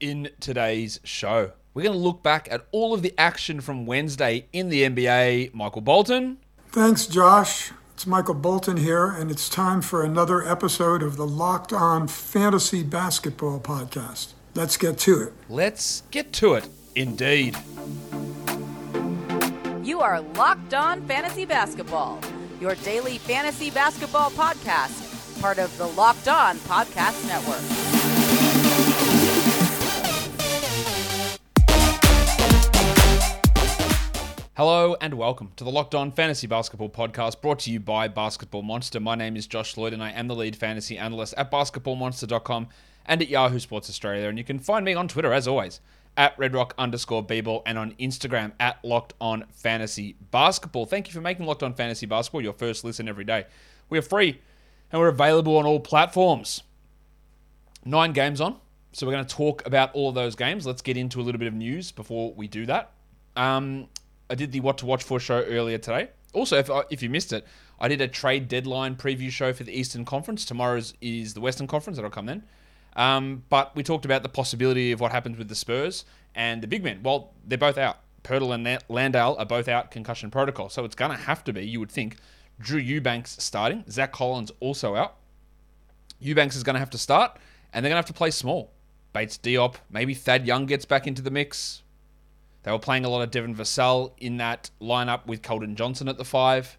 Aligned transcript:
in 0.00 0.30
today's 0.40 1.00
show. 1.04 1.52
We're 1.74 1.84
going 1.84 1.92
to 1.92 1.98
look 1.98 2.22
back 2.22 2.48
at 2.50 2.66
all 2.72 2.92
of 2.92 3.02
the 3.02 3.14
action 3.16 3.60
from 3.60 3.86
Wednesday 3.86 4.48
in 4.52 4.68
the 4.68 4.82
NBA. 4.82 5.54
Michael 5.54 5.80
Bolton. 5.80 6.38
Thanks, 6.70 7.06
Josh. 7.06 7.72
It's 7.94 8.06
Michael 8.06 8.34
Bolton 8.34 8.76
here, 8.76 9.06
and 9.08 9.30
it's 9.30 9.48
time 9.48 9.82
for 9.82 10.04
another 10.04 10.46
episode 10.46 11.02
of 11.02 11.16
the 11.16 11.26
Locked 11.26 11.72
On 11.72 12.06
Fantasy 12.06 12.82
Basketball 12.82 13.58
Podcast. 13.60 14.34
Let's 14.54 14.76
get 14.76 14.98
to 14.98 15.22
it. 15.22 15.32
Let's 15.48 16.02
get 16.10 16.32
to 16.34 16.54
it, 16.54 16.68
indeed. 16.94 17.56
You 19.82 20.00
are 20.00 20.20
Locked 20.20 20.74
On 20.74 21.00
Fantasy 21.08 21.44
Basketball, 21.44 22.20
your 22.60 22.74
daily 22.76 23.18
fantasy 23.18 23.70
basketball 23.70 24.30
podcast, 24.30 25.40
part 25.40 25.58
of 25.58 25.76
the 25.78 25.86
Locked 25.86 26.28
On 26.28 26.56
Podcast 26.58 27.26
Network. 27.26 28.17
Hello 34.58 34.96
and 35.00 35.14
welcome 35.14 35.52
to 35.54 35.62
the 35.62 35.70
Locked 35.70 35.94
On 35.94 36.10
Fantasy 36.10 36.48
Basketball 36.48 36.88
Podcast 36.88 37.40
brought 37.40 37.60
to 37.60 37.70
you 37.70 37.78
by 37.78 38.08
Basketball 38.08 38.62
Monster. 38.62 38.98
My 38.98 39.14
name 39.14 39.36
is 39.36 39.46
Josh 39.46 39.76
Lloyd 39.76 39.92
and 39.92 40.02
I 40.02 40.10
am 40.10 40.26
the 40.26 40.34
lead 40.34 40.56
fantasy 40.56 40.98
analyst 40.98 41.32
at 41.36 41.48
basketballmonster.com 41.48 42.66
and 43.06 43.22
at 43.22 43.28
Yahoo 43.28 43.60
Sports 43.60 43.88
Australia. 43.88 44.26
And 44.28 44.36
you 44.36 44.42
can 44.42 44.58
find 44.58 44.84
me 44.84 44.94
on 44.94 45.06
Twitter 45.06 45.32
as 45.32 45.46
always 45.46 45.78
at 46.16 46.36
redrock 46.38 46.72
underscore 46.76 47.24
bball 47.24 47.62
and 47.66 47.78
on 47.78 47.92
Instagram 48.00 48.50
at 48.58 48.84
Locked 48.84 49.14
On 49.20 49.44
Fantasy 49.52 50.16
Basketball. 50.32 50.86
Thank 50.86 51.06
you 51.06 51.12
for 51.12 51.20
making 51.20 51.46
Locked 51.46 51.62
On 51.62 51.72
Fantasy 51.72 52.06
Basketball 52.06 52.42
your 52.42 52.52
first 52.52 52.82
listen 52.82 53.08
every 53.08 53.22
day. 53.22 53.46
We 53.88 53.98
are 53.98 54.02
free 54.02 54.40
and 54.90 55.00
we're 55.00 55.06
available 55.06 55.56
on 55.56 55.66
all 55.66 55.78
platforms. 55.78 56.64
Nine 57.84 58.12
games 58.12 58.40
on. 58.40 58.56
So 58.90 59.06
we're 59.06 59.12
going 59.12 59.24
to 59.24 59.36
talk 59.36 59.64
about 59.68 59.94
all 59.94 60.08
of 60.08 60.16
those 60.16 60.34
games. 60.34 60.66
Let's 60.66 60.82
get 60.82 60.96
into 60.96 61.20
a 61.20 61.22
little 61.22 61.38
bit 61.38 61.46
of 61.46 61.54
news 61.54 61.92
before 61.92 62.34
we 62.34 62.48
do 62.48 62.66
that. 62.66 62.90
Um, 63.36 63.86
I 64.30 64.34
did 64.34 64.52
the 64.52 64.60
What 64.60 64.78
to 64.78 64.86
Watch 64.86 65.02
For 65.02 65.18
show 65.18 65.42
earlier 65.42 65.78
today. 65.78 66.08
Also, 66.32 66.56
if, 66.58 66.70
if 66.90 67.02
you 67.02 67.08
missed 67.08 67.32
it, 67.32 67.46
I 67.80 67.88
did 67.88 68.00
a 68.00 68.08
trade 68.08 68.48
deadline 68.48 68.96
preview 68.96 69.30
show 69.30 69.52
for 69.52 69.64
the 69.64 69.72
Eastern 69.72 70.04
Conference. 70.04 70.44
Tomorrow's 70.44 70.94
is 71.00 71.34
the 71.34 71.40
Western 71.40 71.66
Conference. 71.66 71.96
That'll 71.96 72.10
come 72.10 72.26
then. 72.26 72.42
Um, 72.96 73.44
but 73.48 73.74
we 73.76 73.82
talked 73.82 74.04
about 74.04 74.22
the 74.22 74.28
possibility 74.28 74.92
of 74.92 75.00
what 75.00 75.12
happens 75.12 75.38
with 75.38 75.48
the 75.48 75.54
Spurs 75.54 76.04
and 76.34 76.62
the 76.62 76.66
big 76.66 76.82
men. 76.82 77.00
Well, 77.02 77.32
they're 77.46 77.56
both 77.56 77.78
out. 77.78 77.98
Poeltl 78.24 78.54
and 78.54 78.82
Landale 78.88 79.36
are 79.38 79.46
both 79.46 79.68
out 79.68 79.90
concussion 79.90 80.30
protocol. 80.30 80.68
So 80.68 80.84
it's 80.84 80.96
going 80.96 81.12
to 81.12 81.16
have 81.16 81.44
to 81.44 81.52
be, 81.52 81.66
you 81.66 81.80
would 81.80 81.90
think, 81.90 82.16
Drew 82.60 82.80
Eubanks 82.80 83.42
starting. 83.42 83.84
Zach 83.88 84.12
Collins 84.12 84.50
also 84.60 84.96
out. 84.96 85.14
Eubanks 86.20 86.56
is 86.56 86.64
going 86.64 86.74
to 86.74 86.80
have 86.80 86.90
to 86.90 86.98
start, 86.98 87.38
and 87.72 87.84
they're 87.84 87.90
going 87.90 88.02
to 88.02 88.06
have 88.06 88.06
to 88.06 88.12
play 88.12 88.32
small. 88.32 88.72
Bates 89.12 89.38
Diop, 89.38 89.76
maybe 89.90 90.14
Thad 90.14 90.46
Young 90.46 90.66
gets 90.66 90.84
back 90.84 91.06
into 91.06 91.22
the 91.22 91.30
mix. 91.30 91.82
They 92.62 92.72
were 92.72 92.78
playing 92.78 93.04
a 93.04 93.08
lot 93.08 93.22
of 93.22 93.30
Devin 93.30 93.54
Vassell 93.54 94.12
in 94.18 94.36
that 94.38 94.70
lineup 94.80 95.26
with 95.26 95.42
Keldon 95.42 95.74
Johnson 95.74 96.08
at 96.08 96.18
the 96.18 96.24
five. 96.24 96.76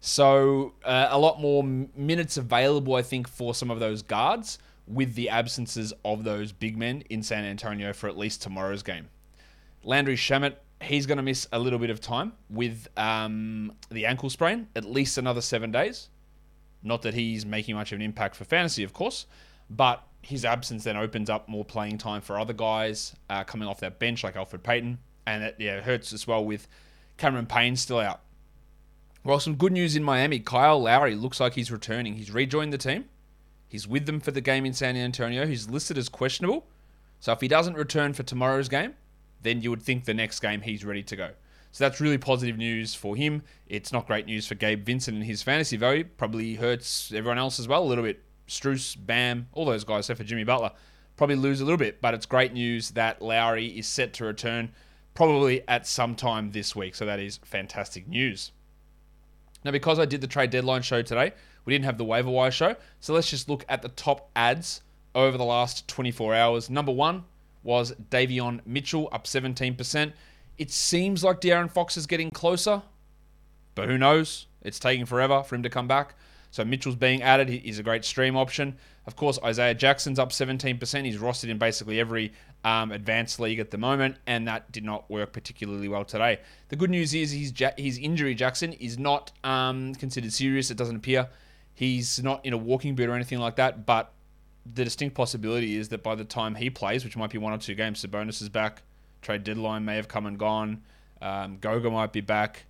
So 0.00 0.74
uh, 0.84 1.08
a 1.10 1.18
lot 1.18 1.40
more 1.40 1.62
minutes 1.62 2.36
available, 2.36 2.94
I 2.94 3.02
think, 3.02 3.28
for 3.28 3.54
some 3.54 3.70
of 3.70 3.80
those 3.80 4.02
guards 4.02 4.58
with 4.86 5.14
the 5.14 5.28
absences 5.28 5.92
of 6.04 6.24
those 6.24 6.52
big 6.52 6.76
men 6.76 7.02
in 7.10 7.22
San 7.22 7.44
Antonio 7.44 7.92
for 7.92 8.08
at 8.08 8.16
least 8.16 8.42
tomorrow's 8.42 8.82
game. 8.82 9.08
Landry 9.82 10.16
Shamet, 10.16 10.54
he's 10.80 11.06
going 11.06 11.16
to 11.16 11.22
miss 11.22 11.46
a 11.52 11.58
little 11.58 11.78
bit 11.78 11.90
of 11.90 12.00
time 12.00 12.32
with 12.48 12.88
um, 12.96 13.72
the 13.90 14.06
ankle 14.06 14.30
sprain, 14.30 14.68
at 14.74 14.84
least 14.84 15.18
another 15.18 15.40
seven 15.40 15.70
days. 15.70 16.08
Not 16.82 17.02
that 17.02 17.14
he's 17.14 17.44
making 17.44 17.74
much 17.74 17.92
of 17.92 17.96
an 17.96 18.02
impact 18.02 18.34
for 18.36 18.44
fantasy, 18.44 18.82
of 18.82 18.92
course, 18.92 19.26
but 19.68 20.02
his 20.22 20.44
absence 20.44 20.84
then 20.84 20.96
opens 20.96 21.30
up 21.30 21.48
more 21.48 21.64
playing 21.64 21.98
time 21.98 22.20
for 22.20 22.38
other 22.38 22.52
guys 22.52 23.14
uh, 23.28 23.44
coming 23.44 23.68
off 23.68 23.80
that 23.80 23.98
bench 23.98 24.22
like 24.22 24.34
Elfrid 24.34 24.62
Payton, 24.62 24.98
and 25.26 25.42
it 25.42 25.56
yeah 25.58 25.80
hurts 25.80 26.12
as 26.12 26.26
well 26.26 26.44
with 26.44 26.68
Cameron 27.16 27.46
Payne 27.46 27.76
still 27.76 27.98
out. 27.98 28.20
Well, 29.22 29.40
some 29.40 29.56
good 29.56 29.72
news 29.72 29.96
in 29.96 30.02
Miami. 30.02 30.38
Kyle 30.38 30.80
Lowry 30.80 31.14
looks 31.14 31.40
like 31.40 31.54
he's 31.54 31.70
returning. 31.70 32.14
He's 32.14 32.30
rejoined 32.30 32.72
the 32.72 32.78
team. 32.78 33.04
He's 33.68 33.86
with 33.86 34.06
them 34.06 34.18
for 34.18 34.30
the 34.30 34.40
game 34.40 34.64
in 34.64 34.72
San 34.72 34.96
Antonio. 34.96 35.46
He's 35.46 35.68
listed 35.68 35.98
as 35.98 36.08
questionable. 36.08 36.66
So 37.20 37.32
if 37.32 37.40
he 37.40 37.48
doesn't 37.48 37.74
return 37.74 38.14
for 38.14 38.22
tomorrow's 38.22 38.68
game, 38.68 38.94
then 39.42 39.60
you 39.60 39.70
would 39.70 39.82
think 39.82 40.06
the 40.06 40.14
next 40.14 40.40
game 40.40 40.62
he's 40.62 40.84
ready 40.84 41.02
to 41.02 41.16
go. 41.16 41.30
So 41.70 41.84
that's 41.84 42.00
really 42.00 42.18
positive 42.18 42.56
news 42.56 42.94
for 42.94 43.14
him. 43.14 43.42
It's 43.68 43.92
not 43.92 44.06
great 44.06 44.26
news 44.26 44.46
for 44.46 44.54
Gabe 44.54 44.84
Vincent 44.84 45.16
and 45.16 45.26
his 45.26 45.42
fantasy 45.42 45.76
value. 45.76 46.04
Probably 46.04 46.54
hurts 46.54 47.12
everyone 47.12 47.38
else 47.38 47.60
as 47.60 47.68
well 47.68 47.84
a 47.84 47.86
little 47.86 48.04
bit. 48.04 48.22
Strus, 48.50 48.96
Bam, 48.98 49.48
all 49.52 49.64
those 49.64 49.84
guys, 49.84 50.00
except 50.00 50.18
for 50.18 50.24
Jimmy 50.24 50.44
Butler, 50.44 50.72
probably 51.16 51.36
lose 51.36 51.60
a 51.60 51.64
little 51.64 51.78
bit. 51.78 52.00
But 52.00 52.14
it's 52.14 52.26
great 52.26 52.52
news 52.52 52.90
that 52.90 53.22
Lowry 53.22 53.66
is 53.66 53.86
set 53.86 54.12
to 54.14 54.24
return 54.24 54.72
probably 55.14 55.66
at 55.68 55.86
some 55.86 56.14
time 56.14 56.50
this 56.50 56.74
week. 56.74 56.94
So 56.94 57.06
that 57.06 57.20
is 57.20 57.38
fantastic 57.44 58.08
news. 58.08 58.52
Now, 59.64 59.70
because 59.70 59.98
I 59.98 60.04
did 60.04 60.20
the 60.20 60.26
trade 60.26 60.50
deadline 60.50 60.82
show 60.82 61.02
today, 61.02 61.32
we 61.64 61.72
didn't 61.72 61.84
have 61.84 61.98
the 61.98 62.04
waiver 62.04 62.30
wire 62.30 62.50
show. 62.50 62.76
So 63.00 63.14
let's 63.14 63.30
just 63.30 63.48
look 63.48 63.64
at 63.68 63.82
the 63.82 63.90
top 63.90 64.30
ads 64.34 64.82
over 65.14 65.36
the 65.36 65.44
last 65.44 65.86
24 65.88 66.34
hours. 66.34 66.70
Number 66.70 66.92
one 66.92 67.24
was 67.62 67.92
Davion 68.10 68.60
Mitchell, 68.64 69.08
up 69.12 69.24
17%. 69.24 70.12
It 70.58 70.70
seems 70.70 71.22
like 71.22 71.40
De'Aaron 71.40 71.70
Fox 71.70 71.96
is 71.96 72.06
getting 72.06 72.30
closer, 72.30 72.82
but 73.74 73.88
who 73.88 73.98
knows? 73.98 74.46
It's 74.62 74.78
taking 74.78 75.06
forever 75.06 75.42
for 75.42 75.54
him 75.54 75.62
to 75.62 75.70
come 75.70 75.88
back. 75.88 76.14
So 76.50 76.64
Mitchell's 76.64 76.96
being 76.96 77.22
added. 77.22 77.48
He's 77.48 77.78
a 77.78 77.82
great 77.82 78.04
stream 78.04 78.36
option. 78.36 78.76
Of 79.06 79.16
course, 79.16 79.38
Isaiah 79.44 79.74
Jackson's 79.74 80.18
up 80.18 80.30
17%. 80.30 81.04
He's 81.04 81.18
rostered 81.18 81.48
in 81.48 81.58
basically 81.58 82.00
every 82.00 82.32
um, 82.64 82.92
advanced 82.92 83.40
league 83.40 83.58
at 83.58 83.70
the 83.70 83.78
moment, 83.78 84.16
and 84.26 84.46
that 84.48 84.70
did 84.72 84.84
not 84.84 85.08
work 85.10 85.32
particularly 85.32 85.88
well 85.88 86.04
today. 86.04 86.40
The 86.68 86.76
good 86.76 86.90
news 86.90 87.14
is 87.14 87.30
his, 87.30 87.52
his 87.78 87.98
injury, 87.98 88.34
Jackson, 88.34 88.72
is 88.74 88.98
not 88.98 89.32
um, 89.44 89.94
considered 89.94 90.32
serious. 90.32 90.70
It 90.70 90.76
doesn't 90.76 90.96
appear. 90.96 91.28
He's 91.74 92.22
not 92.22 92.44
in 92.44 92.52
a 92.52 92.58
walking 92.58 92.94
boot 92.94 93.08
or 93.08 93.14
anything 93.14 93.38
like 93.38 93.56
that, 93.56 93.86
but 93.86 94.12
the 94.74 94.84
distinct 94.84 95.14
possibility 95.14 95.76
is 95.76 95.88
that 95.88 96.02
by 96.02 96.14
the 96.14 96.24
time 96.24 96.54
he 96.54 96.68
plays, 96.68 97.04
which 97.04 97.16
might 97.16 97.30
be 97.30 97.38
one 97.38 97.52
or 97.52 97.58
two 97.58 97.74
games, 97.74 98.04
Sabonis 98.04 98.42
is 98.42 98.48
back. 98.48 98.82
Trade 99.22 99.44
deadline 99.44 99.84
may 99.84 99.96
have 99.96 100.08
come 100.08 100.26
and 100.26 100.38
gone. 100.38 100.82
Um, 101.22 101.58
Goga 101.58 101.90
might 101.90 102.12
be 102.12 102.20
back. 102.20 102.64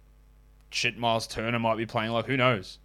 Shit, 0.71 0.99
Miles 0.99 1.27
Turner 1.27 1.59
might 1.59 1.77
be 1.77 1.87
playing. 1.87 2.13
Like, 2.13 2.27
who 2.27 2.37
knows? 2.37 2.79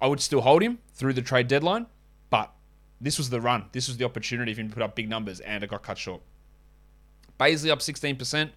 I 0.00 0.06
would 0.06 0.20
still 0.20 0.42
hold 0.42 0.62
him 0.62 0.78
through 0.92 1.14
the 1.14 1.22
trade 1.22 1.48
deadline, 1.48 1.86
but 2.30 2.52
this 3.00 3.18
was 3.18 3.30
the 3.30 3.40
run. 3.40 3.66
This 3.72 3.88
was 3.88 3.96
the 3.96 4.04
opportunity 4.04 4.54
for 4.54 4.60
him 4.60 4.68
to 4.68 4.74
put 4.74 4.82
up 4.82 4.94
big 4.94 5.08
numbers, 5.08 5.40
and 5.40 5.62
it 5.62 5.70
got 5.70 5.82
cut 5.82 5.98
short. 5.98 6.22
Bazley 7.38 7.70
up 7.70 7.80
16%. 7.80 8.50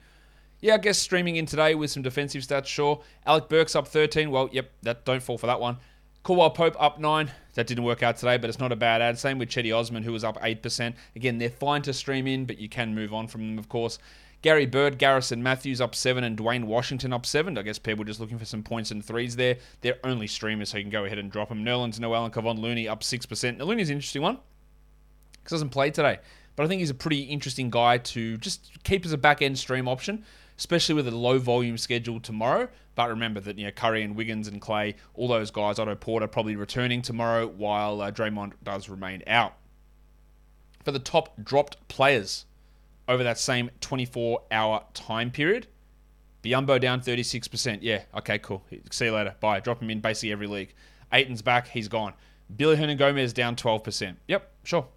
Yeah, 0.61 0.73
I 0.73 0.77
guess 0.77 0.97
streaming 0.97 1.37
in 1.37 1.45
today 1.45 1.75
with 1.75 1.91
some 1.91 2.03
defensive 2.03 2.41
stats, 2.41 2.65
sure. 2.65 3.01
Alec 3.25 3.47
Burks 3.47 3.75
up 3.75 3.87
13. 3.87 4.29
Well, 4.29 4.49
yep, 4.51 4.71
that 4.83 5.05
don't 5.05 5.23
fall 5.23 5.37
for 5.37 5.47
that 5.47 5.59
one. 5.59 5.77
Caldwell 6.23 6.49
Pope 6.49 6.75
up 6.77 6.99
9. 6.99 7.31
That 7.53 7.67
didn't 7.67 7.85
work 7.85 8.03
out 8.03 8.17
today, 8.17 8.37
but 8.37 8.49
it's 8.49 8.59
not 8.59 8.71
a 8.71 8.75
bad 8.75 9.01
ad. 9.01 9.17
Same 9.17 9.37
with 9.37 9.49
Cedi 9.49 9.77
Osman, 9.77 10.03
who 10.03 10.11
was 10.11 10.23
up 10.23 10.39
8%. 10.41 10.93
Again, 11.15 11.37
they're 11.37 11.49
fine 11.49 11.81
to 11.83 11.93
stream 11.93 12.27
in, 12.27 12.45
but 12.45 12.57
you 12.57 12.67
can 12.67 12.93
move 12.93 13.13
on 13.13 13.27
from 13.27 13.47
them, 13.47 13.57
of 13.57 13.69
course. 13.69 13.99
Gary 14.41 14.65
Bird, 14.65 14.97
Garrison 14.97 15.43
Mathews 15.43 15.81
up 15.81 15.93
seven, 15.93 16.23
and 16.23 16.37
Duane 16.37 16.65
Washington 16.65 17.11
up 17.11 17.25
seven. 17.25 17.57
I 17.57 17.61
guess 17.61 17.77
people 17.77 18.05
just 18.05 18.19
looking 18.19 18.37
for 18.37 18.45
some 18.45 18.63
points 18.63 18.91
and 18.91 19.03
threes 19.03 19.35
there. 19.35 19.57
They're 19.81 19.99
only 20.03 20.27
streamers, 20.27 20.69
so 20.69 20.77
you 20.77 20.83
can 20.83 20.91
go 20.91 21.05
ahead 21.05 21.17
and 21.17 21.31
drop 21.31 21.49
them. 21.49 21.65
Nerlens 21.65 21.99
Noel 21.99 22.25
and 22.25 22.33
Kevon 22.33 22.59
Looney 22.59 22.87
up 22.87 23.01
6%. 23.01 23.57
Now, 23.57 23.65
Looney's 23.65 23.89
an 23.89 23.97
interesting 23.97 24.21
one 24.21 24.39
because 25.33 25.51
he 25.51 25.55
doesn't 25.55 25.69
play 25.69 25.91
today. 25.91 26.19
But 26.55 26.65
I 26.65 26.67
think 26.67 26.79
he's 26.79 26.89
a 26.89 26.95
pretty 26.95 27.21
interesting 27.21 27.69
guy 27.69 27.99
to 27.99 28.37
just 28.37 28.83
keep 28.83 29.05
as 29.05 29.13
a 29.13 29.17
back 29.17 29.41
end 29.41 29.57
stream 29.57 29.87
option, 29.87 30.25
especially 30.57 30.95
with 30.95 31.07
a 31.07 31.11
low 31.11 31.39
volume 31.39 31.77
schedule 31.77 32.19
tomorrow. 32.19 32.69
But 32.95 33.09
remember 33.09 33.39
that 33.39 33.57
you 33.57 33.65
know 33.65 33.71
Curry 33.71 34.03
and 34.03 34.15
Wiggins 34.15 34.47
and 34.47 34.59
Clay, 34.59 34.95
all 35.13 35.29
those 35.29 35.51
guys, 35.51 35.79
Otto 35.79 35.95
Porter 35.95 36.27
probably 36.27 36.57
returning 36.57 37.01
tomorrow, 37.01 37.47
while 37.47 38.01
uh, 38.01 38.11
Draymond 38.11 38.53
does 38.61 38.89
remain 38.89 39.23
out. 39.25 39.53
For 40.83 40.91
the 40.91 40.99
top 40.99 41.41
dropped 41.41 41.87
players, 41.87 42.45
over 43.09 43.23
that 43.23 43.39
same 43.39 43.71
24 43.81 44.43
hour 44.51 44.85
time 44.93 45.31
period. 45.31 45.67
Biyombo 46.43 46.79
down 46.79 47.01
36%. 47.01 47.79
Yeah, 47.81 48.03
okay, 48.15 48.39
cool. 48.39 48.63
See 48.91 49.05
you 49.05 49.11
later. 49.11 49.35
Bye. 49.41 49.59
Drop 49.59 49.81
him 49.81 49.89
in 49.89 49.99
basically 49.99 50.31
every 50.31 50.47
league. 50.47 50.73
Ayton's 51.11 51.41
back. 51.41 51.67
He's 51.67 51.89
gone. 51.89 52.13
Billy 52.55 52.77
Hernangomez 52.77 53.33
down 53.33 53.57
12%. 53.57 54.15
Yep, 54.27 54.51
sure. 54.63 54.87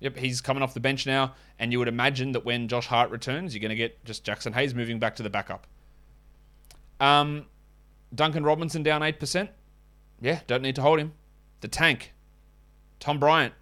Yep, 0.00 0.16
he's 0.16 0.40
coming 0.40 0.62
off 0.62 0.74
the 0.74 0.80
bench 0.80 1.06
now, 1.06 1.34
and 1.58 1.72
you 1.72 1.78
would 1.78 1.88
imagine 1.88 2.32
that 2.32 2.44
when 2.44 2.68
Josh 2.68 2.86
Hart 2.86 3.10
returns, 3.10 3.54
you're 3.54 3.60
going 3.60 3.70
to 3.70 3.76
get 3.76 4.04
just 4.04 4.24
Jaxson 4.24 4.54
Hayes 4.54 4.74
moving 4.74 4.98
back 4.98 5.16
to 5.16 5.22
the 5.22 5.30
backup. 5.30 5.66
Um, 7.00 7.46
Duncan 8.14 8.44
Robinson 8.44 8.82
down 8.82 9.00
8%. 9.00 9.48
Yeah, 10.20 10.40
don't 10.46 10.62
need 10.62 10.76
to 10.76 10.82
hold 10.82 11.00
him. 11.00 11.14
The 11.62 11.68
tank. 11.68 12.12
Tom 13.00 13.18
Bryant. 13.18 13.54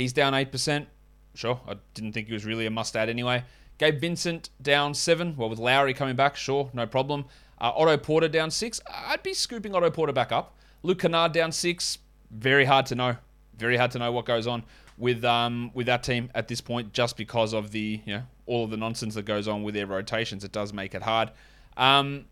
He's 0.00 0.14
down 0.14 0.32
8%. 0.32 0.86
Sure, 1.34 1.60
I 1.68 1.74
didn't 1.92 2.12
think 2.12 2.28
he 2.28 2.32
was 2.32 2.46
really 2.46 2.64
a 2.64 2.70
must 2.70 2.96
add 2.96 3.10
anyway. 3.10 3.44
Gabe 3.76 4.00
Vincent 4.00 4.48
down 4.62 4.94
7. 4.94 5.36
Well, 5.36 5.50
with 5.50 5.58
Lowry 5.58 5.92
coming 5.92 6.16
back, 6.16 6.36
sure, 6.36 6.70
no 6.72 6.86
problem. 6.86 7.26
Uh, 7.60 7.72
Otto 7.76 7.98
Porter 7.98 8.26
down 8.26 8.50
6. 8.50 8.80
I'd 8.90 9.22
be 9.22 9.34
scooping 9.34 9.74
Otto 9.74 9.90
Porter 9.90 10.14
back 10.14 10.32
up. 10.32 10.56
Luke 10.82 11.00
Kennard 11.00 11.32
down 11.32 11.52
6. 11.52 11.98
Very 12.30 12.64
hard 12.64 12.86
to 12.86 12.94
know. 12.94 13.16
Very 13.58 13.76
hard 13.76 13.90
to 13.90 13.98
know 13.98 14.10
what 14.10 14.24
goes 14.24 14.46
on 14.46 14.64
with 14.96 15.22
um, 15.22 15.70
with 15.74 15.84
that 15.84 16.02
team 16.02 16.30
at 16.34 16.48
this 16.48 16.62
point, 16.62 16.94
just 16.94 17.18
because 17.18 17.52
of 17.52 17.70
the 17.70 18.00
you 18.06 18.14
know 18.14 18.22
all 18.46 18.64
of 18.64 18.70
the 18.70 18.78
nonsense 18.78 19.14
that 19.16 19.26
goes 19.26 19.46
on 19.48 19.62
with 19.62 19.74
their 19.74 19.86
rotations. 19.86 20.44
It 20.44 20.52
does 20.52 20.72
make 20.72 20.94
it 20.94 21.02
hard. 21.02 21.30
Um, 21.76 22.24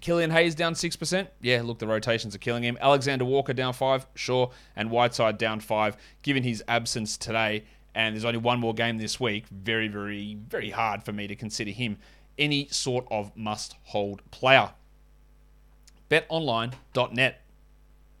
Killian 0.00 0.30
Hayes 0.30 0.54
down 0.54 0.74
6%. 0.74 1.28
Yeah, 1.40 1.62
look, 1.62 1.78
the 1.78 1.86
rotations 1.86 2.34
are 2.34 2.38
killing 2.38 2.62
him. 2.62 2.78
Alexander 2.80 3.24
Walker 3.24 3.52
down 3.52 3.72
5, 3.72 4.06
sure. 4.14 4.50
And 4.76 4.90
Whiteside 4.90 5.38
down 5.38 5.60
5. 5.60 5.96
Given 6.22 6.42
his 6.42 6.62
absence 6.68 7.16
today, 7.16 7.64
and 7.94 8.14
there's 8.14 8.24
only 8.24 8.38
one 8.38 8.60
more 8.60 8.74
game 8.74 8.98
this 8.98 9.20
week, 9.20 9.46
very, 9.48 9.88
very, 9.88 10.36
very 10.48 10.70
hard 10.70 11.02
for 11.02 11.12
me 11.12 11.26
to 11.26 11.36
consider 11.36 11.70
him 11.70 11.98
any 12.38 12.68
sort 12.70 13.06
of 13.10 13.36
must 13.36 13.76
hold 13.84 14.22
player. 14.30 14.70
BetOnline.net. 16.10 17.40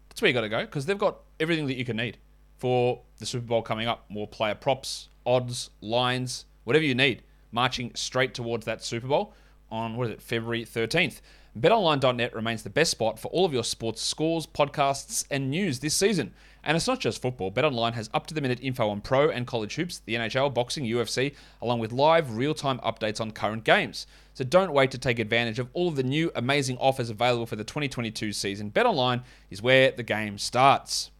That's 0.08 0.22
where 0.22 0.28
you 0.28 0.34
got 0.34 0.42
to 0.42 0.48
go 0.48 0.60
because 0.60 0.86
they've 0.86 0.98
got 0.98 1.20
everything 1.38 1.66
that 1.66 1.76
you 1.76 1.84
can 1.84 1.96
need 1.96 2.18
for 2.58 3.00
the 3.18 3.26
Super 3.26 3.46
Bowl 3.46 3.62
coming 3.62 3.88
up. 3.88 4.04
More 4.08 4.28
player 4.28 4.54
props, 4.54 5.08
odds, 5.24 5.70
lines, 5.80 6.44
whatever 6.64 6.84
you 6.84 6.94
need, 6.94 7.22
marching 7.52 7.92
straight 7.94 8.34
towards 8.34 8.66
that 8.66 8.84
Super 8.84 9.06
Bowl 9.06 9.34
on, 9.70 9.96
what 9.96 10.08
is 10.08 10.14
it, 10.14 10.22
February 10.22 10.64
13th. 10.64 11.20
BetOnline.net 11.58 12.32
remains 12.32 12.62
the 12.62 12.70
best 12.70 12.92
spot 12.92 13.18
for 13.18 13.26
all 13.28 13.44
of 13.44 13.52
your 13.52 13.64
sports 13.64 14.00
scores, 14.00 14.46
podcasts, 14.46 15.24
and 15.30 15.50
news 15.50 15.80
this 15.80 15.94
season. 15.94 16.32
And 16.62 16.76
it's 16.76 16.86
not 16.86 17.00
just 17.00 17.20
football. 17.20 17.50
BetOnline 17.50 17.94
has 17.94 18.08
up 18.14 18.26
to 18.28 18.34
the 18.34 18.40
minute 18.40 18.60
info 18.62 18.88
on 18.88 19.00
pro 19.00 19.30
and 19.30 19.46
college 19.46 19.74
hoops, 19.74 20.00
the 20.04 20.14
NHL, 20.14 20.54
boxing, 20.54 20.84
UFC, 20.84 21.34
along 21.60 21.80
with 21.80 21.90
live 21.90 22.36
real 22.36 22.54
time 22.54 22.78
updates 22.80 23.20
on 23.20 23.32
current 23.32 23.64
games. 23.64 24.06
So 24.34 24.44
don't 24.44 24.72
wait 24.72 24.92
to 24.92 24.98
take 24.98 25.18
advantage 25.18 25.58
of 25.58 25.68
all 25.72 25.88
of 25.88 25.96
the 25.96 26.04
new 26.04 26.30
amazing 26.36 26.78
offers 26.78 27.10
available 27.10 27.46
for 27.46 27.56
the 27.56 27.64
2022 27.64 28.32
season. 28.32 28.70
BetOnline 28.70 29.24
is 29.50 29.60
where 29.60 29.90
the 29.90 30.04
game 30.04 30.38
starts. 30.38 31.10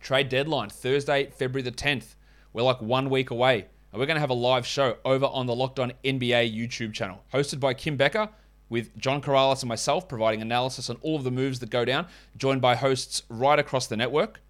Trade 0.00 0.28
deadline 0.28 0.68
Thursday, 0.68 1.30
February 1.36 1.62
the 1.62 1.72
10th. 1.72 2.14
We're 2.52 2.62
like 2.62 2.80
one 2.80 3.10
week 3.10 3.30
away. 3.30 3.66
And 3.92 3.98
we're 3.98 4.06
going 4.06 4.16
to 4.16 4.20
have 4.20 4.30
a 4.30 4.34
live 4.34 4.66
show 4.66 4.98
over 5.04 5.26
on 5.26 5.46
the 5.46 5.54
Locked 5.54 5.80
On 5.80 5.92
NBA 6.04 6.56
YouTube 6.56 6.92
channel, 6.92 7.24
hosted 7.34 7.58
by 7.58 7.74
Kim 7.74 7.96
Becker 7.96 8.28
with 8.70 8.96
John 8.96 9.20
Corrales 9.20 9.60
and 9.60 9.68
myself 9.68 10.08
providing 10.08 10.40
analysis 10.40 10.88
on 10.88 10.96
all 11.02 11.16
of 11.16 11.24
the 11.24 11.30
moves 11.30 11.58
that 11.58 11.68
go 11.68 11.84
down, 11.84 12.06
joined 12.38 12.62
by 12.62 12.76
hosts 12.76 13.24
right 13.28 13.58
across 13.58 13.86
the 13.86 13.96
network. 13.96 14.40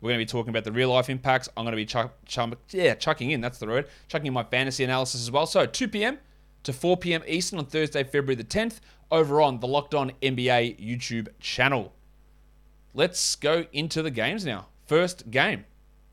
We're 0.00 0.10
going 0.10 0.18
to 0.18 0.26
be 0.26 0.30
talking 0.30 0.50
about 0.50 0.64
the 0.64 0.72
real 0.72 0.90
life 0.90 1.08
impacts. 1.08 1.48
I'm 1.56 1.64
going 1.64 1.72
to 1.72 1.76
be 1.76 1.86
chuck, 1.86 2.14
chuck, 2.26 2.58
yeah, 2.70 2.94
chucking 2.94 3.30
in, 3.30 3.40
that's 3.40 3.58
the 3.58 3.66
word, 3.66 3.86
chucking 4.08 4.26
in 4.26 4.32
my 4.32 4.42
fantasy 4.42 4.82
analysis 4.82 5.22
as 5.22 5.30
well. 5.30 5.46
So 5.46 5.66
2 5.66 5.88
p.m. 5.88 6.18
to 6.64 6.72
4 6.72 6.96
p.m. 6.96 7.22
Eastern 7.26 7.58
on 7.58 7.66
Thursday, 7.66 8.02
February 8.02 8.34
the 8.34 8.44
10th, 8.44 8.80
over 9.10 9.40
on 9.40 9.60
the 9.60 9.66
Locked 9.66 9.94
On 9.94 10.10
NBA 10.20 10.84
YouTube 10.84 11.28
channel. 11.38 11.92
Let's 12.92 13.36
go 13.36 13.66
into 13.72 14.02
the 14.02 14.10
games 14.10 14.44
now. 14.44 14.66
First 14.86 15.30
game. 15.30 15.64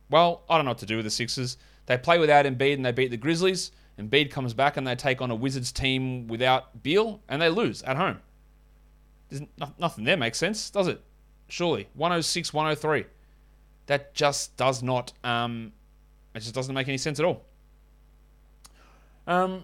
Well, 0.10 0.44
I 0.50 0.58
don't 0.58 0.66
know 0.66 0.72
what 0.72 0.80
to 0.80 0.86
do 0.86 0.98
with 0.98 1.06
the 1.06 1.12
Sixers. 1.12 1.58
They 1.86 1.98
play 1.98 2.20
without 2.20 2.46
Embiid 2.46 2.76
and 2.76 2.86
they 2.86 2.92
beat 2.92 3.12
the 3.12 3.18
Grizzlies. 3.18 3.72
Embiid 4.00 4.32
comes 4.32 4.54
back 4.54 4.78
and 4.78 4.88
they 4.88 4.96
take 4.96 5.22
on 5.22 5.32
a 5.32 5.36
Wizards 5.36 5.72
team 5.72 6.28
without 6.28 6.82
Beal 6.84 7.22
and 7.28 7.42
they 7.42 7.50
lose 7.50 7.84
at 7.84 7.98
home. 7.98 8.20
There's 9.30 9.42
nothing 9.80 10.04
there 10.04 10.18
makes 10.18 10.38
sense, 10.38 10.70
does 10.70 10.88
it? 10.88 11.02
Surely 11.48 11.88
106, 11.94 12.54
103. 12.54 13.06
That 13.88 14.14
just 14.14 14.56
does 14.58 14.82
not. 14.82 15.14
Um, 15.24 15.74
it 16.34 16.40
just 16.40 16.56
doesn't 16.56 16.74
make 16.74 16.88
any 16.88 16.98
sense 16.98 17.20
at 17.20 17.26
all. 17.26 17.46
Um, 19.28 19.64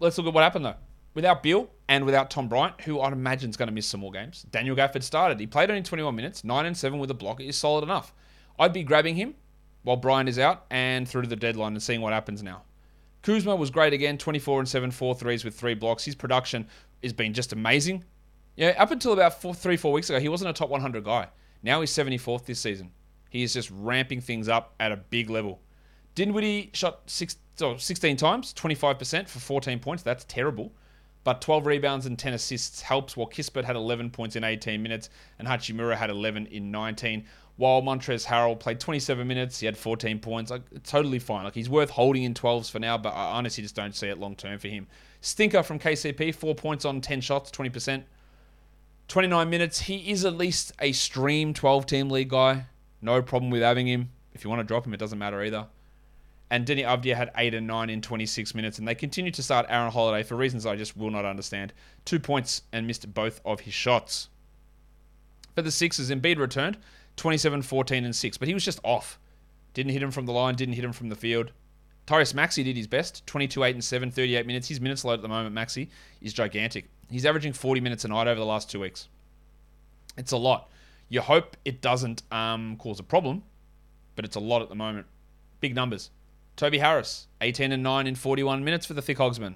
let's 0.00 0.18
look 0.18 0.26
at 0.26 0.34
what 0.34 0.42
happened 0.42 0.64
though. 0.64 0.74
Without 1.14 1.42
Beal 1.42 1.68
and 1.88 2.04
without 2.04 2.30
Tom 2.30 2.48
Bryant, 2.48 2.80
who 2.82 3.00
I'd 3.00 3.12
imagine 3.12 3.50
is 3.50 3.56
going 3.56 3.68
to 3.68 3.74
miss 3.74 3.86
some 3.86 4.00
more 4.00 4.12
games. 4.12 4.46
Daniel 4.50 4.76
Gafford 4.76 5.02
started. 5.02 5.40
He 5.40 5.46
played 5.46 5.70
only 5.70 5.82
21 5.82 6.14
minutes, 6.14 6.44
9 6.44 6.66
and 6.66 6.76
7 6.76 6.98
with 6.98 7.10
a 7.10 7.14
block. 7.14 7.40
Is 7.40 7.56
solid 7.56 7.82
enough. 7.82 8.14
I'd 8.58 8.72
be 8.72 8.82
grabbing 8.82 9.16
him 9.16 9.34
while 9.82 9.96
Bryant 9.96 10.28
is 10.28 10.38
out 10.38 10.66
and 10.70 11.08
through 11.08 11.22
to 11.22 11.28
the 11.28 11.36
deadline 11.36 11.72
and 11.72 11.82
seeing 11.82 12.00
what 12.00 12.12
happens 12.12 12.42
now. 12.42 12.62
Kuzma 13.22 13.56
was 13.56 13.70
great 13.70 13.92
again, 13.92 14.18
24 14.18 14.60
and 14.60 14.68
7, 14.68 14.90
four 14.90 15.14
threes 15.14 15.44
with 15.44 15.54
three 15.54 15.74
blocks. 15.74 16.04
His 16.04 16.14
production 16.14 16.66
has 17.02 17.12
been 17.12 17.32
just 17.32 17.52
amazing. 17.52 18.04
Yeah, 18.56 18.74
up 18.78 18.90
until 18.90 19.12
about 19.12 19.40
four, 19.40 19.54
three, 19.54 19.76
four 19.76 19.92
weeks 19.92 20.10
ago, 20.10 20.18
he 20.18 20.28
wasn't 20.28 20.50
a 20.50 20.52
top 20.52 20.68
100 20.68 21.04
guy. 21.04 21.28
Now 21.62 21.80
he's 21.80 21.90
74th 21.90 22.44
this 22.44 22.60
season. 22.60 22.90
He 23.30 23.42
is 23.42 23.52
just 23.52 23.70
ramping 23.70 24.20
things 24.20 24.48
up 24.48 24.74
at 24.80 24.92
a 24.92 24.96
big 24.96 25.30
level. 25.30 25.60
Dinwiddie 26.14 26.70
shot 26.72 27.02
six, 27.06 27.36
oh, 27.60 27.76
16 27.76 28.16
times, 28.16 28.54
25% 28.54 29.28
for 29.28 29.38
14 29.38 29.78
points. 29.78 30.02
That's 30.02 30.24
terrible. 30.24 30.72
But 31.24 31.42
12 31.42 31.66
rebounds 31.66 32.06
and 32.06 32.18
10 32.18 32.32
assists 32.32 32.80
helps, 32.80 33.16
while 33.16 33.28
Kispert 33.28 33.64
had 33.64 33.76
11 33.76 34.10
points 34.10 34.34
in 34.34 34.44
18 34.44 34.82
minutes 34.82 35.10
and 35.38 35.46
Hachimura 35.46 35.96
had 35.96 36.10
11 36.10 36.46
in 36.46 36.70
19 36.70 37.24
while 37.58 37.82
Montrezl 37.82 38.24
Harrell 38.24 38.58
played 38.58 38.78
27 38.78 39.26
minutes, 39.26 39.58
he 39.58 39.66
had 39.66 39.76
14 39.76 40.20
points. 40.20 40.50
Like 40.50 40.62
totally 40.84 41.18
fine. 41.18 41.42
Like 41.42 41.54
he's 41.54 41.68
worth 41.68 41.90
holding 41.90 42.22
in 42.22 42.32
12s 42.32 42.70
for 42.70 42.78
now, 42.78 42.96
but 42.96 43.10
I 43.10 43.32
honestly 43.32 43.62
just 43.62 43.74
don't 43.74 43.94
see 43.94 44.06
it 44.06 44.18
long 44.18 44.36
term 44.36 44.58
for 44.60 44.68
him. 44.68 44.86
Stinker 45.20 45.64
from 45.64 45.80
KCP, 45.80 46.34
four 46.34 46.54
points 46.54 46.84
on 46.84 47.00
10 47.00 47.20
shots, 47.20 47.50
20%. 47.50 48.04
29 49.08 49.50
minutes. 49.50 49.80
He 49.80 50.10
is 50.10 50.24
at 50.24 50.36
least 50.36 50.72
a 50.80 50.92
stream 50.92 51.52
12 51.52 51.86
team 51.86 52.10
league 52.10 52.30
guy. 52.30 52.66
No 53.02 53.20
problem 53.22 53.50
with 53.50 53.62
having 53.62 53.88
him. 53.88 54.10
If 54.34 54.44
you 54.44 54.50
want 54.50 54.60
to 54.60 54.64
drop 54.64 54.86
him, 54.86 54.94
it 54.94 55.00
doesn't 55.00 55.18
matter 55.18 55.42
either. 55.42 55.66
And 56.50 56.64
Deni 56.64 56.84
Avdija 56.84 57.16
had 57.16 57.32
8 57.36 57.54
and 57.54 57.66
9 57.66 57.90
in 57.90 58.00
26 58.00 58.54
minutes, 58.54 58.78
and 58.78 58.86
they 58.86 58.94
continue 58.94 59.32
to 59.32 59.42
start 59.42 59.66
Aaron 59.68 59.90
Holiday 59.90 60.22
for 60.22 60.36
reasons 60.36 60.64
I 60.64 60.76
just 60.76 60.96
will 60.96 61.10
not 61.10 61.24
understand. 61.24 61.72
Two 62.04 62.20
points 62.20 62.62
and 62.72 62.86
missed 62.86 63.12
both 63.12 63.40
of 63.44 63.60
his 63.60 63.74
shots. 63.74 64.28
For 65.56 65.62
the 65.62 65.72
Sixers, 65.72 66.10
Embiid 66.10 66.38
returned. 66.38 66.78
27, 67.18 67.62
14, 67.62 68.04
and 68.04 68.16
6. 68.16 68.38
But 68.38 68.48
he 68.48 68.54
was 68.54 68.64
just 68.64 68.80
off. 68.82 69.18
Didn't 69.74 69.92
hit 69.92 70.02
him 70.02 70.10
from 70.10 70.26
the 70.26 70.32
line, 70.32 70.54
didn't 70.54 70.74
hit 70.74 70.84
him 70.84 70.92
from 70.92 71.08
the 71.08 71.16
field. 71.16 71.52
Tyrese 72.06 72.32
Maxey 72.32 72.62
did 72.62 72.76
his 72.76 72.86
best 72.86 73.26
22, 73.26 73.64
8, 73.64 73.74
and 73.74 73.84
7, 73.84 74.10
38 74.10 74.46
minutes. 74.46 74.68
His 74.68 74.80
minutes 74.80 75.04
load 75.04 75.14
at 75.14 75.22
the 75.22 75.28
moment, 75.28 75.54
Maxey, 75.54 75.90
is 76.22 76.32
gigantic. 76.32 76.88
He's 77.10 77.26
averaging 77.26 77.52
40 77.52 77.82
minutes 77.82 78.04
a 78.04 78.08
night 78.08 78.26
over 78.26 78.40
the 78.40 78.46
last 78.46 78.70
two 78.70 78.80
weeks. 78.80 79.08
It's 80.16 80.32
a 80.32 80.36
lot. 80.36 80.70
You 81.10 81.20
hope 81.20 81.56
it 81.64 81.80
doesn't 81.80 82.22
um, 82.32 82.76
cause 82.76 82.98
a 82.98 83.02
problem, 83.02 83.42
but 84.16 84.24
it's 84.24 84.36
a 84.36 84.40
lot 84.40 84.62
at 84.62 84.68
the 84.68 84.74
moment. 84.74 85.06
Big 85.60 85.74
numbers. 85.74 86.10
Toby 86.56 86.78
Harris, 86.78 87.28
18 87.40 87.72
and 87.72 87.82
9 87.82 88.06
in 88.06 88.14
41 88.14 88.64
minutes 88.64 88.86
for 88.86 88.94
the 88.94 89.02
Thick 89.02 89.18
Hogsman. 89.18 89.54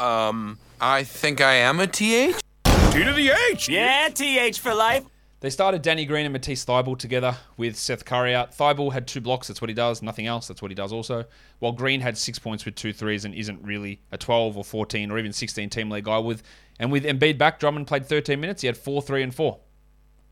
Um, 0.00 0.58
I 0.80 1.04
think 1.04 1.40
I 1.40 1.54
am 1.54 1.80
a 1.80 1.86
TH. 1.86 2.40
T 2.64 3.04
to 3.04 3.12
the 3.12 3.32
H. 3.50 3.68
Yeah, 3.68 4.08
TH 4.08 4.58
for 4.58 4.74
life. 4.74 5.04
They 5.42 5.50
started 5.50 5.82
Danny 5.82 6.04
Green 6.04 6.24
and 6.24 6.32
Matisse 6.32 6.64
Thybulle 6.64 6.96
together 6.96 7.36
with 7.56 7.74
Seth 7.76 8.04
Curry 8.04 8.32
out. 8.32 8.56
Thybulle 8.56 8.92
had 8.92 9.08
two 9.08 9.20
blocks, 9.20 9.48
that's 9.48 9.60
what 9.60 9.68
he 9.68 9.74
does, 9.74 10.00
nothing 10.00 10.24
else, 10.24 10.46
that's 10.46 10.62
what 10.62 10.70
he 10.70 10.74
does 10.76 10.92
also. 10.92 11.24
While 11.58 11.72
Green 11.72 12.00
had 12.00 12.16
six 12.16 12.38
points 12.38 12.64
with 12.64 12.76
two 12.76 12.92
threes 12.92 13.24
and 13.24 13.34
isn't 13.34 13.60
really 13.60 14.00
a 14.12 14.16
12 14.16 14.56
or 14.56 14.62
14 14.62 15.10
or 15.10 15.18
even 15.18 15.32
16 15.32 15.68
team 15.68 15.90
league 15.90 16.04
guy 16.04 16.18
with. 16.18 16.44
And 16.78 16.92
with 16.92 17.02
Embiid 17.02 17.38
back, 17.38 17.58
Drummond 17.58 17.88
played 17.88 18.06
13 18.06 18.40
minutes, 18.40 18.62
he 18.62 18.68
had 18.68 18.76
4, 18.76 19.02
3, 19.02 19.24
and 19.24 19.34
4. 19.34 19.58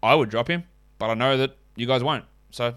I 0.00 0.14
would 0.14 0.30
drop 0.30 0.46
him, 0.46 0.62
but 1.00 1.10
I 1.10 1.14
know 1.14 1.36
that 1.38 1.56
you 1.74 1.88
guys 1.88 2.04
won't. 2.04 2.24
So 2.52 2.66
I'm 2.66 2.74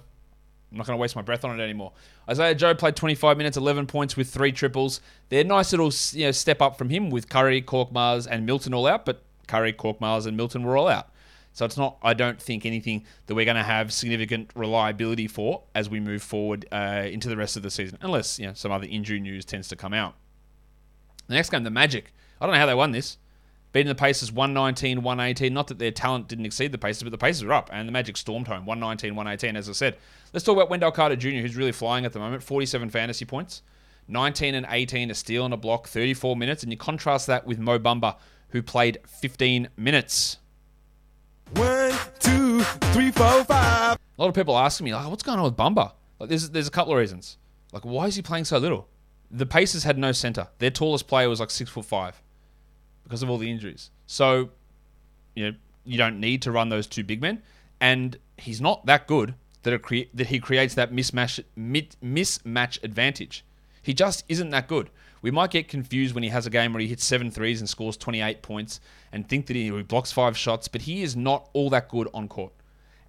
not 0.72 0.88
going 0.88 0.98
to 0.98 1.02
waste 1.02 1.16
my 1.16 1.22
breath 1.22 1.46
on 1.46 1.60
it 1.60 1.64
anymore. 1.64 1.92
Isaiah 2.28 2.56
Joe 2.56 2.74
played 2.74 2.96
25 2.96 3.38
minutes, 3.38 3.58
11 3.58 3.86
points 3.86 4.18
with 4.18 4.28
three 4.32 4.52
triples. 4.52 5.02
They're 5.30 5.44
nice 5.44 5.72
little 5.72 5.92
you 6.18 6.26
know, 6.26 6.32
step 6.32 6.64
up 6.64 6.80
from 6.80 6.90
him 6.90 7.12
with 7.12 7.30
Curry, 7.30 7.62
Korkmaz, 7.62 8.26
and 8.28 8.44
Milton 8.48 8.74
all 8.74 8.88
out, 8.88 9.06
but 9.06 9.22
Curry, 9.46 9.72
Korkmaz, 9.72 10.26
and 10.26 10.36
Milton 10.36 10.64
were 10.64 10.76
all 10.76 10.88
out. 10.88 11.10
So 11.54 11.66
it's 11.66 11.78
not, 11.78 11.98
I 12.02 12.16
don't 12.16 12.42
think, 12.42 12.66
anything 12.66 13.06
that 13.28 13.36
we're 13.36 13.46
going 13.46 13.58
to 13.58 13.64
have 13.64 13.94
significant 13.94 14.50
reliability 14.56 15.28
for 15.28 15.64
as 15.76 15.88
we 15.88 16.00
move 16.00 16.24
forward 16.24 16.66
uh, 16.72 17.04
into 17.06 17.30
the 17.30 17.38
rest 17.38 17.56
of 17.56 17.64
the 17.64 17.70
season, 17.70 17.98
unless 18.02 18.40
you 18.40 18.48
know 18.48 18.54
some 18.54 18.72
other 18.72 18.88
injury 18.90 19.20
news 19.20 19.46
tends 19.46 19.68
to 19.68 19.76
come 19.76 19.94
out. 19.94 20.16
The 21.28 21.36
next 21.36 21.52
game, 21.52 21.64
the 21.64 21.70
Magic. 21.70 22.12
I 22.42 22.46
don't 22.46 22.54
know 22.54 22.60
how 22.60 22.66
they 22.66 22.74
won 22.74 22.92
this. 22.92 23.18
Beating 23.72 23.88
the 23.88 23.96
Pacers 23.96 24.32
119 24.32 25.04
118. 25.04 25.54
Not 25.54 25.68
that 25.68 25.80
their 25.80 25.92
talent 25.92 26.28
didn't 26.28 26.46
exceed 26.46 26.72
the 26.72 26.78
Pacers, 26.78 27.04
but 27.04 27.12
the 27.12 27.18
Pacers 27.18 27.44
are 27.44 27.54
up, 27.54 27.70
and 27.72 27.88
the 27.88 27.92
Magic 27.92 28.18
stormed 28.18 28.48
home 28.48 28.66
119 28.66 29.16
118, 29.16 29.56
as 29.56 29.70
I 29.70 29.74
said. 29.74 29.98
Let's 30.34 30.44
talk 30.44 30.56
about 30.56 30.70
Wendell 30.70 30.92
Carter 30.92 31.16
Jr., 31.16 31.38
who's 31.38 31.56
really 31.56 31.72
flying 31.72 32.06
at 32.06 32.14
the 32.14 32.20
moment 32.20 32.44
47 32.44 32.90
fantasy 32.90 33.26
points, 33.26 33.62
19 34.08 34.56
and 34.56 34.66
18, 34.70 35.12
a 35.12 35.16
steal 35.16 35.46
and 35.46 35.54
a 35.54 35.58
block, 35.58 35.88
34 35.88 36.36
minutes, 36.36 36.64
and 36.64 36.72
you 36.72 36.78
contrast 36.78 37.28
that 37.28 37.46
with 37.46 37.60
Mo 37.60 37.78
Bamba, 37.78 38.18
who 38.50 38.62
played 38.62 38.98
15 39.08 39.70
minutes. 39.78 40.38
One, 41.56 41.94
two, 42.20 42.62
three, 42.94 43.12
four, 43.12 43.44
five. 43.44 43.98
A 43.98 44.22
lot 44.22 44.30
of 44.30 44.36
people 44.36 44.58
asking 44.58 44.86
me, 44.86 44.94
like, 44.94 45.10
what's 45.10 45.24
going 45.24 45.40
on 45.40 45.46
with 45.46 45.58
Bamba? 45.58 45.94
Like, 46.20 46.30
there's 46.30 46.50
there's 46.50 46.68
a 46.68 46.72
couple 46.72 46.94
of 46.94 47.00
reasons. 47.00 47.38
Like, 47.72 47.84
why 47.84 48.06
is 48.08 48.16
he 48.16 48.22
playing 48.22 48.46
so 48.46 48.58
little? 48.58 48.88
The 49.32 49.46
Pacers 49.46 49.84
had 49.84 49.98
no 49.98 50.12
center. 50.12 50.48
Their 50.60 50.70
tallest 50.70 51.08
player 51.08 51.28
was 51.28 51.40
like 51.40 51.50
six 51.50 51.70
foot 51.70 51.86
five 51.86 52.22
because 53.04 53.24
of 53.24 53.30
all 53.30 53.38
the 53.38 53.50
injuries. 53.50 53.90
So, 54.06 54.50
you 55.36 55.52
know, 55.52 55.58
you 55.86 55.98
don't 55.98 56.20
need 56.20 56.42
to 56.44 56.52
run 56.52 56.70
those 56.70 56.88
two 56.88 57.04
big 57.04 57.22
men, 57.22 57.42
and 57.82 58.18
he's 58.38 58.62
not 58.62 58.86
that 58.86 59.08
good 59.08 59.36
that 59.64 59.82
that 60.14 60.28
he 60.28 60.40
creates 60.40 60.76
that 60.76 60.92
mismatch 60.92 61.44
mismatch 61.58 62.84
advantage. 62.84 63.44
He 63.82 63.94
just 63.94 64.24
isn't 64.30 64.50
that 64.52 64.68
good. 64.68 64.90
We 65.24 65.32
might 65.32 65.52
get 65.52 65.70
confused 65.70 66.14
when 66.14 66.24
he 66.24 66.30
has 66.30 66.46
a 66.46 66.50
game 66.50 66.74
where 66.74 66.82
he 66.82 66.88
hits 66.88 67.06
seven 67.06 67.32
threes 67.32 67.62
and 67.62 67.70
scores 67.70 67.96
28 67.96 68.42
points 68.42 68.82
and 69.12 69.28
think 69.28 69.48
that 69.48 69.56
he 69.56 69.72
blocks 69.82 70.12
five 70.12 70.38
shots, 70.38 70.68
but 70.68 70.82
he 70.82 71.02
is 71.02 71.16
not 71.16 71.50
all 71.54 71.70
that 71.70 71.88
good 71.88 72.10
on 72.14 72.28
court. 72.28 72.52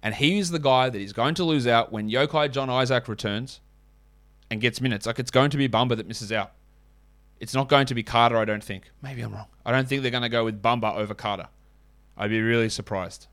And 0.01 0.15
he 0.15 0.39
is 0.39 0.49
the 0.49 0.59
guy 0.59 0.89
that 0.89 0.99
is 0.99 1.11
going 1.11 1.35
to 1.35 1.43
lose 1.43 1.67
out 1.67 1.91
when 1.91 2.09
Yokai 2.09 2.51
John 2.51 2.69
Isaac 2.69 3.09
returns 3.09 3.59
and 4.49 4.61
gets 4.61 4.79
minutes. 4.79 5.05
Like 5.05 5.19
it's 5.19 5.29
going 5.29 5.49
to 5.49 5.57
be 5.57 5.67
Bumba 5.67 5.97
that 5.97 6.07
misses 6.07 6.31
out. 6.31 6.53
It's 7.41 7.53
not 7.53 7.67
going 7.67 7.85
to 7.87 7.93
be 7.93 8.01
Carter, 8.01 8.37
I 8.37 8.45
don't 8.45 8.63
think. 8.63 8.89
Maybe 9.01 9.21
I'm 9.21 9.33
wrong. 9.33 9.47
I 9.65 9.73
don't 9.73 9.87
think 9.87 10.01
they're 10.01 10.09
going 10.09 10.23
to 10.23 10.29
go 10.29 10.45
with 10.45 10.61
Bumba 10.61 10.95
over 10.95 11.13
Carter. 11.13 11.49
I'd 12.17 12.29
be 12.29 12.41
really 12.41 12.69
surprised. 12.69 13.27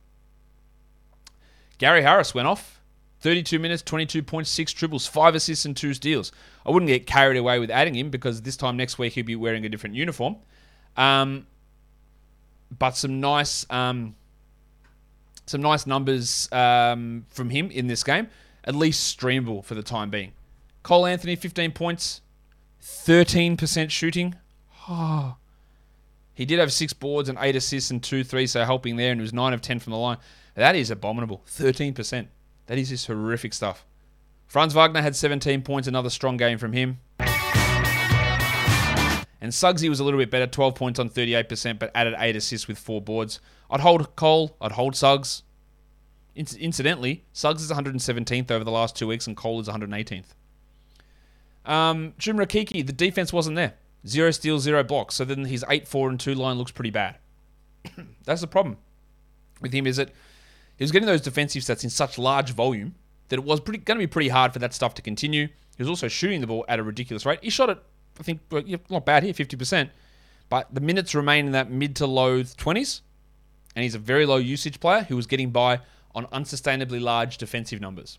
Gary 1.79 2.03
Harris 2.03 2.35
went 2.35 2.49
off. 2.49 2.82
32 3.23 3.61
minutes, 3.61 3.83
22.6 3.85 4.75
triples, 4.75 5.07
5 5.07 5.37
assists, 5.37 5.65
and 5.65 5.77
2 5.77 5.95
steals. 5.95 6.33
I 6.67 6.71
wouldn't 6.71 6.89
get 6.89 7.07
carried 7.07 7.39
away 7.39 7.61
with 7.61 7.71
adding 7.71 7.95
him 7.95 8.11
because 8.11 8.43
this 8.43 8.57
time 8.57 8.77
next 8.77 8.99
week 8.99 9.13
he'll 9.13 9.25
be 9.25 9.37
wearing 9.37 9.65
a 9.65 9.69
different 9.69 9.95
uniform. 9.95 10.37
Um, 10.97 11.47
but 12.77 12.97
some 12.97 13.21
nice 13.21 13.65
um, 13.71 14.17
some 15.47 15.63
nice 15.63 15.87
numbers 15.87 16.51
um, 16.53 17.27
from 17.31 17.51
him 17.51 17.71
in 17.71 17.87
this 17.87 18.03
game, 18.03 18.29
at 18.65 18.75
least 18.75 19.17
streamable 19.17 19.65
for 19.65 19.75
the 19.75 19.83
time 19.83 20.11
being. 20.11 20.33
Cole 20.83 21.07
Anthony, 21.07 21.37
15 21.37 21.73
points, 21.73 22.23
13% 22.83 23.91
shooting. 23.91 24.35
Oh. 24.89 25.37
He 26.35 26.45
did 26.45 26.59
have 26.59 26.73
six 26.73 26.93
boards 26.93 27.29
and 27.29 27.39
eight 27.41 27.55
assists 27.55 27.91
and 27.91 28.03
two 28.03 28.25
threes, 28.25 28.53
so 28.53 28.65
helping 28.65 28.97
there, 28.97 29.13
and 29.13 29.21
it 29.21 29.23
was 29.23 29.33
9 29.33 29.53
of 29.53 29.61
10 29.61 29.79
from 29.79 29.93
the 29.93 29.99
line. 29.99 30.19
That 30.55 30.75
is 30.75 30.91
abominable. 30.91 31.43
13%. 31.49 32.27
That 32.67 32.79
is 32.79 32.89
just 32.91 33.07
horrific 33.07 33.53
stuff. 33.53 33.85
Franz 34.47 34.75
Wagner 34.75 35.03
had 35.03 35.17
17 35.17 35.63
points, 35.63 35.89
another 35.89 36.11
strong 36.11 36.37
game 36.37 36.59
from 36.59 36.73
him. 36.73 36.99
And 39.41 39.51
Suggsy 39.51 39.89
was 39.89 39.99
a 39.99 40.05
little 40.05 40.21
bit 40.21 40.31
better, 40.31 40.47
12 40.47 40.75
points 40.75 41.01
on 41.01 41.11
38%, 41.11 41.79
but 41.79 41.91
added 41.95 42.15
8 42.17 42.37
assists 42.37 42.69
with 42.69 42.79
4 42.79 43.01
boards. 43.01 43.41
I'd 43.69 43.81
hold 43.81 44.15
Cole, 44.15 44.57
I'd 44.61 44.73
hold 44.73 44.95
Suggs. 44.95 45.43
Inc- 46.37 46.59
incidentally, 46.61 47.25
Suggs 47.33 47.63
is 47.63 47.71
117th 47.73 48.51
over 48.53 48.63
the 48.63 48.71
last 48.71 48.95
two 48.95 49.09
weeks, 49.09 49.27
and 49.27 49.37
Cole 49.37 49.59
is 49.59 49.69
118th. 49.69 50.35
Um, 51.65 52.13
Chuma 52.19 52.47
Okeke, 52.47 52.87
the 52.87 52.93
defense 52.93 53.33
wasn't 53.33 53.57
there. 53.57 53.75
Zero 54.07 54.31
steals, 54.31 54.63
zero 54.63 54.83
blocks. 54.85 55.17
So 55.17 55.25
then 55.25 55.45
his 55.47 55.65
8 55.69 55.89
4 55.89 56.11
and 56.11 56.21
2 56.21 56.35
line 56.35 56.57
looks 56.57 56.71
pretty 56.71 56.91
bad. 56.91 57.17
That's 58.25 58.41
the 58.43 58.47
problem 58.47 58.77
with 59.61 59.73
him, 59.73 59.87
is 59.87 59.97
that 59.97 60.11
he 60.83 60.85
was 60.85 60.91
getting 60.91 61.07
those 61.07 61.21
defensive 61.21 61.63
sets 61.63 61.85
in 61.85 61.91
such 61.91 62.19
large 62.19 62.51
volume 62.51 62.97
that 63.29 63.39
it 63.39 63.45
was 63.45 63.61
pretty, 63.61 63.79
going 63.79 64.01
to 64.01 64.03
be 64.03 64.09
pretty 64.09 64.31
hard 64.31 64.53
for 64.53 64.59
that 64.59 64.75
stuff 64.75 64.95
to 64.95 65.03
continue. 65.03 65.47
He 65.47 65.79
was 65.79 65.89
also 65.89 66.09
shooting 66.09 66.41
the 66.41 66.49
ball 66.49 66.65
at 66.67 66.81
a 66.81 66.83
ridiculous 66.83 67.25
rate. 67.25 67.39
He 67.41 67.51
shot 67.51 67.71
it, 67.71 67.79
I 68.19 68.25
think, 68.25 68.41
not 68.91 69.07
bad 69.07 69.23
here, 69.23 69.33
50%. 69.33 69.91
But 70.49 70.75
the 70.75 70.81
minutes 70.81 71.15
remain 71.15 71.47
in 71.47 71.53
that 71.53 71.71
mid 71.71 71.95
to 71.95 72.07
low 72.09 72.41
20s. 72.43 73.03
And 73.77 73.85
he's 73.85 73.95
a 73.95 74.01
very 74.01 74.27
low 74.27 74.39
usage 74.39 74.81
player 74.81 75.03
who 75.03 75.15
was 75.15 75.29
getting 75.29 75.53
by 75.53 75.83
on 76.17 76.27
unsustainably 76.27 77.01
large 77.01 77.39
defensive 77.39 77.81
numbers. 77.81 78.19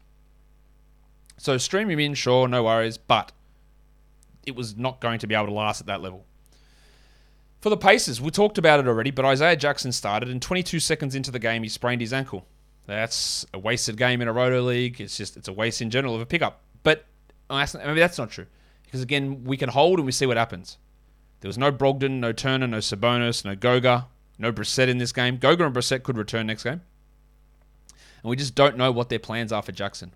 So 1.36 1.58
stream 1.58 1.90
him 1.90 2.00
in, 2.00 2.14
sure, 2.14 2.48
no 2.48 2.64
worries, 2.64 2.98
but 2.98 3.34
it 4.46 4.56
was 4.56 4.78
not 4.78 5.02
going 5.02 5.20
to 5.20 5.28
be 5.28 5.36
able 5.36 5.48
to 5.48 5.52
last 5.52 5.82
at 5.82 5.88
that 5.88 6.02
level. 6.02 6.24
For 7.60 7.70
the 7.70 7.76
Pacers, 7.76 8.22
we 8.22 8.32
talked 8.32 8.58
about 8.58 8.80
it 8.80 8.88
already, 8.88 9.12
but 9.12 9.26
Isaiah 9.26 9.58
Jackson 9.58 9.92
started, 9.92 10.30
and 10.30 10.42
22 10.42 10.80
seconds 10.80 11.14
into 11.14 11.30
the 11.30 11.40
game, 11.40 11.64
he 11.64 11.68
sprained 11.68 12.00
his 12.00 12.14
ankle. 12.14 12.46
That's 12.86 13.46
a 13.54 13.60
wasted 13.60 13.98
game 13.98 14.22
in 14.22 14.28
a 14.28 14.34
roto 14.34 14.62
league. 14.62 15.00
It's 15.00 15.18
just 15.18 15.38
it's 15.38 15.48
a 15.48 15.54
waste 15.54 15.82
in 15.82 15.90
general 15.90 16.16
of 16.16 16.22
a 16.22 16.26
pickup. 16.26 16.62
But 16.84 17.06
maybe 17.50 18.00
that's 18.00 18.18
not 18.18 18.30
true 18.30 18.48
because 18.84 19.02
again, 19.02 19.44
we 19.44 19.58
can 19.58 19.70
hold 19.70 20.00
and 20.00 20.06
we 20.06 20.12
see 20.12 20.26
what 20.26 20.38
happens. 20.38 20.78
There 21.40 21.50
was 21.50 21.58
no 21.58 21.72
Brogdon, 21.72 22.20
no 22.20 22.32
Turner, 22.32 22.68
no 22.68 22.78
Sabonis, 22.78 23.44
no 23.44 23.56
Goga, 23.56 24.08
no 24.38 24.52
Brissett 24.52 24.88
in 24.88 24.98
this 24.98 25.12
game. 25.12 25.38
Goga 25.38 25.66
and 25.66 25.76
Brissett 25.76 26.04
could 26.04 26.18
return 26.18 26.48
next 26.48 26.64
game, 26.64 26.82
and 28.22 28.30
we 28.30 28.36
just 28.36 28.56
don't 28.56 28.78
know 28.78 28.92
what 28.92 29.10
their 29.10 29.20
plans 29.20 29.52
are 29.52 29.62
for 29.62 29.72
Jackson. 29.72 30.14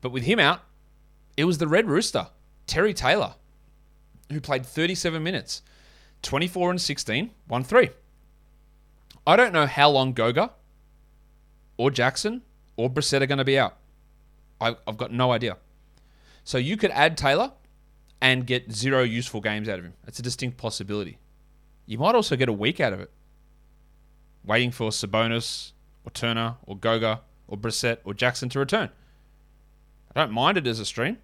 But 0.00 0.12
with 0.12 0.24
him 0.24 0.38
out, 0.38 0.60
it 1.36 1.44
was 1.44 1.58
the 1.58 1.66
Red 1.66 1.88
Rooster, 1.88 2.28
Terry 2.66 2.94
Taylor, 2.94 3.34
who 4.30 4.40
played 4.40 4.64
37 4.64 5.22
minutes, 5.22 5.62
24 6.22 6.70
and 6.70 6.80
16, 6.80 7.30
1 7.48 7.64
3. 7.64 7.90
I 9.26 9.36
don't 9.36 9.52
know 9.52 9.66
how 9.66 9.90
long 9.90 10.12
Goga 10.12 10.52
or 11.76 11.90
Jackson 11.90 12.42
or 12.76 12.90
Brissett 12.90 13.22
are 13.22 13.26
going 13.26 13.38
to 13.38 13.44
be 13.44 13.58
out. 13.58 13.76
I, 14.60 14.76
I've 14.86 14.96
got 14.96 15.12
no 15.12 15.32
idea. 15.32 15.56
So 16.44 16.58
you 16.58 16.76
could 16.76 16.90
add 16.90 17.16
Taylor 17.16 17.52
and 18.20 18.46
get 18.46 18.72
zero 18.72 19.02
useful 19.02 19.40
games 19.40 19.68
out 19.68 19.78
of 19.78 19.84
him. 19.84 19.94
It's 20.06 20.18
a 20.18 20.22
distinct 20.22 20.56
possibility. 20.56 21.18
You 21.86 21.98
might 21.98 22.14
also 22.14 22.36
get 22.36 22.48
a 22.48 22.52
week 22.52 22.80
out 22.80 22.92
of 22.92 23.00
it. 23.00 23.10
Waiting 24.44 24.70
for 24.70 24.90
Sabonis 24.90 25.72
or 26.04 26.10
Turner 26.10 26.56
or 26.66 26.76
Goga 26.76 27.20
or 27.48 27.56
Brissett 27.56 27.98
or 28.04 28.14
Jackson 28.14 28.48
to 28.50 28.58
return. 28.58 28.90
I 30.14 30.20
don't 30.20 30.32
mind 30.32 30.58
it 30.58 30.66
as 30.66 30.80
a 30.80 30.84
stream. 30.84 31.18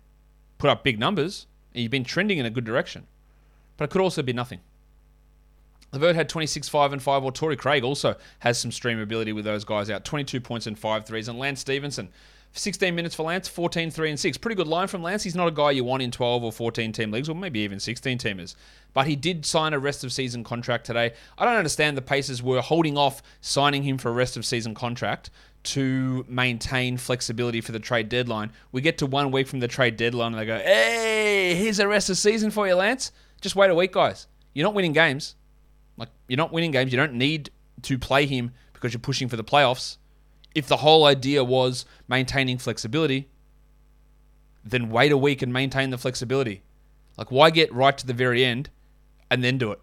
Put 0.59 0.71
up 0.71 0.85
big 0.85 0.99
numbers, 0.99 1.47
and 1.73 1.83
you've 1.83 1.91
been 1.91 2.05
trending 2.05 2.39
in 2.39 2.47
a 2.47 2.51
good 2.51 2.65
direction. 2.65 3.07
But 3.77 3.85
it 3.85 3.91
could 3.91 4.03
also 4.03 4.23
be 4.23 4.33
nothing. 4.33 4.61
LeVert 5.93 6.15
had 6.15 6.29
26, 6.29 6.69
5, 6.69 6.93
and 6.93 7.03
5, 7.03 7.23
while 7.23 7.33
Torrey 7.33 7.57
Craig 7.57 7.83
also 7.83 8.17
has 8.41 8.59
some 8.59 8.71
streamability 8.71 9.35
with 9.35 9.45
those 9.45 9.65
guys 9.65 9.91
out. 9.91 10.05
22 10.05 10.41
points 10.41 10.67
and 10.67 10.79
5 10.79 11.05
threes. 11.05 11.29
And 11.29 11.39
Lance 11.39 11.61
Stephenson, 11.61 12.11
16 12.53 12.95
minutes 12.95 13.15
for 13.15 13.25
Lance, 13.25 13.49
14, 13.49 13.91
3, 13.91 14.11
and 14.11 14.21
6. 14.21 14.39
Pretty 14.39 14.55
good 14.55 14.69
line 14.69 14.89
from 14.89 15.03
Lance. 15.03 15.23
He's 15.23 15.35
not 15.35 15.49
a 15.49 15.53
guy 15.53 15.73
you 15.73 15.85
want 15.85 16.03
in 16.03 16.11
12 16.11 16.45
or 16.45 16.53
14 16.53 16.93
team 16.93 17.11
leagues, 17.11 17.29
or 17.29 17.35
maybe 17.35 17.61
even 17.61 17.81
16 17.81 18.19
teamers. 18.19 18.55
But 18.93 19.07
he 19.07 19.17
did 19.17 19.45
sign 19.47 19.73
a 19.73 19.79
rest 19.79 20.05
of 20.05 20.13
season 20.13 20.45
contract 20.45 20.87
today. 20.87 21.13
I 21.39 21.45
don't 21.45 21.57
understand 21.57 21.97
the 21.97 22.03
Pacers 22.03 22.43
were 22.43 22.61
holding 22.61 22.97
off 22.97 23.23
signing 23.41 23.83
him 23.83 23.99
for 23.99 24.11
a 24.11 24.13
rest 24.13 24.37
of 24.37 24.45
season 24.45 24.75
contract 24.75 25.31
to 25.63 26.25
maintain 26.29 26.97
flexibility 26.97 27.61
for 27.61 27.73
the 27.73 27.81
trade 27.81 28.09
deadline. 28.09 28.53
We 28.73 28.81
get 28.81 28.99
to 28.99 29.07
one 29.07 29.31
week 29.31 29.47
from 29.47 29.61
the 29.61 29.69
trade 29.69 29.97
deadline 29.97 30.33
and 30.33 30.41
they 30.41 30.47
go, 30.47 30.59
hey, 30.59 31.55
here's 31.55 31.79
a 31.79 31.87
rest 31.87 32.11
of 32.11 32.17
season 32.17 32.51
for 32.51 32.67
you, 32.67 32.75
Lance. 32.75 33.13
Just 33.41 33.57
wait 33.57 33.71
a 33.71 33.75
week, 33.75 33.93
guys. 33.93 34.27
You're 34.55 34.67
not 34.67 34.75
winning 34.75 34.93
games. 34.93 35.37
Like, 36.01 36.09
you're 36.29 36.39
not 36.39 36.51
winning 36.51 36.71
games. 36.71 36.91
You 36.91 36.97
don't 36.97 37.15
need 37.15 37.51
to 37.83 37.99
play 37.99 38.25
him 38.25 38.53
because 38.73 38.95
you're 38.95 39.01
pushing 39.01 39.29
for 39.29 39.37
the 39.37 39.45
playoffs. 39.45 39.99
If 40.55 40.67
the 40.67 40.79
whole 40.79 41.05
idea 41.05 41.45
was 41.45 41.85
maintaining 42.09 42.57
flexibility, 42.57 43.29
then 44.65 44.89
wait 44.89 45.13
a 45.13 45.17
week 45.19 45.43
and 45.43 45.53
maintain 45.53 45.91
the 45.91 45.99
flexibility. 45.99 46.63
Like, 47.19 47.31
why 47.31 47.51
get 47.51 47.73
right 47.73 47.97
to 47.99 48.07
the 48.07 48.15
very 48.15 48.43
end 48.43 48.71
and 49.31 49.45
then 49.45 49.59
do 49.59 49.73
it? 49.73 49.81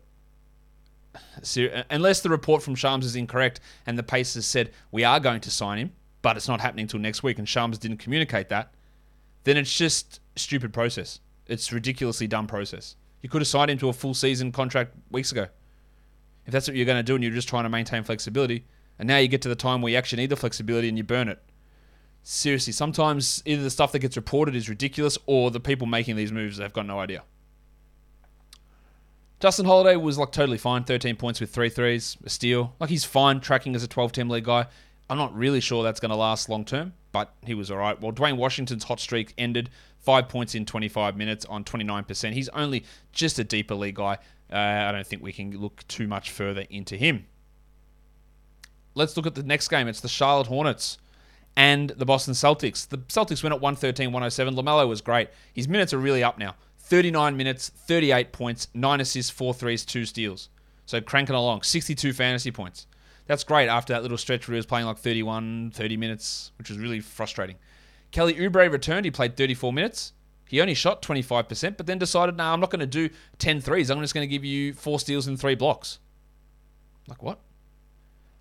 Unless 1.92 2.22
the 2.22 2.30
report 2.30 2.64
from 2.64 2.74
Shams 2.74 3.06
is 3.06 3.16
incorrect 3.16 3.60
and 3.86 3.96
the 3.98 4.04
Pacers 4.04 4.46
said 4.48 4.72
we 4.92 5.04
are 5.04 5.20
going 5.20 5.42
to 5.42 5.52
sign 5.52 5.78
him, 5.78 5.92
but 6.24 6.36
it's 6.36 6.48
not 6.48 6.62
happening 6.62 6.84
until 6.84 7.00
next 7.00 7.22
week, 7.22 7.38
and 7.38 7.48
Shams 7.48 7.78
didn't 7.78 7.98
communicate 7.98 8.50
that, 8.50 8.74
then 9.44 9.56
it's 9.56 9.76
just 9.76 10.20
stupid 10.36 10.74
process. 10.74 11.20
It's 11.46 11.72
ridiculously 11.72 12.26
dumb 12.28 12.48
process. 12.48 12.96
You 13.22 13.30
could 13.30 13.42
have 13.42 13.48
signed 13.48 13.70
him 13.70 13.78
to 13.80 13.90
a 13.90 13.94
full 13.94 14.16
season 14.16 14.52
contract 14.52 14.96
weeks 15.12 15.32
ago. 15.32 15.48
If 16.48 16.54
that's 16.54 16.68
what 16.68 16.76
you're 16.76 16.86
going 16.86 16.98
to 16.98 17.04
do 17.04 17.14
and 17.14 17.24
you're 17.24 17.34
just 17.34 17.50
trying 17.50 17.64
to 17.64 17.70
maintain 17.70 18.04
flexibility, 18.04 18.66
and 18.98 19.08
now 19.08 19.18
you 19.18 19.28
get 19.28 19.42
to 19.44 19.50
the 19.50 19.56
time 19.56 19.82
where 19.82 19.92
you 19.92 19.98
actually 19.98 20.24
need 20.24 20.30
the 20.30 20.36
flexibility 20.36 20.90
and 20.90 20.98
you 20.98 21.04
burn 21.04 21.28
it. 21.28 21.40
Seriously, 22.24 22.74
sometimes 22.74 23.44
either 23.46 23.62
the 23.62 23.70
stuff 23.70 23.92
that 23.92 24.00
gets 24.00 24.16
reported 24.16 24.56
is 24.56 24.68
ridiculous 24.68 25.18
or 25.28 25.52
the 25.52 25.60
people 25.60 25.86
making 25.86 26.16
these 26.16 26.32
moves 26.32 26.58
have 26.58 26.74
got 26.74 26.86
no 26.86 27.00
idea. 27.00 27.24
Justin 29.40 29.66
Holiday 29.66 29.96
was 29.98 30.18
like 30.18 30.32
totally 30.32 30.58
fine, 30.58 30.84
13 30.84 31.16
points 31.16 31.40
with 31.40 31.52
three 31.52 31.70
threes, 31.70 32.18
a 32.26 32.30
steal. 32.30 32.74
Like 32.80 32.90
he's 32.90 33.06
fine 33.06 33.40
tracking 33.40 33.76
as 33.76 33.84
a 33.84 33.88
12 33.88 34.12
team 34.12 34.30
league 34.30 34.46
guy. 34.46 34.66
I'm 35.10 35.18
not 35.18 35.36
really 35.36 35.62
sure 35.62 35.84
that's 35.84 36.00
going 36.00 36.10
to 36.10 36.18
last 36.18 36.50
long 36.50 36.66
term, 36.66 36.94
but 37.12 37.34
he 37.46 37.54
was 37.54 37.70
all 37.70 37.78
right. 37.78 38.00
Well, 38.02 38.12
Duane 38.12 38.38
Washington's 38.38 38.86
hot 38.86 39.00
streak 39.00 39.34
ended 39.38 39.70
five 40.00 40.28
points 40.28 40.56
in 40.56 40.66
25 40.66 41.16
minutes 41.16 41.46
on 41.46 41.64
29%. 41.64 42.34
He's 42.34 42.50
only 42.50 42.84
just 43.12 43.38
a 43.38 43.44
deeper 43.44 43.76
league 43.76 43.96
guy. 43.96 44.18
Uh, 44.52 44.56
I 44.56 44.92
don't 44.92 45.06
think 45.06 45.22
we 45.22 45.34
can 45.34 45.52
look 45.52 45.88
too 45.88 46.08
much 46.08 46.32
further 46.32 46.66
into 46.70 46.96
him. 46.96 47.26
Let's 48.96 49.16
look 49.16 49.28
at 49.28 49.36
the 49.36 49.44
next 49.44 49.68
game. 49.68 49.88
It's 49.88 50.02
the 50.02 50.08
Charlotte 50.08 50.48
Hornets 50.48 50.98
and 51.56 51.90
the 51.90 52.06
Boston 52.06 52.34
Celtics. 52.34 52.88
The 52.88 52.98
Celtics 52.98 53.44
win 53.44 53.52
at 53.52 53.62
113 53.62 54.12
107. 54.12 54.56
LaMelo 54.56 54.88
was 54.88 55.02
great. 55.02 55.30
His 55.54 55.68
minutes 55.68 55.94
are 55.94 55.98
really 56.00 56.24
up 56.24 56.38
now. 56.38 56.56
39 56.80 57.36
minutes, 57.36 57.70
38 57.70 58.32
points, 58.32 58.70
9 58.74 59.02
assists, 59.02 59.30
4 59.30 59.54
threes, 59.54 59.84
2 59.84 60.06
steals. 60.06 60.50
So 60.86 61.02
cranking 61.02 61.36
along. 61.36 61.64
62 61.64 62.14
fantasy 62.14 62.52
points. 62.52 62.88
That's 63.26 63.44
great 63.44 63.68
after 63.68 63.92
that 63.92 64.04
little 64.04 64.18
stretch 64.18 64.48
where 64.48 64.54
he 64.54 64.58
was 64.58 64.66
playing 64.66 64.86
like 64.86 64.98
31, 64.98 65.72
30 65.72 65.98
minutes, 65.98 66.54
which 66.58 66.70
was 66.70 66.80
really 66.80 67.02
frustrating. 67.02 67.58
Kelly 68.12 68.36
Oubre 68.36 68.72
returned. 68.72 69.04
He 69.04 69.12
played 69.12 69.36
34 69.36 69.74
minutes. 69.74 70.14
He 70.48 70.62
only 70.62 70.74
shot 70.74 71.02
25%, 71.02 71.78
but 71.78 71.86
then 71.86 71.98
decided, 71.98 72.38
no, 72.38 72.44
nah, 72.44 72.54
I'm 72.54 72.60
not 72.60 72.70
going 72.70 72.80
to 72.80 72.86
do 72.86 73.10
10 73.40 73.62
threes. 73.62 73.90
I'm 73.90 74.00
just 74.00 74.14
going 74.14 74.28
to 74.28 74.32
give 74.32 74.46
you 74.46 74.74
four 74.74 75.00
steals 75.00 75.28
and 75.28 75.40
three 75.40 75.56
blocks. 75.56 76.00
Like, 77.08 77.22
what? 77.22 77.40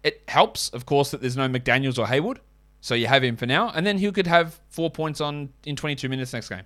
It 0.02 0.22
helps, 0.28 0.68
of 0.70 0.86
course, 0.86 1.10
that 1.10 1.20
there's 1.20 1.36
no 1.36 1.48
McDaniels 1.48 1.98
or 1.98 2.06
Hayward. 2.06 2.40
So 2.80 2.94
you 2.94 3.08
have 3.08 3.24
him 3.24 3.36
for 3.36 3.46
now. 3.46 3.72
And 3.74 3.84
then 3.84 3.98
he 3.98 4.10
could 4.12 4.28
have 4.28 4.60
four 4.68 4.90
points 4.90 5.20
on 5.20 5.50
in 5.64 5.74
22 5.74 6.08
minutes 6.08 6.32
next 6.32 6.48
game. 6.48 6.62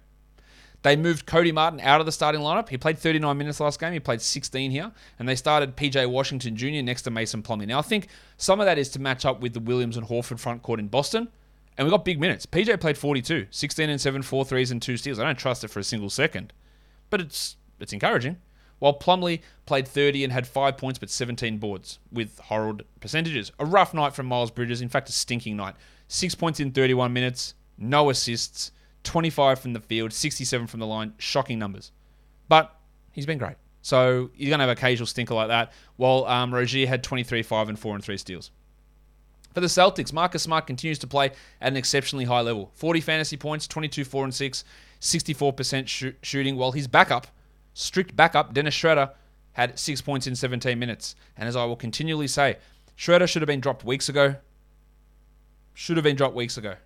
They 0.82 0.96
moved 0.96 1.26
Cody 1.26 1.52
Martin 1.52 1.80
out 1.80 2.00
of 2.00 2.06
the 2.06 2.12
starting 2.12 2.40
lineup. 2.40 2.68
He 2.68 2.78
played 2.78 2.98
39 2.98 3.36
minutes 3.36 3.60
last 3.60 3.78
game. 3.78 3.92
He 3.92 4.00
played 4.00 4.20
16 4.20 4.70
here. 4.70 4.92
And 5.18 5.28
they 5.28 5.36
started 5.36 5.76
PJ 5.76 6.10
Washington 6.10 6.56
Jr. 6.56 6.82
next 6.82 7.02
to 7.02 7.10
Mason 7.10 7.42
Plumlee. 7.42 7.66
Now, 7.66 7.78
I 7.78 7.82
think 7.82 8.08
some 8.36 8.60
of 8.60 8.66
that 8.66 8.78
is 8.78 8.88
to 8.90 8.98
match 8.98 9.24
up 9.24 9.40
with 9.40 9.52
the 9.52 9.60
Williams 9.60 9.96
and 9.96 10.06
Horford 10.06 10.38
front 10.38 10.62
court 10.62 10.80
in 10.80 10.88
Boston. 10.88 11.28
And 11.80 11.86
we 11.86 11.90
got 11.90 12.04
big 12.04 12.20
minutes. 12.20 12.44
PJ 12.44 12.78
played 12.78 12.98
42, 12.98 13.46
16 13.48 13.88
and 13.88 13.98
7, 13.98 14.20
4 14.20 14.44
threes 14.44 14.70
and 14.70 14.82
2 14.82 14.98
steals. 14.98 15.18
I 15.18 15.24
don't 15.24 15.38
trust 15.38 15.64
it 15.64 15.68
for 15.68 15.80
a 15.80 15.82
single 15.82 16.10
second. 16.10 16.52
But 17.08 17.22
it's 17.22 17.56
it's 17.78 17.94
encouraging. 17.94 18.36
While 18.80 18.98
Plumlee 18.98 19.40
played 19.64 19.88
30 19.88 20.24
and 20.24 20.30
had 20.30 20.46
5 20.46 20.76
points 20.76 20.98
but 20.98 21.08
17 21.08 21.56
boards 21.56 21.98
with 22.12 22.38
horrid 22.38 22.84
percentages. 23.00 23.50
A 23.58 23.64
rough 23.64 23.94
night 23.94 24.14
from 24.14 24.26
Miles 24.26 24.50
Bridges. 24.50 24.82
In 24.82 24.90
fact, 24.90 25.08
a 25.08 25.12
stinking 25.12 25.56
night. 25.56 25.74
6 26.08 26.34
points 26.34 26.60
in 26.60 26.70
31 26.70 27.14
minutes, 27.14 27.54
no 27.78 28.10
assists, 28.10 28.72
25 29.04 29.58
from 29.58 29.72
the 29.72 29.80
field, 29.80 30.12
67 30.12 30.66
from 30.66 30.80
the 30.80 30.86
line. 30.86 31.14
Shocking 31.16 31.58
numbers. 31.58 31.92
But 32.50 32.76
he's 33.10 33.24
been 33.24 33.38
great. 33.38 33.56
So 33.80 34.30
you're 34.34 34.50
going 34.50 34.58
to 34.58 34.66
have 34.66 34.76
occasional 34.76 35.06
stinker 35.06 35.32
like 35.32 35.48
that. 35.48 35.72
While 35.96 36.26
um, 36.26 36.52
Rozier 36.52 36.86
had 36.86 37.02
23, 37.02 37.42
5, 37.42 37.70
and 37.70 37.78
4 37.78 37.94
and 37.94 38.04
3 38.04 38.18
steals. 38.18 38.50
For 39.52 39.60
the 39.60 39.66
Celtics, 39.66 40.12
Marcus 40.12 40.42
Smart 40.42 40.66
continues 40.66 40.98
to 41.00 41.06
play 41.06 41.26
at 41.60 41.72
an 41.72 41.76
exceptionally 41.76 42.24
high 42.24 42.40
level. 42.40 42.70
40 42.74 43.00
fantasy 43.00 43.36
points, 43.36 43.66
22, 43.66 44.04
4 44.04 44.24
and 44.24 44.34
6, 44.34 44.64
64% 45.00 45.88
sh- 45.88 46.04
shooting, 46.22 46.56
while 46.56 46.72
his 46.72 46.86
backup, 46.86 47.26
strict 47.74 48.14
backup, 48.14 48.54
Dennis 48.54 48.74
Schroeder, 48.74 49.10
had 49.52 49.78
6 49.78 50.00
points 50.02 50.26
in 50.26 50.36
17 50.36 50.78
minutes. 50.78 51.16
And 51.36 51.48
as 51.48 51.56
I 51.56 51.64
will 51.64 51.76
continually 51.76 52.28
say, 52.28 52.58
Schroeder 52.94 53.26
should 53.26 53.42
have 53.42 53.48
been 53.48 53.60
dropped 53.60 53.84
weeks 53.84 54.08
ago. 54.08 54.36
Should 55.74 55.96
have 55.96 56.04
been 56.04 56.16
dropped 56.16 56.36
weeks 56.36 56.56
ago. 56.56 56.76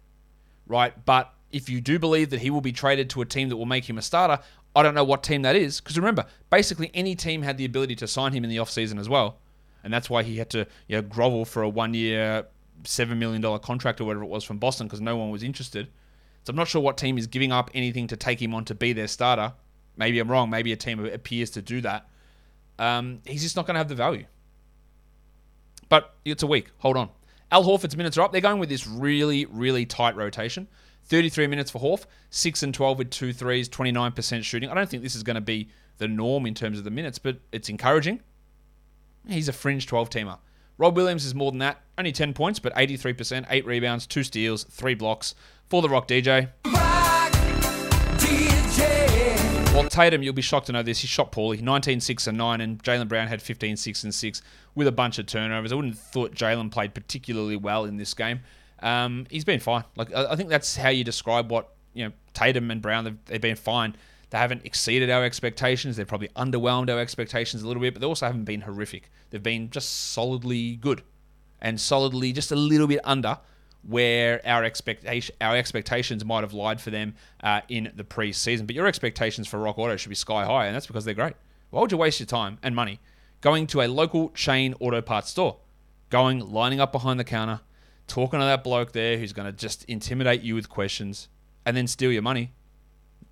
Right? 0.66 0.94
But 1.04 1.32
if 1.52 1.68
you 1.68 1.80
do 1.80 1.98
believe 1.98 2.30
that 2.30 2.40
he 2.40 2.50
will 2.50 2.60
be 2.60 2.72
traded 2.72 3.10
to 3.10 3.20
a 3.20 3.26
team 3.26 3.48
that 3.50 3.56
will 3.56 3.66
make 3.66 3.88
him 3.88 3.98
a 3.98 4.02
starter, 4.02 4.42
I 4.74 4.82
don't 4.82 4.94
know 4.94 5.04
what 5.04 5.22
team 5.22 5.42
that 5.42 5.54
is. 5.54 5.80
Because 5.80 5.98
remember, 5.98 6.24
basically 6.50 6.90
any 6.94 7.14
team 7.14 7.42
had 7.42 7.58
the 7.58 7.64
ability 7.64 7.96
to 7.96 8.08
sign 8.08 8.32
him 8.32 8.44
in 8.44 8.50
the 8.50 8.56
offseason 8.56 8.98
as 8.98 9.08
well. 9.08 9.38
And 9.84 9.92
that's 9.92 10.08
why 10.08 10.22
he 10.22 10.38
had 10.38 10.50
to 10.50 10.66
you 10.88 10.96
know, 10.96 11.02
grovel 11.02 11.44
for 11.44 11.62
a 11.62 11.68
one 11.68 11.94
year, 11.94 12.46
$7 12.82 13.16
million 13.16 13.58
contract 13.60 14.00
or 14.00 14.04
whatever 14.04 14.24
it 14.24 14.28
was 14.28 14.44
from 14.44 14.58
Boston 14.58 14.86
because 14.86 15.00
no 15.00 15.16
one 15.16 15.30
was 15.30 15.42
interested. 15.42 15.88
So 16.44 16.50
I'm 16.50 16.56
not 16.56 16.68
sure 16.68 16.82
what 16.82 16.98
team 16.98 17.16
is 17.16 17.26
giving 17.26 17.52
up 17.52 17.70
anything 17.72 18.06
to 18.08 18.16
take 18.16 18.40
him 18.40 18.54
on 18.54 18.64
to 18.66 18.74
be 18.74 18.92
their 18.92 19.08
starter. 19.08 19.54
Maybe 19.96 20.18
I'm 20.18 20.30
wrong. 20.30 20.50
Maybe 20.50 20.72
a 20.72 20.76
team 20.76 21.04
appears 21.04 21.50
to 21.50 21.62
do 21.62 21.80
that. 21.80 22.08
Um, 22.78 23.20
he's 23.24 23.42
just 23.42 23.56
not 23.56 23.66
going 23.66 23.74
to 23.74 23.78
have 23.78 23.88
the 23.88 23.94
value. 23.94 24.26
But 25.88 26.14
it's 26.24 26.42
a 26.42 26.46
week. 26.46 26.70
Hold 26.78 26.96
on. 26.96 27.08
Al 27.50 27.64
Horford's 27.64 27.96
minutes 27.96 28.18
are 28.18 28.22
up. 28.22 28.32
They're 28.32 28.40
going 28.40 28.58
with 28.58 28.68
this 28.68 28.86
really, 28.86 29.46
really 29.46 29.86
tight 29.86 30.16
rotation. 30.16 30.66
33 31.04 31.46
minutes 31.46 31.70
for 31.70 31.80
Horf, 31.80 32.06
6 32.30 32.62
and 32.62 32.74
12 32.74 32.98
with 32.98 33.10
two 33.10 33.32
threes, 33.32 33.68
29% 33.68 34.42
shooting. 34.42 34.70
I 34.70 34.74
don't 34.74 34.88
think 34.88 35.02
this 35.02 35.14
is 35.14 35.22
going 35.22 35.34
to 35.34 35.40
be 35.40 35.68
the 35.98 36.08
norm 36.08 36.46
in 36.46 36.54
terms 36.54 36.78
of 36.78 36.84
the 36.84 36.90
minutes, 36.90 37.18
but 37.18 37.38
it's 37.52 37.68
encouraging. 37.68 38.20
He's 39.28 39.48
a 39.48 39.52
fringe 39.52 39.86
12 39.86 40.10
teamer. 40.10 40.38
Rob 40.76 40.96
Williams 40.96 41.24
is 41.24 41.34
more 41.34 41.52
than 41.52 41.60
that, 41.60 41.82
only 41.96 42.12
10 42.12 42.34
points, 42.34 42.58
but 42.58 42.74
83%, 42.74 43.46
8 43.48 43.66
rebounds, 43.66 44.06
2 44.06 44.24
steals, 44.24 44.64
3 44.64 44.94
blocks 44.94 45.34
for 45.68 45.82
the 45.82 45.88
Rock 45.88 46.08
DJ. 46.08 46.48
Well, 49.72 49.88
Tatum, 49.88 50.22
you'll 50.22 50.34
be 50.34 50.42
shocked 50.42 50.66
to 50.66 50.72
know 50.72 50.82
this. 50.82 51.00
He 51.00 51.06
shot 51.06 51.32
poorly, 51.32 51.60
19, 51.60 52.00
6, 52.00 52.26
and 52.26 52.38
9, 52.38 52.60
and 52.60 52.82
Jaylen 52.82 53.08
Brown 53.08 53.28
had 53.28 53.42
15, 53.42 53.76
6, 53.76 54.04
and 54.04 54.14
6 54.14 54.42
with 54.74 54.86
a 54.86 54.92
bunch 54.92 55.18
of 55.18 55.26
turnovers. 55.26 55.72
I 55.72 55.74
wouldn't 55.76 55.94
have 55.94 56.02
thought 56.02 56.34
Jaylen 56.34 56.70
played 56.70 56.94
particularly 56.94 57.56
well 57.56 57.84
in 57.84 57.96
this 57.96 58.14
game. 58.14 58.40
Um, 58.80 59.26
he's 59.30 59.44
been 59.44 59.60
fine. 59.60 59.84
Like 59.96 60.12
I 60.12 60.36
think 60.36 60.50
that's 60.50 60.76
how 60.76 60.90
you 60.90 61.04
describe 61.04 61.50
what 61.50 61.70
you 61.94 62.04
know 62.04 62.12
Tatum 62.34 62.70
and 62.70 62.82
Brown. 62.82 63.04
They've, 63.04 63.24
they've 63.26 63.40
been 63.40 63.56
fine. 63.56 63.96
They 64.34 64.40
haven't 64.40 64.66
exceeded 64.66 65.10
our 65.10 65.22
expectations. 65.22 65.96
They've 65.96 66.08
probably 66.08 66.26
underwhelmed 66.30 66.90
our 66.90 66.98
expectations 66.98 67.62
a 67.62 67.68
little 67.68 67.80
bit, 67.80 67.94
but 67.94 68.00
they 68.00 68.06
also 68.08 68.26
haven't 68.26 68.46
been 68.46 68.62
horrific. 68.62 69.12
They've 69.30 69.40
been 69.40 69.70
just 69.70 70.10
solidly 70.10 70.74
good 70.74 71.04
and 71.60 71.80
solidly 71.80 72.32
just 72.32 72.50
a 72.50 72.56
little 72.56 72.88
bit 72.88 72.98
under 73.04 73.38
where 73.84 74.40
our 74.44 74.64
expectation 74.64 75.36
our 75.40 75.54
expectations 75.54 76.24
might 76.24 76.40
have 76.40 76.52
lied 76.52 76.80
for 76.80 76.90
them 76.90 77.14
uh, 77.44 77.60
in 77.68 77.92
the 77.94 78.02
preseason. 78.02 78.66
But 78.66 78.74
your 78.74 78.88
expectations 78.88 79.46
for 79.46 79.60
Rock 79.60 79.78
Auto 79.78 79.96
should 79.96 80.08
be 80.08 80.16
sky 80.16 80.44
high, 80.44 80.66
and 80.66 80.74
that's 80.74 80.88
because 80.88 81.04
they're 81.04 81.14
great. 81.14 81.34
Why 81.70 81.82
would 81.82 81.92
you 81.92 81.98
waste 81.98 82.18
your 82.18 82.26
time 82.26 82.58
and 82.60 82.74
money 82.74 82.98
going 83.40 83.68
to 83.68 83.82
a 83.82 83.86
local 83.86 84.30
chain 84.30 84.74
auto 84.80 85.00
parts 85.00 85.30
store, 85.30 85.58
going 86.10 86.40
lining 86.40 86.80
up 86.80 86.90
behind 86.90 87.20
the 87.20 87.24
counter, 87.24 87.60
talking 88.08 88.40
to 88.40 88.46
that 88.46 88.64
bloke 88.64 88.90
there 88.90 89.16
who's 89.16 89.32
going 89.32 89.46
to 89.46 89.56
just 89.56 89.84
intimidate 89.84 90.42
you 90.42 90.56
with 90.56 90.68
questions 90.68 91.28
and 91.64 91.76
then 91.76 91.86
steal 91.86 92.10
your 92.10 92.20
money, 92.20 92.52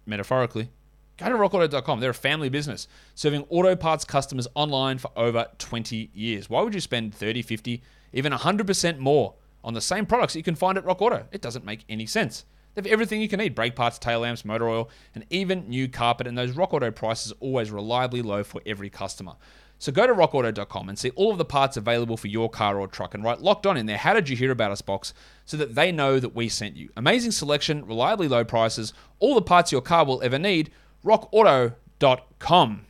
metaphorically? 0.06 0.70
Go 1.18 1.28
to 1.28 1.34
rockauto.com. 1.34 2.00
They're 2.00 2.10
a 2.10 2.14
family 2.14 2.48
business 2.48 2.88
serving 3.14 3.44
auto 3.50 3.76
parts 3.76 4.04
customers 4.04 4.48
online 4.54 4.98
for 4.98 5.10
over 5.16 5.46
20 5.58 6.10
years. 6.14 6.48
Why 6.48 6.62
would 6.62 6.74
you 6.74 6.80
spend 6.80 7.14
30, 7.14 7.42
50, 7.42 7.82
even 8.12 8.32
100% 8.32 8.98
more 8.98 9.34
on 9.62 9.74
the 9.74 9.80
same 9.80 10.06
products 10.06 10.32
that 10.32 10.40
you 10.40 10.44
can 10.44 10.54
find 10.54 10.78
at 10.78 10.84
Rock 10.84 11.02
Auto? 11.02 11.26
It 11.30 11.42
doesn't 11.42 11.64
make 11.64 11.84
any 11.88 12.06
sense. 12.06 12.44
They 12.74 12.80
have 12.80 12.90
everything 12.90 13.20
you 13.20 13.28
can 13.28 13.38
need 13.38 13.54
brake 13.54 13.76
parts, 13.76 13.98
tail 13.98 14.20
lamps, 14.20 14.44
motor 14.44 14.68
oil, 14.68 14.90
and 15.14 15.26
even 15.28 15.68
new 15.68 15.88
carpet. 15.88 16.26
And 16.26 16.36
those 16.36 16.52
Rock 16.52 16.72
Auto 16.72 16.90
prices 16.90 17.32
are 17.32 17.40
always 17.40 17.70
reliably 17.70 18.22
low 18.22 18.42
for 18.42 18.62
every 18.64 18.88
customer. 18.88 19.34
So 19.78 19.90
go 19.90 20.06
to 20.06 20.14
rockauto.com 20.14 20.88
and 20.88 20.96
see 20.96 21.10
all 21.10 21.32
of 21.32 21.38
the 21.38 21.44
parts 21.44 21.76
available 21.76 22.16
for 22.16 22.28
your 22.28 22.48
car 22.48 22.78
or 22.78 22.86
truck 22.86 23.14
and 23.14 23.24
write 23.24 23.42
locked 23.42 23.66
on 23.66 23.76
in 23.76 23.86
there. 23.86 23.96
How 23.96 24.14
did 24.14 24.28
you 24.28 24.36
hear 24.36 24.52
about 24.52 24.70
us 24.70 24.80
box 24.80 25.12
so 25.44 25.56
that 25.56 25.74
they 25.74 25.90
know 25.90 26.20
that 26.20 26.36
we 26.36 26.48
sent 26.48 26.76
you? 26.76 26.88
Amazing 26.96 27.32
selection, 27.32 27.84
reliably 27.84 28.28
low 28.28 28.44
prices, 28.44 28.94
all 29.18 29.34
the 29.34 29.42
parts 29.42 29.72
your 29.72 29.80
car 29.80 30.06
will 30.06 30.22
ever 30.22 30.38
need. 30.38 30.70
rockauto.com. 31.04 32.86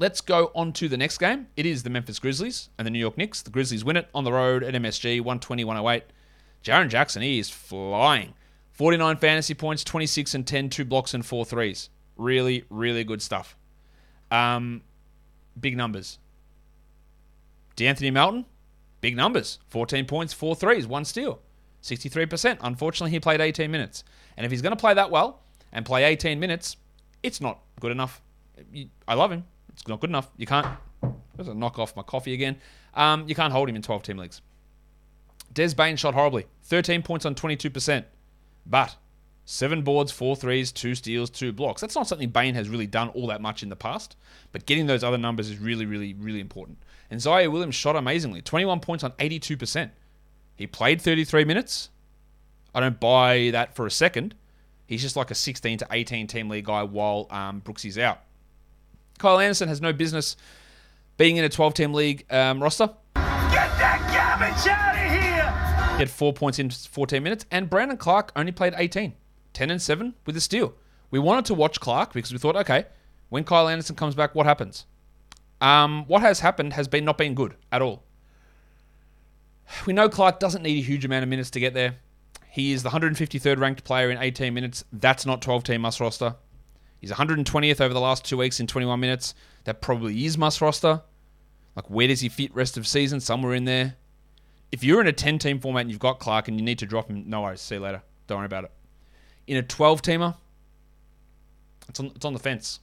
Let's 0.00 0.20
go 0.20 0.52
on 0.54 0.72
to 0.74 0.88
the 0.88 0.96
next 0.96 1.18
game. 1.18 1.48
It 1.56 1.66
is 1.66 1.82
the 1.82 1.90
Memphis 1.90 2.20
Grizzlies 2.20 2.68
and 2.78 2.86
the 2.86 2.90
New 2.90 3.00
York 3.00 3.18
Knicks. 3.18 3.42
The 3.42 3.50
Grizzlies 3.50 3.84
win 3.84 3.96
it 3.96 4.08
on 4.14 4.22
the 4.22 4.32
road 4.32 4.62
at 4.62 4.74
MSG 4.74 5.20
120 5.20 5.64
108. 5.64 6.04
Jaren 6.62 6.88
Jackson, 6.88 7.22
he 7.22 7.38
is 7.38 7.50
flying. 7.50 8.34
49 8.72 9.16
fantasy 9.16 9.54
points, 9.54 9.82
26 9.82 10.34
and 10.34 10.46
10, 10.46 10.70
two 10.70 10.84
blocks 10.84 11.14
and 11.14 11.26
four 11.26 11.44
threes. 11.44 11.90
Really, 12.16 12.64
really 12.70 13.02
good 13.02 13.20
stuff. 13.20 13.56
Um, 14.30 14.82
big 15.58 15.76
numbers. 15.76 16.18
De'Anthony 17.76 18.12
Melton, 18.12 18.44
big 19.00 19.16
numbers. 19.16 19.58
14 19.68 20.04
points, 20.04 20.32
four 20.32 20.54
threes, 20.54 20.86
one 20.86 21.04
steal. 21.04 21.40
63%. 21.82 22.58
Unfortunately, 22.60 23.10
he 23.10 23.18
played 23.18 23.40
18 23.40 23.68
minutes. 23.68 24.04
And 24.36 24.44
if 24.44 24.52
he's 24.52 24.62
going 24.62 24.76
to 24.76 24.80
play 24.80 24.94
that 24.94 25.10
well 25.10 25.40
and 25.72 25.84
play 25.84 26.04
18 26.04 26.38
minutes, 26.40 26.76
it's 27.22 27.40
not 27.40 27.60
good 27.80 27.92
enough. 27.92 28.20
I 29.06 29.14
love 29.14 29.32
him. 29.32 29.44
It's 29.70 29.86
not 29.86 30.00
good 30.00 30.10
enough. 30.10 30.30
You 30.36 30.46
can't. 30.46 30.66
There's 31.36 31.48
a 31.48 31.54
knock 31.54 31.78
off 31.78 31.94
my 31.94 32.02
coffee 32.02 32.34
again. 32.34 32.56
Um, 32.94 33.28
you 33.28 33.34
can't 33.34 33.52
hold 33.52 33.68
him 33.68 33.76
in 33.76 33.82
12 33.82 34.02
team 34.02 34.18
leagues. 34.18 34.40
Des 35.52 35.74
Bane 35.74 35.96
shot 35.96 36.14
horribly. 36.14 36.46
13 36.64 37.02
points 37.02 37.24
on 37.24 37.34
22%. 37.34 38.04
But 38.66 38.96
seven 39.44 39.82
boards, 39.82 40.12
four 40.12 40.36
threes, 40.36 40.72
two 40.72 40.94
steals, 40.94 41.30
two 41.30 41.52
blocks. 41.52 41.80
That's 41.80 41.94
not 41.94 42.06
something 42.06 42.28
Bane 42.28 42.54
has 42.54 42.68
really 42.68 42.86
done 42.86 43.08
all 43.10 43.28
that 43.28 43.40
much 43.40 43.62
in 43.62 43.68
the 43.68 43.76
past. 43.76 44.16
But 44.52 44.66
getting 44.66 44.86
those 44.86 45.04
other 45.04 45.18
numbers 45.18 45.48
is 45.48 45.58
really, 45.58 45.86
really, 45.86 46.14
really 46.14 46.40
important. 46.40 46.78
And 47.10 47.20
Ziaire 47.20 47.50
Williams 47.50 47.74
shot 47.74 47.96
amazingly. 47.96 48.42
21 48.42 48.80
points 48.80 49.04
on 49.04 49.12
82%. 49.12 49.90
He 50.54 50.66
played 50.66 51.00
33 51.00 51.44
minutes. 51.44 51.90
I 52.74 52.80
don't 52.80 53.00
buy 53.00 53.50
that 53.52 53.74
for 53.74 53.86
a 53.86 53.90
second. 53.90 54.34
He's 54.88 55.02
just 55.02 55.16
like 55.16 55.30
a 55.30 55.34
16 55.34 55.78
to 55.78 55.86
18 55.90 56.26
team 56.26 56.48
league 56.48 56.64
guy 56.64 56.82
while 56.82 57.26
um, 57.30 57.60
Brooksy's 57.60 57.98
out. 57.98 58.20
Kyle 59.18 59.38
Anderson 59.38 59.68
has 59.68 59.82
no 59.82 59.92
business 59.92 60.34
being 61.18 61.36
in 61.36 61.44
a 61.44 61.48
12 61.50 61.74
team 61.74 61.92
league 61.92 62.24
um, 62.32 62.62
roster. 62.62 62.86
Get 62.86 63.68
that 63.78 64.00
garbage 64.14 64.66
out 64.66 64.94
of 64.94 65.12
here! 65.12 65.96
He 65.96 65.98
had 65.98 66.10
four 66.10 66.32
points 66.32 66.58
in 66.58 66.70
14 66.70 67.22
minutes, 67.22 67.44
and 67.50 67.68
Brandon 67.68 67.98
Clarke 67.98 68.32
only 68.34 68.50
played 68.50 68.72
18, 68.78 69.14
10 69.52 69.70
and 69.70 69.82
7 69.82 70.14
with 70.24 70.38
a 70.38 70.40
steal. 70.40 70.72
We 71.10 71.18
wanted 71.18 71.44
to 71.46 71.54
watch 71.54 71.80
Clarke 71.80 72.14
because 72.14 72.32
we 72.32 72.38
thought, 72.38 72.56
okay, 72.56 72.86
when 73.28 73.44
Kyle 73.44 73.68
Anderson 73.68 73.94
comes 73.94 74.14
back, 74.14 74.34
what 74.34 74.46
happens? 74.46 74.86
Um, 75.60 76.06
what 76.06 76.22
has 76.22 76.40
happened 76.40 76.72
has 76.72 76.88
been 76.88 77.04
not 77.04 77.18
been 77.18 77.34
good 77.34 77.56
at 77.70 77.82
all. 77.82 78.04
We 79.86 79.92
know 79.92 80.08
Clarke 80.08 80.40
doesn't 80.40 80.62
need 80.62 80.78
a 80.78 80.82
huge 80.82 81.04
amount 81.04 81.24
of 81.24 81.28
minutes 81.28 81.50
to 81.50 81.60
get 81.60 81.74
there. 81.74 81.96
He 82.50 82.72
is 82.72 82.82
the 82.82 82.90
153rd 82.90 83.58
ranked 83.58 83.84
player 83.84 84.10
in 84.10 84.18
18 84.18 84.54
minutes. 84.54 84.84
That's 84.92 85.26
not 85.26 85.42
12 85.42 85.64
team 85.64 85.82
must 85.82 86.00
roster. 86.00 86.36
He's 87.00 87.12
120th 87.12 87.80
over 87.80 87.94
the 87.94 88.00
last 88.00 88.24
two 88.24 88.36
weeks 88.36 88.58
in 88.58 88.66
21 88.66 88.98
minutes. 88.98 89.34
That 89.64 89.80
probably 89.80 90.24
is 90.24 90.36
must 90.36 90.60
roster. 90.60 91.02
Like, 91.76 91.88
where 91.88 92.08
does 92.08 92.20
he 92.20 92.28
fit 92.28 92.54
rest 92.54 92.76
of 92.76 92.86
season? 92.86 93.20
Somewhere 93.20 93.54
in 93.54 93.64
there. 93.64 93.94
If 94.72 94.82
you're 94.82 95.00
in 95.00 95.06
a 95.06 95.12
10 95.12 95.38
team 95.38 95.60
format 95.60 95.82
and 95.82 95.90
you've 95.90 96.00
got 96.00 96.18
Clarke 96.18 96.48
and 96.48 96.58
you 96.58 96.64
need 96.64 96.78
to 96.80 96.86
drop 96.86 97.08
him, 97.08 97.24
no 97.26 97.42
worries. 97.42 97.60
See 97.60 97.76
you 97.76 97.80
later. 97.80 98.02
Don't 98.26 98.38
worry 98.38 98.46
about 98.46 98.64
it. 98.64 98.72
In 99.46 99.56
a 99.56 99.62
12 99.62 100.02
teamer, 100.02 100.34
it's 101.88 102.00
on, 102.00 102.06
it's 102.06 102.24
on 102.24 102.32
the 102.32 102.38
fence. 102.38 102.80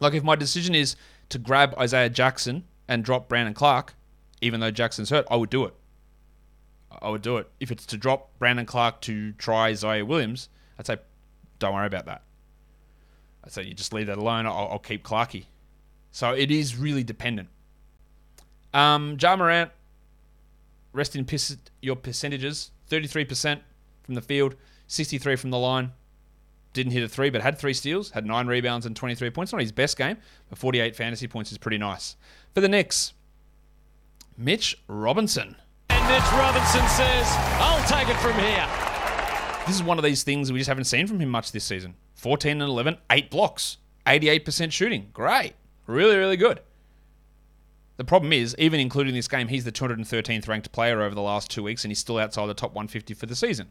Like, 0.00 0.14
if 0.14 0.22
my 0.22 0.36
decision 0.36 0.74
is 0.74 0.96
to 1.30 1.38
grab 1.38 1.74
Isaiah 1.78 2.10
Jackson 2.10 2.64
and 2.88 3.04
drop 3.04 3.28
Brandon 3.28 3.54
Clarke, 3.54 3.94
even 4.40 4.60
though 4.60 4.70
Jackson's 4.70 5.10
hurt, 5.10 5.26
I 5.30 5.36
would 5.36 5.50
do 5.50 5.64
it. 5.64 5.74
I 7.00 7.08
would 7.08 7.22
do 7.22 7.36
it. 7.38 7.50
If 7.60 7.70
it's 7.70 7.86
to 7.86 7.96
drop 7.96 8.38
Brandon 8.38 8.66
Clarke 8.66 9.00
to 9.02 9.32
try 9.32 9.72
Ziaire 9.72 10.06
Williams, 10.06 10.48
I'd 10.78 10.86
say 10.86 10.98
don't 11.58 11.74
worry 11.74 11.86
about 11.86 12.06
that. 12.06 12.22
I'd 13.44 13.52
say 13.52 13.64
you 13.64 13.74
just 13.74 13.92
leave 13.92 14.06
that 14.06 14.18
alone. 14.18 14.46
I'll, 14.46 14.68
I'll 14.72 14.78
keep 14.78 15.04
Clarkey. 15.04 15.46
So 16.10 16.32
it 16.32 16.50
is 16.50 16.76
really 16.76 17.02
dependent. 17.02 17.48
Um, 18.74 19.16
Ja 19.20 19.36
Morant, 19.36 19.70
rest 20.92 21.16
in 21.16 21.24
piss 21.24 21.56
your 21.80 21.96
percentages. 21.96 22.70
33% 22.90 23.60
from 24.02 24.14
the 24.14 24.20
field, 24.20 24.56
63 24.86 25.36
from 25.36 25.50
the 25.50 25.58
line. 25.58 25.92
Didn't 26.72 26.92
hit 26.92 27.02
a 27.02 27.08
three, 27.08 27.30
but 27.30 27.42
had 27.42 27.58
three 27.58 27.74
steals, 27.74 28.10
had 28.10 28.24
nine 28.24 28.46
rebounds 28.46 28.86
and 28.86 28.96
23 28.96 29.30
points. 29.30 29.52
Not 29.52 29.60
his 29.60 29.72
best 29.72 29.96
game, 29.96 30.16
but 30.48 30.58
48 30.58 30.96
fantasy 30.96 31.28
points 31.28 31.52
is 31.52 31.58
pretty 31.58 31.78
nice. 31.78 32.16
For 32.54 32.60
the 32.60 32.68
Knicks, 32.68 33.12
Mitch 34.36 34.78
Robinson. 34.88 35.56
And 36.02 36.10
Mitch 36.10 36.32
Robinson 36.32 36.88
says, 36.88 37.26
I'll 37.60 37.86
take 37.86 38.08
it 38.08 38.16
from 38.16 38.32
here. 38.34 38.66
This 39.68 39.76
is 39.76 39.84
one 39.84 39.98
of 39.98 40.04
these 40.04 40.24
things 40.24 40.50
we 40.50 40.58
just 40.58 40.68
haven't 40.68 40.84
seen 40.84 41.06
from 41.06 41.20
him 41.20 41.28
much 41.28 41.52
this 41.52 41.62
season. 41.62 41.94
14 42.16 42.60
and 42.60 42.62
11, 42.62 42.98
eight 43.10 43.30
blocks, 43.30 43.76
88% 44.04 44.72
shooting. 44.72 45.10
Great. 45.12 45.52
Really, 45.86 46.16
really 46.16 46.36
good. 46.36 46.60
The 47.98 48.04
problem 48.04 48.32
is, 48.32 48.56
even 48.58 48.80
including 48.80 49.14
this 49.14 49.28
game, 49.28 49.46
he's 49.46 49.64
the 49.64 49.70
213th 49.70 50.48
ranked 50.48 50.72
player 50.72 51.02
over 51.02 51.14
the 51.14 51.22
last 51.22 51.52
two 51.52 51.62
weeks, 51.62 51.84
and 51.84 51.92
he's 51.92 52.00
still 52.00 52.18
outside 52.18 52.46
the 52.46 52.54
top 52.54 52.74
150 52.74 53.14
for 53.14 53.26
the 53.26 53.36
season. 53.36 53.68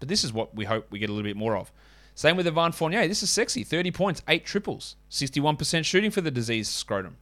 But 0.00 0.08
this 0.08 0.24
is 0.24 0.32
what 0.32 0.56
we 0.56 0.64
hope 0.64 0.90
we 0.90 0.98
get 0.98 1.10
a 1.10 1.12
little 1.12 1.28
bit 1.28 1.36
more 1.36 1.56
of. 1.56 1.70
Same 2.16 2.36
with 2.36 2.48
Evan 2.48 2.72
Fournier. 2.72 3.06
This 3.06 3.22
is 3.22 3.30
sexy. 3.30 3.62
30 3.62 3.92
points, 3.92 4.22
8 4.26 4.44
triples, 4.44 4.96
61% 5.12 5.84
shooting 5.84 6.10
for 6.10 6.22
the 6.22 6.32
diseased 6.32 6.72
scrotum. 6.72 7.18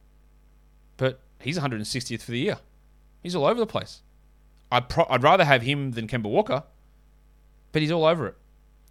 But 0.95 1.19
he's 1.41 1.59
160th 1.59 2.23
for 2.23 2.31
the 2.31 2.39
year. 2.39 2.57
He's 3.21 3.35
all 3.35 3.45
over 3.45 3.59
the 3.59 3.67
place. 3.67 4.01
I'd, 4.71 4.89
pro- 4.89 5.07
I'd 5.09 5.23
rather 5.23 5.45
have 5.45 5.61
him 5.61 5.91
than 5.91 6.07
Kemba 6.07 6.29
Walker, 6.29 6.63
but 7.71 7.81
he's 7.81 7.91
all 7.91 8.05
over 8.05 8.27
it. 8.27 8.35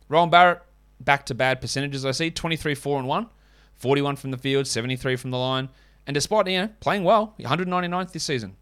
Rowan 0.09 0.31
Barrett, 0.31 0.63
back 1.01 1.27
to 1.27 1.35
bad 1.35 1.61
percentages, 1.61 2.05
I 2.05 2.13
see 2.13 2.31
23 2.31 2.75
4 2.75 2.99
and 2.99 3.09
1, 3.09 3.27
41 3.77 4.17
from 4.17 4.31
the 4.31 4.39
field, 4.39 4.67
73 4.67 5.17
from 5.17 5.31
the 5.31 5.39
line. 5.39 5.69
And 6.07 6.15
despite 6.15 6.47
you 6.47 6.59
know, 6.59 6.71
playing 6.81 7.05
well, 7.05 7.35
199th 7.41 8.13
this 8.13 8.25
season, 8.25 8.57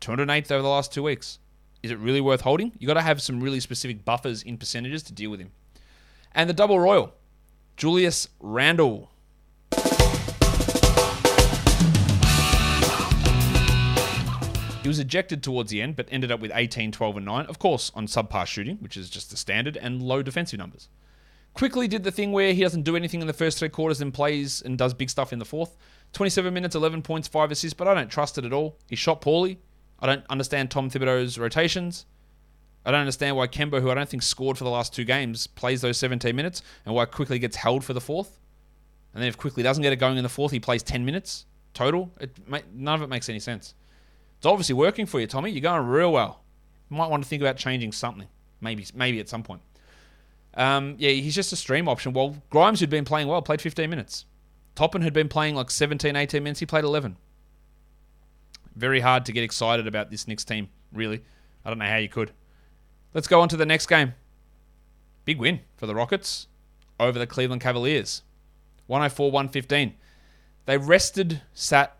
208th 0.00 0.50
over 0.52 0.62
the 0.62 0.68
last 0.68 0.92
two 0.92 1.02
weeks. 1.02 1.38
Is 1.82 1.90
it 1.90 1.98
really 1.98 2.20
worth 2.20 2.42
holding? 2.42 2.72
You've 2.78 2.88
got 2.88 2.94
to 2.94 3.00
have 3.00 3.22
some 3.22 3.40
really 3.40 3.60
specific 3.60 4.04
buffers 4.04 4.42
in 4.42 4.58
percentages 4.58 5.02
to 5.04 5.12
deal 5.12 5.30
with 5.30 5.40
him. 5.40 5.52
And 6.32 6.48
the 6.48 6.54
double 6.54 6.78
royal, 6.78 7.14
Julius 7.76 8.28
Randle. 8.38 9.10
He 14.82 14.88
was 14.88 14.98
ejected 14.98 15.42
towards 15.42 15.70
the 15.70 15.82
end, 15.82 15.96
but 15.96 16.08
ended 16.10 16.32
up 16.32 16.40
with 16.40 16.52
18, 16.54 16.90
12, 16.90 17.16
and 17.18 17.26
9. 17.26 17.46
Of 17.46 17.58
course, 17.58 17.92
on 17.94 18.06
subpar 18.06 18.46
shooting, 18.46 18.78
which 18.78 18.96
is 18.96 19.10
just 19.10 19.30
the 19.30 19.36
standard, 19.36 19.76
and 19.76 20.00
low 20.00 20.22
defensive 20.22 20.58
numbers. 20.58 20.88
Quickley 21.52 21.86
did 21.86 22.02
the 22.02 22.10
thing 22.10 22.32
where 22.32 22.54
he 22.54 22.62
doesn't 22.62 22.82
do 22.82 22.96
anything 22.96 23.20
in 23.20 23.26
the 23.26 23.34
first 23.34 23.58
three 23.58 23.68
quarters 23.68 24.00
and 24.00 24.14
plays 24.14 24.62
and 24.62 24.78
does 24.78 24.94
big 24.94 25.10
stuff 25.10 25.32
in 25.32 25.38
the 25.38 25.44
fourth. 25.44 25.76
27 26.14 26.52
minutes, 26.54 26.74
11 26.74 27.02
points, 27.02 27.28
5 27.28 27.50
assists, 27.50 27.74
but 27.74 27.88
I 27.88 27.94
don't 27.94 28.08
trust 28.08 28.38
it 28.38 28.44
at 28.44 28.52
all. 28.54 28.78
He 28.88 28.96
shot 28.96 29.20
poorly. 29.20 29.58
I 29.98 30.06
don't 30.06 30.24
understand 30.30 30.70
Tom 30.70 30.88
Thibodeau's 30.88 31.38
rotations. 31.38 32.06
I 32.86 32.90
don't 32.90 33.00
understand 33.00 33.36
why 33.36 33.48
Kemba, 33.48 33.82
who 33.82 33.90
I 33.90 33.94
don't 33.94 34.08
think 34.08 34.22
scored 34.22 34.56
for 34.56 34.64
the 34.64 34.70
last 34.70 34.94
two 34.94 35.04
games, 35.04 35.46
plays 35.46 35.82
those 35.82 35.98
17 35.98 36.34
minutes, 36.34 36.62
and 36.86 36.94
why 36.94 37.04
Quickley 37.04 37.38
gets 37.38 37.56
held 37.56 37.84
for 37.84 37.92
the 37.92 38.00
fourth. 38.00 38.38
And 39.12 39.22
then 39.22 39.28
if 39.28 39.36
Quickley 39.36 39.62
doesn't 39.62 39.82
get 39.82 39.92
it 39.92 39.96
going 39.96 40.16
in 40.16 40.22
the 40.22 40.30
fourth, 40.30 40.52
he 40.52 40.60
plays 40.60 40.82
10 40.82 41.04
minutes 41.04 41.44
total. 41.74 42.10
It, 42.20 42.30
none 42.74 42.94
of 42.94 43.02
it 43.02 43.08
makes 43.08 43.28
any 43.28 43.40
sense. 43.40 43.74
It's 44.40 44.46
obviously 44.46 44.74
working 44.74 45.04
for 45.04 45.20
you, 45.20 45.26
Tommy. 45.26 45.50
You're 45.50 45.60
going 45.60 45.86
real 45.86 46.10
well. 46.10 46.40
You 46.88 46.96
might 46.96 47.10
want 47.10 47.22
to 47.22 47.28
think 47.28 47.42
about 47.42 47.58
changing 47.58 47.92
something. 47.92 48.26
Maybe, 48.62 48.86
maybe 48.94 49.20
at 49.20 49.28
some 49.28 49.42
point. 49.42 49.60
Um, 50.54 50.94
yeah, 50.96 51.10
he's 51.10 51.34
just 51.34 51.52
a 51.52 51.56
stream 51.56 51.86
option. 51.86 52.14
Well, 52.14 52.42
Grimes, 52.48 52.80
who'd 52.80 52.88
been 52.88 53.04
playing 53.04 53.28
well, 53.28 53.42
played 53.42 53.60
15 53.60 53.90
minutes. 53.90 54.24
Toppin 54.74 55.02
had 55.02 55.12
been 55.12 55.28
playing 55.28 55.56
like 55.56 55.70
17, 55.70 56.16
18 56.16 56.42
minutes. 56.42 56.58
He 56.58 56.64
played 56.64 56.84
11. 56.84 57.18
Very 58.74 59.00
hard 59.00 59.26
to 59.26 59.32
get 59.32 59.44
excited 59.44 59.86
about 59.86 60.10
this 60.10 60.26
Knicks 60.26 60.42
team, 60.42 60.70
really. 60.90 61.22
I 61.62 61.68
don't 61.68 61.78
know 61.78 61.84
how 61.84 61.98
you 61.98 62.08
could. 62.08 62.32
Let's 63.12 63.28
go 63.28 63.42
on 63.42 63.50
to 63.50 63.58
the 63.58 63.66
next 63.66 63.88
game. 63.88 64.14
Big 65.26 65.38
win 65.38 65.60
for 65.76 65.86
the 65.86 65.94
Rockets 65.94 66.46
over 66.98 67.18
the 67.18 67.26
Cleveland 67.26 67.60
Cavaliers. 67.60 68.22
104 68.86 69.30
115. 69.30 69.96
They 70.64 70.78
rested, 70.78 71.42
sat 71.52 71.98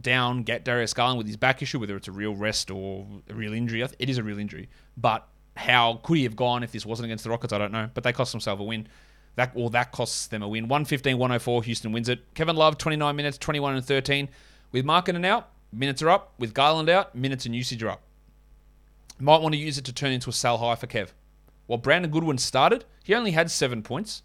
down, 0.00 0.42
get 0.42 0.64
Darius 0.64 0.94
Garland 0.94 1.18
with 1.18 1.26
his 1.26 1.36
back 1.36 1.62
issue, 1.62 1.78
whether 1.78 1.96
it's 1.96 2.08
a 2.08 2.12
real 2.12 2.34
rest 2.34 2.70
or 2.70 3.06
a 3.28 3.34
real 3.34 3.52
injury. 3.52 3.82
It 3.82 4.10
is 4.10 4.18
a 4.18 4.22
real 4.22 4.38
injury. 4.38 4.68
But 4.96 5.26
how 5.56 6.00
could 6.02 6.18
he 6.18 6.22
have 6.24 6.36
gone 6.36 6.62
if 6.62 6.72
this 6.72 6.86
wasn't 6.86 7.06
against 7.06 7.24
the 7.24 7.30
Rockets? 7.30 7.52
I 7.52 7.58
don't 7.58 7.72
know. 7.72 7.90
But 7.92 8.04
they 8.04 8.12
cost 8.12 8.32
themselves 8.32 8.60
a 8.60 8.64
win. 8.64 8.88
That 9.34 9.52
or 9.54 9.70
that 9.70 9.92
costs 9.92 10.26
them 10.26 10.42
a 10.42 10.48
win. 10.48 10.64
115 10.64 11.18
104, 11.18 11.62
Houston 11.64 11.92
wins 11.92 12.08
it. 12.08 12.34
Kevin 12.34 12.56
Love, 12.56 12.78
29 12.78 13.14
minutes, 13.14 13.38
21 13.38 13.76
and 13.76 13.84
13. 13.84 14.28
With 14.72 14.84
Markkanen 14.84 15.24
out, 15.24 15.50
minutes 15.72 16.02
are 16.02 16.10
up. 16.10 16.34
With 16.38 16.54
Garland 16.54 16.88
out, 16.88 17.14
minutes 17.14 17.46
and 17.46 17.54
usage 17.54 17.82
are 17.82 17.90
up. 17.90 18.02
Might 19.20 19.42
want 19.42 19.54
to 19.54 19.60
use 19.60 19.78
it 19.78 19.84
to 19.86 19.92
turn 19.92 20.12
into 20.12 20.30
a 20.30 20.32
sell 20.32 20.58
high 20.58 20.76
for 20.76 20.86
Kev. 20.86 21.08
While 21.66 21.78
Brandon 21.78 22.10
Goodwin 22.10 22.38
started, 22.38 22.84
he 23.04 23.14
only 23.14 23.32
had 23.32 23.50
seven 23.50 23.82
points, 23.82 24.22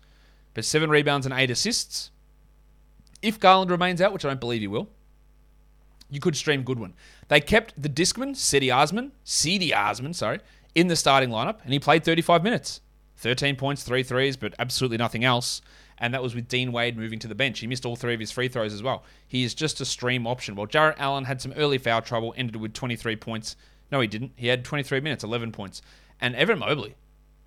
but 0.53 0.65
seven 0.65 0.89
rebounds 0.89 1.25
and 1.25 1.33
eight 1.33 1.49
assists. 1.49 2.11
If 3.21 3.39
Garland 3.39 3.71
remains 3.71 4.01
out, 4.01 4.13
which 4.13 4.23
I 4.23 4.29
don't 4.29 4.39
believe 4.39 4.61
he 4.61 4.67
will, 4.67 4.89
you 6.13 6.19
could 6.19 6.35
stream 6.35 6.63
Goodwin. 6.63 6.93
They 7.27 7.41
kept 7.41 7.73
the 7.81 7.89
Discman, 7.89 8.35
Cedi 8.35 8.73
Osman, 8.73 9.11
Cedi 9.25 9.75
Osman, 9.75 10.13
sorry, 10.13 10.39
in 10.75 10.87
the 10.87 10.95
starting 10.95 11.29
lineup, 11.29 11.63
and 11.63 11.73
he 11.73 11.79
played 11.79 12.03
35 12.03 12.43
minutes. 12.43 12.81
13 13.17 13.55
points, 13.55 13.83
three 13.83 14.03
threes, 14.03 14.37
but 14.37 14.53
absolutely 14.59 14.97
nothing 14.97 15.23
else. 15.23 15.61
And 15.97 16.13
that 16.13 16.21
was 16.21 16.35
with 16.35 16.47
Dean 16.47 16.71
Wade 16.71 16.97
moving 16.97 17.19
to 17.19 17.27
the 17.27 17.35
bench. 17.35 17.59
He 17.59 17.67
missed 17.67 17.85
all 17.85 17.95
three 17.95 18.13
of 18.13 18.19
his 18.19 18.31
free 18.31 18.47
throws 18.47 18.73
as 18.73 18.83
well. 18.83 19.03
He 19.27 19.43
is 19.43 19.53
just 19.53 19.81
a 19.81 19.85
stream 19.85 20.27
option. 20.27 20.55
Well, 20.55 20.65
Jarrett 20.67 20.99
Allen 20.99 21.25
had 21.25 21.41
some 21.41 21.53
early 21.53 21.77
foul 21.77 22.01
trouble, 22.01 22.33
ended 22.37 22.57
with 22.57 22.73
23 22.73 23.15
points. 23.15 23.55
No, 23.91 24.01
he 24.01 24.07
didn't. 24.07 24.33
He 24.35 24.47
had 24.47 24.65
23 24.65 24.99
minutes, 24.99 25.23
11 25.23 25.51
points. 25.51 25.81
And 26.19 26.35
Evan 26.35 26.59
Mobley. 26.59 26.95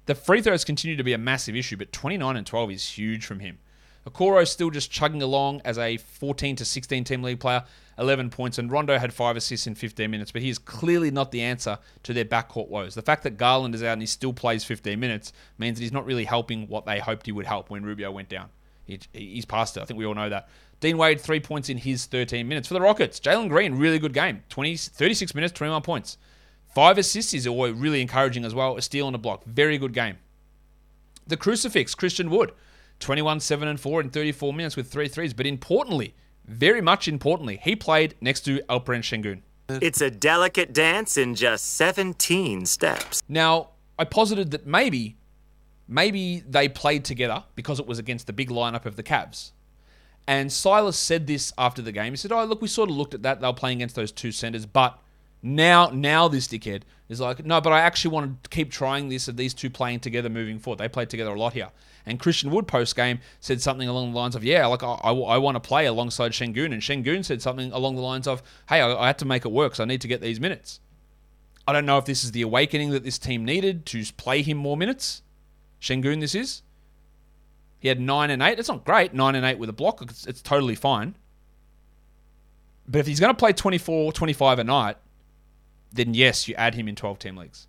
The 0.07 0.15
free 0.15 0.41
throws 0.41 0.65
continue 0.65 0.97
to 0.97 1.05
be 1.05 1.13
a 1.13 1.19
massive 1.19 1.57
issue, 1.57 1.77
but 1.77 1.93
29 1.93 2.37
and 2.37 2.47
12 2.47 2.71
is 2.71 2.89
huge 2.91 3.27
from 3.27 3.41
him. 3.41 3.59
Okoro's 4.07 4.51
still 4.51 4.71
just 4.71 4.91
chugging 4.91 5.23
along 5.23 5.63
as 5.65 5.79
a 5.79 5.97
14 5.97 6.57
to 6.57 6.65
16 6.65 7.05
team 7.05 7.23
league 7.23 7.41
player, 7.41 7.65
11 7.99 8.31
points, 8.31 8.59
and 8.59 8.71
Rondo 8.71 8.99
had 8.99 9.13
five 9.13 9.37
assists 9.37 9.67
in 9.67 9.75
15 9.75 10.11
minutes, 10.11 10.31
but 10.31 10.43
he 10.43 10.49
is 10.49 10.59
clearly 10.59 11.11
not 11.11 11.33
the 11.33 11.43
answer 11.43 11.79
to 12.05 12.13
their 12.13 12.25
backcourt 12.25 12.69
woes. 12.69 12.95
The 12.95 13.03
fact 13.03 13.25
that 13.25 13.37
Garland 13.37 13.75
is 13.75 13.83
out 13.83 13.95
and 13.95 14.03
he 14.03 14.07
still 14.07 14.33
plays 14.33 14.65
15 14.65 14.99
minutes 15.01 15.33
means 15.59 15.79
that 15.79 15.83
he's 15.83 15.93
not 15.93 16.07
really 16.07 16.25
helping 16.25 16.69
what 16.69 16.87
they 16.87 17.01
hoped 17.01 17.27
he 17.27 17.33
would 17.33 17.47
help 17.47 17.69
when 17.69 17.85
Rubio 17.85 18.13
went 18.13 18.29
down. 18.29 18.49
He, 18.85 19.01
he's 19.13 19.45
past 19.45 19.77
it. 19.77 19.81
I 19.81 19.85
think 19.87 19.99
we 19.99 20.07
all 20.07 20.15
know 20.15 20.29
that. 20.29 20.49
Dean 20.79 20.99
Wade, 20.99 21.21
three 21.21 21.41
points 21.41 21.69
in 21.69 21.79
his 21.79 22.07
13 22.07 22.47
minutes. 22.47 22.69
For 22.69 22.75
the 22.75 22.81
Rockets, 22.81 23.19
Jalen 23.19 23.49
Green, 23.49 23.75
really 23.75 23.99
good 23.99 24.13
game. 24.13 24.45
20, 24.51 24.77
36 24.77 25.35
minutes, 25.35 25.53
21 25.55 25.83
points. 25.83 26.19
Five 26.75 26.99
assists 26.99 27.33
is 27.33 27.49
really 27.49 28.03
encouraging 28.03 28.45
as 28.45 28.55
well. 28.55 28.77
A 28.77 28.83
steal 28.83 29.07
and 29.07 29.17
a 29.17 29.19
block. 29.19 29.45
Very 29.47 29.79
good 29.79 29.95
game. 29.95 30.19
The 31.27 31.37
Crucifix, 31.37 31.95
Christian 31.95 32.31
Wood, 32.31 32.53
21, 33.01 33.41
7, 33.41 33.69
and 33.69 33.81
4 33.81 34.01
in 34.01 34.11
34 34.11 34.53
minutes 34.53 34.77
with 34.77 34.91
three 34.91 35.09
threes. 35.09 35.35
But 35.35 35.47
importantly, 35.47 36.15
very 36.47 36.81
much 36.81 37.09
importantly, 37.09 37.59
he 37.63 37.77
played 37.77 38.15
next 38.21 38.41
to 38.43 38.61
Alperen 38.69 39.03
Sengun. 39.03 39.43
It's 39.69 40.01
a 40.01 40.11
delicate 40.11 40.73
dance 40.73 41.17
in 41.17 41.35
just 41.35 41.75
17 41.75 42.67
steps. 42.67 43.23
Now, 43.29 43.71
I 43.99 44.05
posited 44.05 44.53
that 44.53 44.67
maybe, 44.67 45.17
maybe 45.89 46.43
they 46.47 46.69
played 46.69 47.05
together 47.05 47.45
because 47.57 47.81
it 47.81 47.87
was 47.87 47.99
against 47.99 48.27
the 48.27 48.33
big 48.33 48.49
lineup 48.49 48.87
of 48.87 48.97
the 48.97 49.03
Cavs. 49.03 49.53
And 50.29 50.53
Silas 50.53 50.97
said 50.97 51.27
this 51.27 51.53
after 51.57 51.83
the 51.83 51.93
game. 51.93 52.13
He 52.13 52.17
said, 52.17 52.33
"Oh, 52.33 52.45
look, 52.45 52.61
we 52.61 52.69
sort 52.69 52.91
of 52.91 52.97
looked 52.97 53.15
at 53.15 53.23
that. 53.23 53.41
They 53.41 53.47
were 53.47 53.53
playing 53.53 53.79
against 53.79 53.95
those 53.95 54.11
two 54.11 54.33
centers, 54.33 54.67
but 54.67 54.99
now, 55.43 55.91
now 55.91 56.29
this 56.29 56.49
dickhead 56.49 56.83
is 57.09 57.21
like, 57.21 57.45
no, 57.45 57.61
but 57.61 57.73
I 57.73 57.81
actually 57.81 58.13
want 58.13 58.43
to 58.43 58.51
keep 58.51 58.71
trying 58.71 59.09
this 59.09 59.29
of 59.29 59.37
these 59.37 59.55
two 59.55 59.71
playing 59.71 60.01
together 60.01 60.29
moving 60.29 60.59
forward. 60.59 60.79
They 60.79 60.89
played 60.89 61.11
together 61.11 61.35
a 61.35 61.39
lot 61.39 61.53
here. 61.53 61.71
And 62.05 62.21
Christian 62.21 62.51
Wood 62.51 62.67
post 62.67 62.95
game 62.95 63.21
said 63.41 63.61
something 63.61 63.89
along 63.89 64.13
the 64.13 64.19
lines 64.19 64.37
of, 64.37 64.45
yeah, 64.45 64.67
like 64.67 64.83
I, 64.83 64.93
I, 65.03 65.13
I 65.13 65.39
want 65.39 65.57
to 65.57 65.61
play 65.61 65.87
alongside 65.87 66.33
Sengun. 66.33 66.73
And 66.73 66.83
Sengun 66.83 67.25
said 67.25 67.43
something 67.43 67.73
along 67.73 67.97
the 67.97 68.03
lines 68.03 68.27
of, 68.27 68.43
hey, 68.69 68.81
I, 68.81 68.95
I 68.95 69.07
had 69.09 69.19
to 69.19 69.25
make 69.25 69.45
it 69.45 69.53
work, 69.53 69.75
so 69.75 69.85
I 69.85 69.87
need 69.87 70.01
to 70.01 70.09
get 70.09 70.21
these 70.21 70.41
minutes. 70.41 70.81
I 71.69 71.73
don't 71.73 71.87
know 71.87 71.99
if 71.99 72.05
this 72.05 72.23
is 72.23 72.33
the 72.33 72.43
awakening 72.43 72.91
that 72.91 73.03
this 73.03 73.19
team 73.19 73.45
needed 73.45 73.87
to 73.87 74.05
play 74.17 74.43
him 74.43 74.57
more 74.57 74.77
minutes. 74.77 75.23
Sengun, 75.81 76.21
this 76.21 76.35
is. 76.35 76.63
He 77.79 77.89
had 77.89 78.01
nine 78.01 78.31
and 78.31 78.41
eight. 78.41 78.59
It's 78.59 78.69
not 78.69 78.85
great, 78.85 79.13
nine 79.13 79.35
and 79.35 79.45
eight 79.45 79.59
with 79.59 79.69
a 79.69 79.73
block. 79.73 80.01
It's, 80.03 80.27
it's 80.27 80.43
totally 80.43 80.77
fine. 80.77 81.17
But 82.89 83.01
if 83.01 83.07
he's 83.07 83.21
going 83.21 83.35
to 83.35 83.39
play 83.39 83.53
24, 83.53 84.13
25 84.13 84.59
a 84.61 84.65
night, 84.65 84.97
then 85.93 86.15
yes, 86.15 86.49
you 86.49 86.55
add 86.55 86.75
him 86.75 86.89
in 86.89 86.95
12 86.95 87.19
team 87.19 87.37
leagues. 87.37 87.67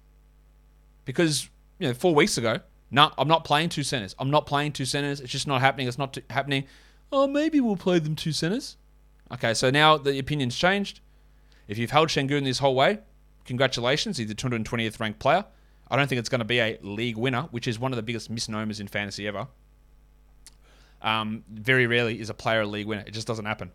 Because, 1.05 1.49
you 1.79 1.87
know, 1.87 1.93
four 1.93 2.13
weeks 2.13 2.37
ago, 2.37 2.59
no, 2.89 3.11
I'm 3.17 3.27
not 3.27 3.43
playing 3.43 3.69
two 3.69 3.83
centers. 3.83 4.15
I'm 4.19 4.29
not 4.29 4.45
playing 4.45 4.73
two 4.73 4.85
centers. 4.85 5.19
It's 5.19 5.31
just 5.31 5.47
not 5.47 5.61
happening. 5.61 5.87
It's 5.87 5.97
not 5.97 6.17
happening. 6.29 6.65
Oh, 7.11 7.27
maybe 7.27 7.59
we'll 7.59 7.77
play 7.77 7.99
them 7.99 8.15
two 8.15 8.31
centers. 8.31 8.77
Okay, 9.31 9.53
so 9.53 9.69
now 9.69 9.97
the 9.97 10.17
opinion's 10.19 10.57
changed. 10.57 11.01
If 11.67 11.77
you've 11.77 11.91
held 11.91 12.09
Sengun 12.09 12.43
this 12.43 12.59
whole 12.59 12.75
way, 12.75 12.99
congratulations. 13.45 14.17
He's 14.17 14.27
the 14.27 14.35
220th 14.35 14.99
ranked 14.99 15.19
player. 15.19 15.45
I 15.89 15.95
don't 15.95 16.07
think 16.07 16.19
it's 16.19 16.29
going 16.29 16.39
to 16.39 16.45
be 16.45 16.59
a 16.59 16.77
league 16.81 17.17
winner, 17.17 17.43
which 17.51 17.67
is 17.67 17.79
one 17.79 17.91
of 17.91 17.97
the 17.97 18.03
biggest 18.03 18.29
misnomers 18.29 18.79
in 18.79 18.87
fantasy 18.87 19.27
ever. 19.27 19.47
Um, 21.01 21.43
very 21.49 21.87
rarely 21.87 22.19
is 22.19 22.29
a 22.29 22.33
player 22.33 22.61
a 22.61 22.65
league 22.65 22.87
winner. 22.87 23.03
It 23.05 23.11
just 23.11 23.27
doesn't 23.27 23.45
happen. 23.45 23.71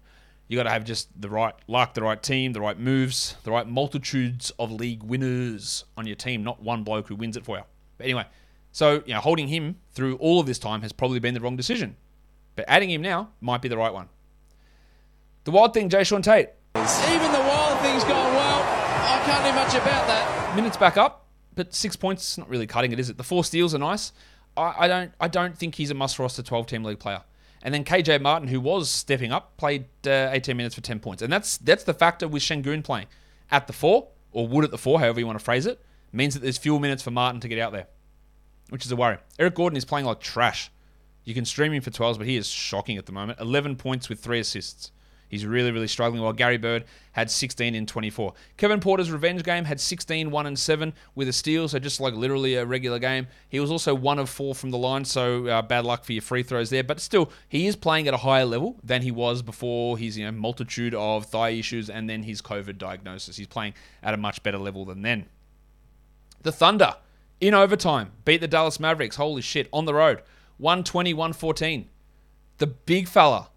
You 0.53 0.59
got 0.59 0.65
to 0.65 0.71
have 0.71 0.85
just 0.85 1.09
the 1.19 1.31
right 1.31 1.55
luck, 1.67 1.95
the 1.95 2.03
right 2.03 2.23
team, 2.23 2.53
the 2.53 2.61
right 2.61 2.79
moves, 2.79 3.37
the 3.43 3.51
right 3.51 3.67
multitudes 3.67 4.53
of 4.59 4.71
league 4.71 5.03
winners 5.03 5.87
on 5.97 6.07
your 6.07 6.15
team, 6.15 6.45
not 6.45 6.63
one 6.63 6.85
bloke 6.85 7.09
who 7.09 7.17
wins 7.17 7.39
it 7.39 7.45
for 7.47 7.57
you. 7.57 7.63
But 7.97 8.05
anyway, 8.05 8.27
so 8.71 9.03
you 9.07 9.15
know, 9.15 9.21
holding 9.21 9.49
him 9.49 9.77
through 9.93 10.17
all 10.17 10.41
of 10.41 10.45
this 10.45 10.59
time 10.59 10.83
has 10.83 10.93
probably 10.93 11.21
been 11.21 11.33
the 11.33 11.41
wrong 11.41 11.57
decision. 11.57 11.97
But 12.55 12.67
adding 12.69 12.91
him 12.91 13.01
now 13.01 13.31
might 13.41 13.63
be 13.63 13.69
the 13.69 13.79
right 13.79 13.95
one. 13.95 14.11
The 15.45 15.53
wild 15.53 15.73
thing, 15.73 15.89
Jae'Sean 15.89 16.23
Tate. 16.23 16.51
Even 16.77 17.33
the 17.33 17.41
wild 17.41 17.81
thing's 17.81 18.05
gone 18.05 18.35
well. 18.35 18.61
I 18.61 19.23
can't 19.25 19.45
do 19.47 19.59
much 19.59 19.71
about 19.71 20.07
that. 20.07 20.55
Minutes 20.55 20.77
back 20.77 20.99
up, 20.99 21.29
but 21.55 21.73
six 21.73 21.97
points 21.97 22.37
not 22.37 22.51
really 22.51 22.67
cutting 22.67 22.93
it, 22.93 23.01
is 23.01 23.09
it? 23.09 23.17
The 23.17 23.25
four 23.25 23.43
steals 23.43 23.75
are 23.75 23.79
nice. 23.79 24.13
I, 24.59 24.75
I 24.81 24.89
don't 24.89 25.15
I 25.19 25.29
don't 25.29 25.57
think 25.57 25.77
he's 25.77 25.91
a 25.91 25.95
must 25.95 26.19
roster 26.19 26.43
12 26.43 26.67
team 26.67 26.85
league 26.85 26.99
player. 27.01 27.23
And 27.63 27.73
then 27.73 27.85
KJ 27.85 28.21
Martin, 28.21 28.49
who 28.49 28.61
was 28.61 28.91
stepping 28.91 29.33
up, 29.33 29.57
played 29.57 29.87
uh, 30.07 30.31
18 30.33 30.57
minutes 30.57 30.75
for 30.75 30.81
10 30.81 30.99
points. 30.99 31.23
And 31.23 31.33
that's 31.33 31.59
that's 31.59 31.85
the 31.85 31.95
factor 31.95 32.27
with 32.27 32.43
Sengun 32.43 32.83
playing 32.83 33.07
at 33.51 33.67
the 33.67 33.73
four, 33.73 34.09
or 34.33 34.49
Wood 34.49 34.65
at 34.65 34.71
the 34.71 34.79
four, 34.79 34.99
however 34.99 35.21
you 35.21 35.27
want 35.27 35.39
to 35.39 35.45
phrase 35.45 35.67
it, 35.67 35.81
means 36.13 36.35
that 36.35 36.41
there's 36.41 36.59
fewer 36.59 36.81
minutes 36.81 37.03
for 37.03 37.11
Martin 37.11 37.41
to 37.41 37.49
get 37.49 37.59
out 37.59 37.73
there, 37.73 37.87
which 38.71 38.85
is 38.85 38.91
a 38.91 38.97
worry. 38.97 39.19
Eric 39.39 39.55
Gordon 39.55 39.77
is 39.77 39.85
playing 39.85 40.07
like 40.07 40.21
trash. 40.21 40.71
You 41.25 41.35
can 41.35 41.45
stream 41.45 41.73
him 41.73 41.83
for 41.83 41.91
12s, 41.91 42.19
but 42.19 42.27
he 42.27 42.37
is 42.37 42.49
shocking 42.49 42.97
at 42.97 43.07
the 43.07 43.13
moment. 43.13 43.39
11 43.39 43.77
points 43.77 44.09
with 44.09 44.19
three 44.19 44.41
assists. 44.41 44.91
He's 45.33 45.47
really, 45.47 45.73
really 45.73 45.89
struggling. 45.89 46.21
While 46.21 46.35
Gary 46.35 46.59
Bird 46.59 46.85
had 47.13 47.31
16 47.31 47.75
in 47.75 47.87
24. 47.87 48.35
Kevin 48.59 48.81
Porter's 48.81 49.11
revenge 49.11 49.43
game 49.45 49.65
had 49.65 49.81
16, 49.81 50.31
1 50.31 50.47
and 50.47 50.59
7 50.59 50.93
with 51.15 51.27
a 51.27 51.33
steal, 51.33 51.69
so 51.69 51.79
just 51.79 52.01
like 52.01 52.13
literally 52.13 52.57
a 52.57 52.67
regular 52.67 52.99
game. 52.99 53.27
He 53.49 53.59
was 53.59 53.71
also 53.71 53.95
one 53.95 54.19
of 54.19 54.29
four 54.29 54.55
from 54.55 54.73
the 54.73 54.77
line, 54.77 55.07
so 55.07 55.47
uh, 55.47 55.63
bad 55.63 55.87
luck 55.87 56.05
for 56.05 56.13
your 56.13 56.21
free 56.21 56.43
throws 56.43 56.69
there. 56.69 56.85
But 56.85 57.01
still, 57.01 57.33
he 57.49 57.67
is 57.67 57.77
playing 57.77 58.09
at 58.09 58.13
a 58.13 58.19
higher 58.19 58.45
level 58.45 58.79
than 58.85 59.01
he 59.01 59.11
was 59.11 59.41
before 59.41 59.97
his 59.97 60.19
you 60.19 60.27
know 60.27 60.33
multitude 60.33 60.95
of 60.95 61.25
thigh 61.25 61.51
issues 61.51 61.89
and 61.89 62.11
then 62.11 62.25
his 62.25 62.43
COVID 62.43 62.77
diagnosis. 62.77 63.39
He's 63.39 63.47
playing 63.47 63.73
at 64.03 64.13
a 64.13 64.19
much 64.19 64.43
better 64.43 64.59
level 64.59 64.85
than 64.85 65.01
then. 65.01 65.31
The 66.43 66.53
Thunder 66.53 66.97
in 67.41 67.55
overtime 67.55 68.13
beat 68.27 68.43
the 68.43 68.49
Dallas 68.49 68.79
Mavericks. 68.79 69.17
Holy 69.17 69.41
shit! 69.41 69.71
On 69.73 69.87
the 69.87 69.95
road, 69.95 70.21
120, 70.59 71.15
114. 71.15 71.89
The 72.59 72.67
big 72.67 73.09
fella 73.09 73.49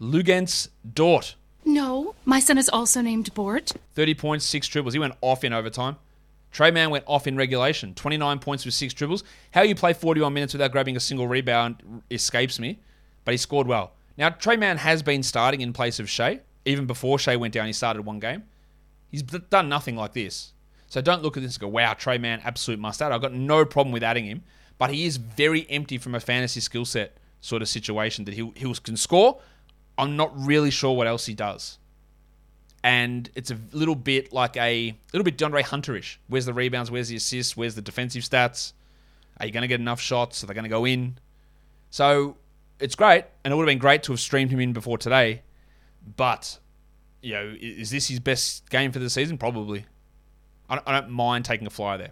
Luguentz 0.00 0.68
Dort. 0.92 1.36
No, 1.64 2.14
my 2.24 2.40
son 2.40 2.58
is 2.58 2.68
also 2.68 3.00
named 3.00 3.32
Bort. 3.34 3.72
30 3.94 4.14
points, 4.14 4.44
six 4.44 4.66
triples. 4.66 4.94
He 4.94 5.00
went 5.00 5.14
off 5.20 5.44
in 5.44 5.52
overtime. 5.52 5.96
Tre 6.52 6.70
Mann 6.70 6.90
went 6.90 7.04
off 7.06 7.26
in 7.26 7.36
regulation. 7.36 7.94
29 7.94 8.38
points 8.38 8.64
with 8.64 8.74
six 8.74 8.94
triples. 8.94 9.24
How 9.52 9.62
you 9.62 9.74
play 9.74 9.92
41 9.92 10.32
minutes 10.32 10.52
without 10.52 10.72
grabbing 10.72 10.96
a 10.96 11.00
single 11.00 11.26
rebound 11.26 12.02
escapes 12.10 12.60
me, 12.60 12.78
but 13.24 13.32
he 13.32 13.38
scored 13.38 13.66
well. 13.66 13.92
Now, 14.16 14.28
Tre 14.28 14.56
Mann 14.56 14.76
has 14.76 15.02
been 15.02 15.22
starting 15.22 15.60
in 15.60 15.72
place 15.72 15.98
of 15.98 16.08
Shai. 16.08 16.40
Even 16.64 16.86
before 16.86 17.18
Shai 17.18 17.36
went 17.36 17.54
down, 17.54 17.66
he 17.66 17.72
started 17.72 18.02
one 18.02 18.20
game. 18.20 18.44
He's 19.10 19.22
done 19.22 19.68
nothing 19.68 19.96
like 19.96 20.12
this. 20.12 20.52
So 20.86 21.00
don't 21.00 21.22
look 21.22 21.36
at 21.36 21.42
this 21.42 21.56
and 21.56 21.60
go, 21.62 21.68
wow, 21.68 21.94
Tre 21.94 22.18
Mann, 22.18 22.40
absolute 22.44 22.78
must 22.78 23.02
add. 23.02 23.10
I've 23.10 23.20
got 23.20 23.32
no 23.32 23.64
problem 23.64 23.92
with 23.92 24.04
adding 24.04 24.26
him, 24.26 24.44
but 24.78 24.90
he 24.90 25.06
is 25.06 25.16
very 25.16 25.68
empty 25.68 25.98
from 25.98 26.14
a 26.14 26.20
fantasy 26.20 26.60
skill 26.60 26.84
set 26.84 27.16
sort 27.40 27.62
of 27.62 27.68
situation 27.68 28.24
that 28.26 28.34
he, 28.34 28.52
he 28.54 28.72
can 28.74 28.96
score, 28.96 29.40
I'm 29.96 30.16
not 30.16 30.32
really 30.36 30.70
sure 30.70 30.96
what 30.96 31.06
else 31.06 31.26
he 31.26 31.34
does. 31.34 31.78
And 32.82 33.30
it's 33.34 33.50
a 33.50 33.58
little 33.72 33.94
bit 33.94 34.32
like 34.32 34.56
a 34.56 34.94
little 35.12 35.24
bit 35.24 35.38
DeAndre 35.38 35.62
Hunterish. 35.62 36.16
Where's 36.28 36.44
the 36.44 36.52
rebounds? 36.52 36.90
Where's 36.90 37.08
the 37.08 37.16
assists? 37.16 37.56
Where's 37.56 37.74
the 37.74 37.82
defensive 37.82 38.22
stats? 38.22 38.72
Are 39.40 39.46
you 39.46 39.52
going 39.52 39.62
to 39.62 39.68
get 39.68 39.80
enough 39.80 40.00
shots? 40.00 40.42
Are 40.42 40.46
they 40.46 40.54
going 40.54 40.64
to 40.64 40.70
go 40.70 40.84
in? 40.84 41.18
So 41.90 42.36
it's 42.78 42.94
great, 42.94 43.24
and 43.42 43.52
it 43.52 43.56
would 43.56 43.62
have 43.62 43.72
been 43.72 43.78
great 43.78 44.02
to 44.04 44.12
have 44.12 44.20
streamed 44.20 44.50
him 44.50 44.60
in 44.60 44.72
before 44.72 44.98
today. 44.98 45.42
But 46.16 46.58
you 47.22 47.32
know, 47.32 47.54
is 47.58 47.90
this 47.90 48.08
his 48.08 48.20
best 48.20 48.68
game 48.68 48.92
for 48.92 48.98
the 48.98 49.08
season? 49.08 49.38
Probably. 49.38 49.86
I 50.68 50.76
don't, 50.76 50.88
I 50.88 51.00
don't 51.00 51.10
mind 51.10 51.46
taking 51.46 51.66
a 51.66 51.70
flyer 51.70 51.98
there. 51.98 52.10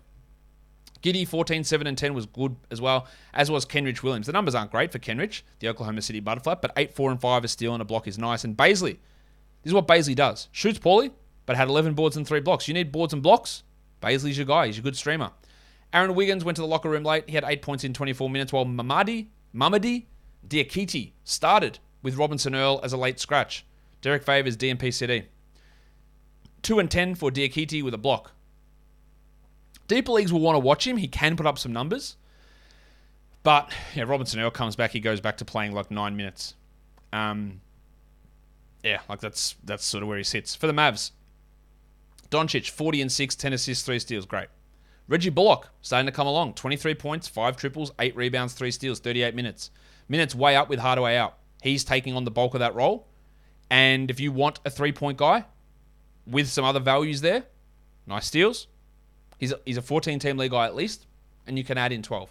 Giddey 1.02 1.26
14, 1.26 1.64
7, 1.64 1.86
and 1.86 1.98
10 1.98 2.14
was 2.14 2.26
good 2.26 2.56
as 2.70 2.80
well, 2.80 3.06
as 3.34 3.50
was 3.50 3.66
Kenrich 3.66 4.02
Williams. 4.02 4.26
The 4.26 4.32
numbers 4.32 4.54
aren't 4.54 4.70
great 4.70 4.92
for 4.92 4.98
Kenrich, 4.98 5.42
the 5.58 5.68
Oklahoma 5.68 6.00
City 6.00 6.20
Butterfly, 6.20 6.54
but 6.62 6.72
8, 6.76 6.94
4, 6.94 7.10
and 7.10 7.20
5 7.20 7.44
a 7.44 7.48
steal 7.48 7.74
and 7.74 7.82
a 7.82 7.84
block 7.84 8.06
is 8.06 8.18
nice. 8.18 8.44
And 8.44 8.56
Bazley, 8.56 8.98
this 9.62 9.70
is 9.70 9.74
what 9.74 9.88
Bazley 9.88 10.14
does. 10.14 10.48
Shoots 10.52 10.78
poorly, 10.78 11.10
but 11.44 11.56
had 11.56 11.68
11 11.68 11.94
boards 11.94 12.16
and 12.16 12.26
3 12.26 12.40
blocks. 12.40 12.68
You 12.68 12.74
need 12.74 12.92
boards 12.92 13.12
and 13.12 13.22
blocks? 13.22 13.64
Bazley's 14.00 14.36
your 14.36 14.46
guy. 14.46 14.66
He's 14.66 14.78
a 14.78 14.82
good 14.82 14.96
streamer. 14.96 15.30
Aaron 15.92 16.14
Wiggins 16.14 16.44
went 16.44 16.56
to 16.56 16.62
the 16.62 16.68
locker 16.68 16.88
room 16.88 17.02
late. 17.02 17.28
He 17.28 17.34
had 17.34 17.44
8 17.44 17.62
points 17.62 17.84
in 17.84 17.92
24 17.92 18.30
minutes, 18.30 18.52
while 18.52 18.64
Mamadi, 18.64 19.26
Mamadi 19.54 20.06
Diakite 20.46 21.12
started 21.24 21.78
with 22.02 22.16
Robinson 22.16 22.54
Earl 22.54 22.80
as 22.82 22.92
a 22.92 22.96
late 22.96 23.20
scratch. 23.20 23.66
Derrick 24.00 24.22
Favors, 24.22 24.56
DNP 24.56 24.92
CD. 24.92 25.24
2 26.62 26.78
and 26.78 26.90
10 26.90 27.16
for 27.16 27.30
Diakite 27.30 27.82
with 27.82 27.94
a 27.94 27.98
block. 27.98 28.32
Deeper 29.92 30.12
leagues 30.12 30.32
will 30.32 30.40
want 30.40 30.54
to 30.54 30.58
watch 30.58 30.86
him. 30.86 30.96
He 30.96 31.06
can 31.06 31.36
put 31.36 31.44
up 31.44 31.58
some 31.58 31.70
numbers. 31.70 32.16
But 33.42 33.70
yeah, 33.94 34.04
Robinson 34.04 34.40
Earl 34.40 34.50
comes 34.50 34.74
back. 34.74 34.92
He 34.92 35.00
goes 35.00 35.20
back 35.20 35.36
to 35.36 35.44
playing 35.44 35.72
like 35.72 35.90
nine 35.90 36.16
minutes. 36.16 36.54
Um, 37.12 37.60
yeah, 38.82 39.00
like 39.06 39.20
that's 39.20 39.54
that's 39.62 39.84
sort 39.84 40.02
of 40.02 40.08
where 40.08 40.16
he 40.16 40.24
sits 40.24 40.54
for 40.54 40.66
the 40.66 40.72
Mavs. 40.72 41.10
Doncic, 42.30 42.70
forty 42.70 43.02
and 43.02 43.12
six, 43.12 43.34
10 43.34 43.52
assists, 43.52 43.84
three 43.84 43.98
steals, 43.98 44.24
great. 44.24 44.48
Reggie 45.08 45.28
Bullock 45.28 45.68
starting 45.82 46.06
to 46.06 46.12
come 46.12 46.26
along, 46.26 46.54
twenty 46.54 46.78
three 46.78 46.94
points, 46.94 47.28
five 47.28 47.58
triples, 47.58 47.92
eight 47.98 48.16
rebounds, 48.16 48.54
three 48.54 48.70
steals, 48.70 48.98
thirty 48.98 49.22
eight 49.22 49.34
minutes. 49.34 49.70
Minutes 50.08 50.34
way 50.34 50.56
up 50.56 50.70
with 50.70 50.78
Hardaway 50.78 51.16
out. 51.16 51.36
He's 51.62 51.84
taking 51.84 52.16
on 52.16 52.24
the 52.24 52.30
bulk 52.30 52.54
of 52.54 52.60
that 52.60 52.74
role. 52.74 53.08
And 53.68 54.10
if 54.10 54.20
you 54.20 54.32
want 54.32 54.60
a 54.64 54.70
three 54.70 54.92
point 54.92 55.18
guy 55.18 55.44
with 56.26 56.48
some 56.48 56.64
other 56.64 56.80
values 56.80 57.20
there, 57.20 57.44
nice 58.06 58.28
steals, 58.28 58.68
He's 59.42 59.50
a, 59.50 59.58
he's 59.64 59.76
a 59.76 59.82
14 59.82 60.20
team 60.20 60.36
league 60.36 60.52
guy 60.52 60.66
at 60.66 60.76
least, 60.76 61.04
and 61.48 61.58
you 61.58 61.64
can 61.64 61.76
add 61.76 61.90
in 61.90 62.00
12. 62.00 62.30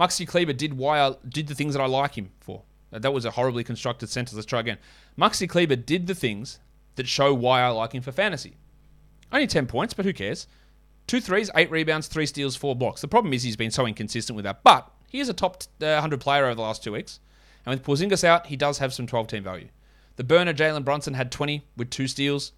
Maxi 0.00 0.26
Kleber 0.26 0.54
did 0.54 0.72
why 0.72 0.98
I, 0.98 1.14
did 1.28 1.48
the 1.48 1.54
things 1.54 1.74
that 1.74 1.82
I 1.82 1.86
like 1.86 2.14
him 2.16 2.30
for. 2.40 2.62
That 2.90 3.12
was 3.12 3.26
a 3.26 3.32
horribly 3.32 3.62
constructed 3.62 4.08
sentence. 4.08 4.34
Let's 4.34 4.46
try 4.46 4.60
again. 4.60 4.78
Maxi 5.18 5.46
Kleber 5.46 5.76
did 5.76 6.06
the 6.06 6.14
things 6.14 6.58
that 6.94 7.06
show 7.06 7.34
why 7.34 7.60
I 7.60 7.68
like 7.68 7.92
him 7.92 8.00
for 8.00 8.10
fantasy. 8.10 8.56
Only 9.30 9.46
10 9.46 9.66
points, 9.66 9.92
but 9.92 10.06
who 10.06 10.14
cares? 10.14 10.46
Two 11.06 11.20
threes, 11.20 11.50
eight 11.56 11.70
rebounds, 11.70 12.06
three 12.06 12.24
steals, 12.24 12.56
four 12.56 12.74
blocks. 12.74 13.02
The 13.02 13.08
problem 13.08 13.34
is 13.34 13.42
he's 13.42 13.54
been 13.54 13.70
so 13.70 13.86
inconsistent 13.86 14.34
with 14.34 14.44
that. 14.46 14.62
But 14.62 14.90
he 15.10 15.20
is 15.20 15.28
a 15.28 15.34
top 15.34 15.62
uh, 15.82 16.00
100 16.00 16.22
player 16.22 16.46
over 16.46 16.54
the 16.54 16.62
last 16.62 16.82
two 16.82 16.92
weeks. 16.92 17.20
And 17.66 17.74
with 17.74 17.84
Porzingis 17.84 18.24
out, 18.24 18.46
he 18.46 18.56
does 18.56 18.78
have 18.78 18.94
some 18.94 19.06
12 19.06 19.26
team 19.26 19.44
value. 19.44 19.68
The 20.16 20.24
burner, 20.24 20.54
Jalen 20.54 20.86
Brunson, 20.86 21.12
had 21.12 21.30
20 21.30 21.66
with 21.76 21.90
two 21.90 22.08
steals 22.08 22.52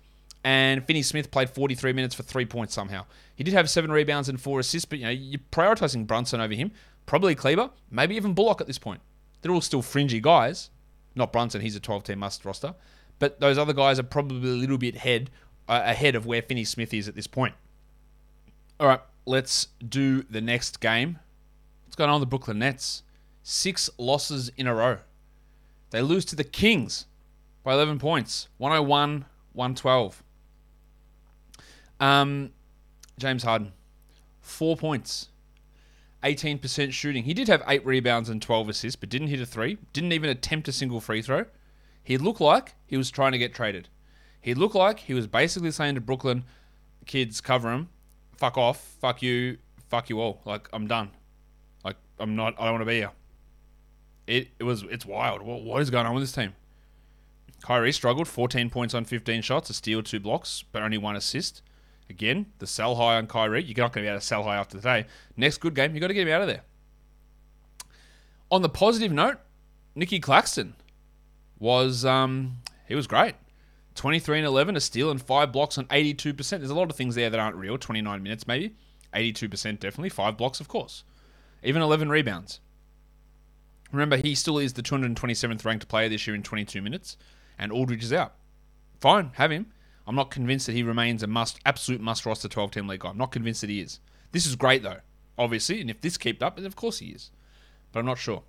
and 0.44 0.84
Finney 0.84 1.02
Smith 1.02 1.30
played 1.30 1.50
43 1.50 1.92
minutes 1.92 2.14
for 2.14 2.22
three 2.22 2.46
points 2.46 2.74
somehow. 2.74 3.04
He 3.34 3.44
did 3.44 3.54
have 3.54 3.68
seven 3.68 3.90
rebounds 3.90 4.28
and 4.28 4.40
four 4.40 4.60
assists, 4.60 4.84
but 4.84 4.98
you 4.98 5.04
know 5.04 5.10
you're 5.10 5.40
prioritizing 5.52 6.06
Brunson 6.06 6.40
over 6.40 6.54
him. 6.54 6.72
Probably 7.06 7.34
Kleber, 7.34 7.70
maybe 7.90 8.16
even 8.16 8.34
Bullock 8.34 8.60
at 8.60 8.66
this 8.66 8.78
point. 8.78 9.00
They're 9.40 9.52
all 9.52 9.60
still 9.60 9.82
fringy 9.82 10.20
guys. 10.20 10.70
Not 11.14 11.32
Brunson, 11.32 11.60
he's 11.60 11.74
a 11.74 11.80
12-team 11.80 12.18
must 12.18 12.44
roster, 12.44 12.74
but 13.18 13.40
those 13.40 13.58
other 13.58 13.72
guys 13.72 13.98
are 13.98 14.04
probably 14.04 14.50
a 14.50 14.54
little 14.54 14.78
bit 14.78 14.96
head 14.96 15.30
uh, 15.68 15.82
ahead 15.84 16.14
of 16.14 16.26
where 16.26 16.42
Finney 16.42 16.64
Smith 16.64 16.94
is 16.94 17.08
at 17.08 17.14
this 17.14 17.26
point. 17.26 17.54
All 18.78 18.86
right, 18.86 19.00
let's 19.26 19.68
do 19.86 20.22
the 20.22 20.40
next 20.40 20.80
game. 20.80 21.18
What's 21.84 21.96
going 21.96 22.10
on 22.10 22.20
with 22.20 22.28
the 22.28 22.30
Brooklyn 22.30 22.60
Nets? 22.60 23.02
Six 23.42 23.90
losses 23.98 24.50
in 24.56 24.66
a 24.66 24.74
row. 24.74 24.98
They 25.90 26.02
lose 26.02 26.24
to 26.26 26.36
the 26.36 26.44
Kings 26.44 27.06
by 27.64 27.72
11 27.74 27.98
points, 27.98 28.48
101 28.58 29.24
112. 29.54 30.22
Um, 32.00 32.50
James 33.18 33.42
Harden, 33.42 33.72
four 34.40 34.76
points, 34.76 35.28
18% 36.22 36.92
shooting. 36.92 37.24
He 37.24 37.34
did 37.34 37.48
have 37.48 37.62
eight 37.68 37.84
rebounds 37.84 38.28
and 38.28 38.40
12 38.42 38.68
assists, 38.68 38.96
but 38.96 39.08
didn't 39.08 39.28
hit 39.28 39.40
a 39.40 39.46
three. 39.46 39.78
Didn't 39.92 40.12
even 40.12 40.30
attempt 40.30 40.68
a 40.68 40.72
single 40.72 41.00
free 41.00 41.22
throw. 41.22 41.44
He 42.02 42.16
looked 42.16 42.40
like 42.40 42.74
he 42.86 42.96
was 42.96 43.10
trying 43.10 43.32
to 43.32 43.38
get 43.38 43.54
traded. 43.54 43.88
He 44.40 44.54
looked 44.54 44.74
like 44.74 45.00
he 45.00 45.14
was 45.14 45.26
basically 45.26 45.70
saying 45.70 45.96
to 45.96 46.00
Brooklyn 46.00 46.44
kids, 47.06 47.40
cover 47.40 47.72
him, 47.72 47.88
fuck 48.36 48.56
off, 48.56 48.96
fuck 49.00 49.22
you, 49.22 49.58
fuck 49.88 50.08
you 50.08 50.20
all. 50.20 50.40
Like 50.44 50.68
I'm 50.72 50.86
done. 50.86 51.10
Like 51.84 51.96
I'm 52.18 52.36
not. 52.36 52.54
I 52.58 52.64
don't 52.64 52.74
want 52.74 52.82
to 52.82 52.86
be 52.86 52.96
here. 52.96 53.12
It 54.26 54.48
it 54.58 54.64
was 54.64 54.84
it's 54.84 55.04
wild. 55.04 55.42
What, 55.42 55.62
what 55.62 55.82
is 55.82 55.90
going 55.90 56.06
on 56.06 56.14
with 56.14 56.22
this 56.22 56.32
team? 56.32 56.54
Kyrie 57.60 57.92
struggled, 57.92 58.28
14 58.28 58.70
points 58.70 58.94
on 58.94 59.04
15 59.04 59.42
shots, 59.42 59.68
a 59.68 59.74
steal, 59.74 60.00
two 60.00 60.20
blocks, 60.20 60.62
but 60.70 60.80
only 60.80 60.96
one 60.96 61.16
assist. 61.16 61.60
Again, 62.10 62.46
the 62.58 62.66
sell 62.66 62.94
high 62.96 63.16
on 63.16 63.26
Kyrie. 63.26 63.62
You're 63.62 63.76
not 63.84 63.92
going 63.92 64.04
to 64.04 64.08
be 64.08 64.08
able 64.08 64.20
to 64.20 64.24
sell 64.24 64.42
high 64.42 64.56
after 64.56 64.78
today. 64.78 65.06
Next 65.36 65.58
good 65.58 65.74
game, 65.74 65.94
you've 65.94 66.00
got 66.00 66.08
to 66.08 66.14
get 66.14 66.26
him 66.26 66.32
out 66.32 66.40
of 66.40 66.48
there. 66.48 66.62
On 68.50 68.62
the 68.62 68.68
positive 68.68 69.12
note, 69.12 69.38
Nicky 69.94 70.20
Claxton 70.20 70.74
was 71.58 72.04
um, 72.04 72.58
he 72.86 72.94
was 72.94 73.06
great. 73.06 73.34
23 73.94 74.38
and 74.38 74.46
11, 74.46 74.76
a 74.76 74.80
steal 74.80 75.10
and 75.10 75.20
five 75.20 75.50
blocks 75.50 75.76
on 75.76 75.84
82%. 75.86 76.34
There's 76.50 76.70
a 76.70 76.74
lot 76.74 76.88
of 76.88 76.96
things 76.96 77.16
there 77.16 77.28
that 77.30 77.40
aren't 77.40 77.56
real. 77.56 77.76
29 77.76 78.22
minutes 78.22 78.46
maybe, 78.46 78.76
82% 79.12 79.50
definitely. 79.80 80.08
Five 80.08 80.36
blocks, 80.38 80.60
of 80.60 80.68
course. 80.68 81.02
Even 81.64 81.82
11 81.82 82.08
rebounds. 82.08 82.60
Remember, 83.90 84.16
he 84.16 84.34
still 84.34 84.58
is 84.58 84.74
the 84.74 84.82
227th 84.82 85.64
ranked 85.64 85.88
player 85.88 86.08
this 86.08 86.26
year 86.26 86.36
in 86.36 86.42
22 86.42 86.80
minutes, 86.80 87.16
and 87.58 87.72
Aldridge 87.72 88.04
is 88.04 88.12
out. 88.12 88.34
Fine, 89.00 89.32
have 89.34 89.50
him. 89.50 89.66
I'm 90.08 90.14
not 90.14 90.30
convinced 90.30 90.64
that 90.64 90.72
he 90.72 90.82
remains 90.82 91.22
a 91.22 91.26
must, 91.26 91.60
absolute 91.66 92.00
must 92.00 92.24
roster 92.24 92.48
12 92.48 92.70
team 92.70 92.88
league 92.88 93.00
guy. 93.00 93.10
I'm 93.10 93.18
not 93.18 93.30
convinced 93.30 93.60
that 93.60 93.68
he 93.68 93.80
is. 93.80 94.00
This 94.32 94.46
is 94.46 94.56
great 94.56 94.82
though, 94.82 95.00
obviously, 95.36 95.82
and 95.82 95.90
if 95.90 96.00
this 96.00 96.16
kept 96.16 96.42
up, 96.42 96.56
then 96.56 96.64
of 96.64 96.76
course 96.76 97.00
he 97.00 97.08
is. 97.08 97.30
But 97.92 98.00
I'm 98.00 98.06
not 98.06 98.16
sure. 98.16 98.42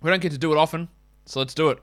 We 0.00 0.08
don't 0.08 0.22
get 0.22 0.30
to 0.30 0.38
do 0.38 0.52
it 0.52 0.56
often, 0.56 0.88
so 1.24 1.40
let's 1.40 1.52
do 1.52 1.70
it. 1.70 1.82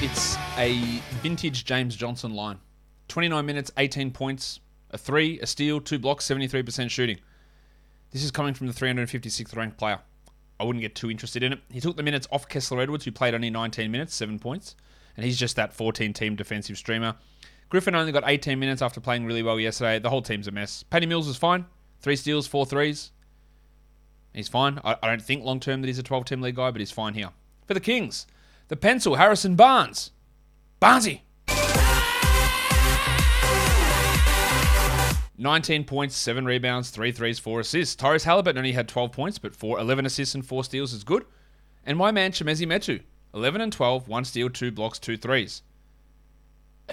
It's 0.00 0.36
a 0.56 1.00
vintage 1.22 1.64
James 1.64 1.96
Johnson 1.96 2.34
line. 2.34 2.58
29 3.08 3.44
minutes, 3.44 3.70
18 3.76 4.10
points, 4.10 4.60
a 4.90 4.98
three, 4.98 5.40
a 5.40 5.46
steal, 5.46 5.80
two 5.80 5.98
blocks, 5.98 6.26
73% 6.26 6.90
shooting. 6.90 7.18
This 8.10 8.22
is 8.22 8.30
coming 8.30 8.54
from 8.54 8.66
the 8.66 8.72
356th 8.72 9.56
ranked 9.56 9.76
player. 9.76 10.00
I 10.60 10.64
wouldn't 10.64 10.82
get 10.82 10.94
too 10.94 11.10
interested 11.10 11.42
in 11.42 11.52
it. 11.52 11.60
He 11.70 11.80
took 11.80 11.96
the 11.96 12.02
minutes 12.02 12.26
off 12.32 12.48
Kessler 12.48 12.80
Edwards, 12.80 13.04
who 13.04 13.12
played 13.12 13.34
only 13.34 13.50
19 13.50 13.90
minutes, 13.90 14.14
seven 14.14 14.38
points, 14.38 14.74
and 15.16 15.24
he's 15.24 15.38
just 15.38 15.56
that 15.56 15.72
14 15.72 16.12
team 16.12 16.36
defensive 16.36 16.76
streamer. 16.76 17.14
Griffin 17.68 17.94
only 17.94 18.12
got 18.12 18.24
18 18.26 18.58
minutes 18.58 18.80
after 18.80 19.00
playing 19.00 19.26
really 19.26 19.42
well 19.42 19.60
yesterday. 19.60 19.98
The 19.98 20.10
whole 20.10 20.22
team's 20.22 20.48
a 20.48 20.50
mess. 20.50 20.82
Patty 20.84 21.06
Mills 21.06 21.28
is 21.28 21.36
fine. 21.36 21.66
Three 22.00 22.16
steals, 22.16 22.46
four 22.46 22.64
threes. 22.64 23.12
He's 24.32 24.48
fine. 24.48 24.80
I, 24.84 24.96
I 25.02 25.08
don't 25.08 25.22
think 25.22 25.44
long 25.44 25.60
term 25.60 25.82
that 25.82 25.86
he's 25.86 25.98
a 25.98 26.02
12 26.02 26.24
team 26.24 26.40
league 26.40 26.56
guy, 26.56 26.70
but 26.70 26.80
he's 26.80 26.90
fine 26.90 27.14
here. 27.14 27.30
For 27.66 27.74
the 27.74 27.80
Kings, 27.80 28.26
the 28.68 28.76
pencil, 28.76 29.16
Harrison 29.16 29.54
Barnes. 29.54 30.12
Barnesy. 30.80 31.20
19 35.38 35.84
points, 35.84 36.16
7 36.16 36.44
rebounds, 36.44 36.90
3 36.90 37.12
threes, 37.12 37.38
4 37.38 37.60
assists. 37.60 37.94
Tyrese 37.94 38.24
Haliburton 38.24 38.58
only 38.58 38.72
had 38.72 38.88
12 38.88 39.12
points, 39.12 39.38
but 39.38 39.54
4, 39.54 39.78
11 39.78 40.04
assists 40.04 40.34
and 40.34 40.44
4 40.44 40.64
steals 40.64 40.92
is 40.92 41.04
good. 41.04 41.24
And 41.86 41.96
my 41.96 42.10
man, 42.10 42.32
Chimezie 42.32 42.66
Metu, 42.66 43.02
11 43.34 43.60
and 43.60 43.72
12, 43.72 44.08
1 44.08 44.24
steal, 44.24 44.50
2 44.50 44.72
blocks, 44.72 44.98
2 44.98 45.16
threes. 45.16 45.62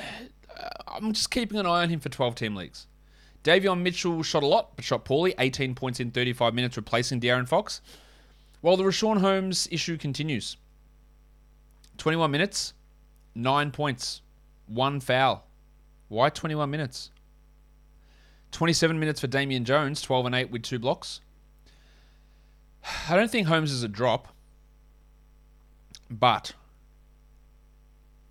I'm 0.88 1.12
just 1.12 1.32
keeping 1.32 1.58
an 1.60 1.66
eye 1.66 1.82
on 1.82 1.90
him 1.90 2.00
for 2.00 2.10
12 2.10 2.36
team 2.36 2.56
leagues. 2.56 2.88
Davion 3.44 3.82
Mitchell 3.82 4.24
shot 4.24 4.44
a 4.44 4.48
lot, 4.48 4.76
but 4.76 4.86
shot 4.86 5.06
poorly, 5.06 5.34
18 5.38 5.76
points 5.76 6.00
in 6.00 6.12
35 6.12 6.54
minutes, 6.54 6.78
replacing 6.78 7.20
De'Aaron 7.20 7.48
Fox. 7.48 7.82
While 8.62 8.78
the 8.78 8.84
Richaun 8.84 9.20
Holmes 9.20 9.68
issue 9.72 9.98
continues. 9.98 10.56
21 11.98 12.32
minutes, 12.32 12.74
9 13.34 13.72
points, 13.72 14.22
1 14.68 15.00
foul. 15.00 15.46
Why 16.08 16.30
21 16.30 16.70
minutes? 16.70 17.12
27 18.56 18.98
minutes 18.98 19.20
for 19.20 19.28
Damian 19.28 19.65
Jones, 19.65 20.02
12 20.02 20.28
and 20.28 20.34
8 20.36 20.50
with 20.50 20.63
two 20.63 20.80
blocks. 20.80 21.20
I 23.10 23.18
don't 23.18 23.30
think 23.30 23.48
Holmes 23.48 23.74
is 23.74 23.84
a 23.84 23.89
drop, 23.89 24.30
but 26.10 26.54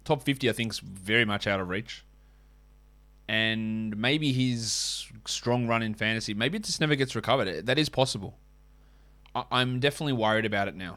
top 0.03 0.23
50 0.23 0.49
I 0.49 0.53
think 0.53 0.73
is 0.73 0.79
very 0.79 1.27
much 1.27 1.47
out 1.47 1.61
of 1.61 1.69
reach. 1.69 2.07
And 3.29 3.95
maybe 3.99 4.33
his 4.33 5.07
strong 5.27 5.67
run 5.67 5.83
in 5.83 5.93
fantasy, 5.93 6.33
maybe 6.33 6.57
it 6.57 6.65
just 6.65 6.81
never 6.81 6.95
gets 6.95 7.15
recovered. 7.15 7.47
Eh, 7.47 7.61
that 7.63 7.79
is 7.79 7.91
possible. 7.91 8.39
I- 9.35 9.45
I'm 9.51 9.79
definitely 9.79 10.15
worried 10.15 10.47
about 10.47 10.69
it 10.69 10.75
now. 10.75 10.97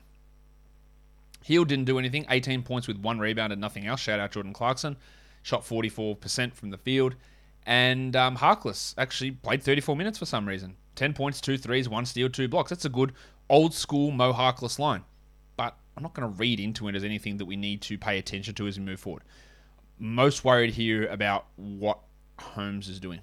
Hield 1.44 1.68
didn't 1.68 1.86
do 1.86 2.00
anything, 2.00 2.26
18 2.30 2.64
points 2.64 2.88
with 2.88 2.98
one 2.98 3.20
rebound 3.20 3.52
and 3.52 3.60
nothing 3.60 3.86
else. 3.88 4.00
Shout 4.00 4.22
out 4.22 4.32
Jordan 4.32 4.54
Clarkson. 4.54 4.96
Shot 5.44 5.66
44% 5.66 6.54
from 6.54 6.70
the 6.70 6.78
field. 6.78 7.16
And 7.68 8.16
um, 8.16 8.38
Harkless 8.38 8.96
actually 8.98 9.32
played 9.32 9.62
34 9.62 9.98
minutes 9.98 10.18
for 10.18 10.26
some 10.26 10.48
reason. 10.48 10.78
10 10.96 11.14
points, 11.14 11.42
two 11.42 11.58
threes, 11.58 11.90
one 11.90 12.06
steal, 12.06 12.30
two 12.30 12.48
blocks. 12.48 12.70
That's 12.70 12.86
a 12.86 12.90
good 12.90 13.12
old 13.50 13.74
school 13.74 14.10
Mo 14.10 14.32
Harkless 14.32 14.80
line. 14.80 15.04
But 15.58 15.78
I'm 15.96 16.02
not 16.02 16.14
going 16.14 16.32
to 16.32 16.38
read 16.38 16.62
into 16.62 16.88
it 16.88 16.96
as 16.96 17.04
anything 17.04 17.38
that 17.38 17.46
we 17.46 17.58
need 17.58 17.82
to 17.84 17.98
pay 17.98 18.18
attention 18.18 18.56
to 18.56 18.68
as 18.68 18.80
we 18.80 18.86
move 18.86 19.02
forward. 19.02 19.24
Most 20.00 20.46
worried 20.46 20.74
here 20.74 21.08
about 21.08 21.46
what 21.58 22.00
Holmes 22.40 22.88
is 22.88 23.02
doing. 23.02 23.20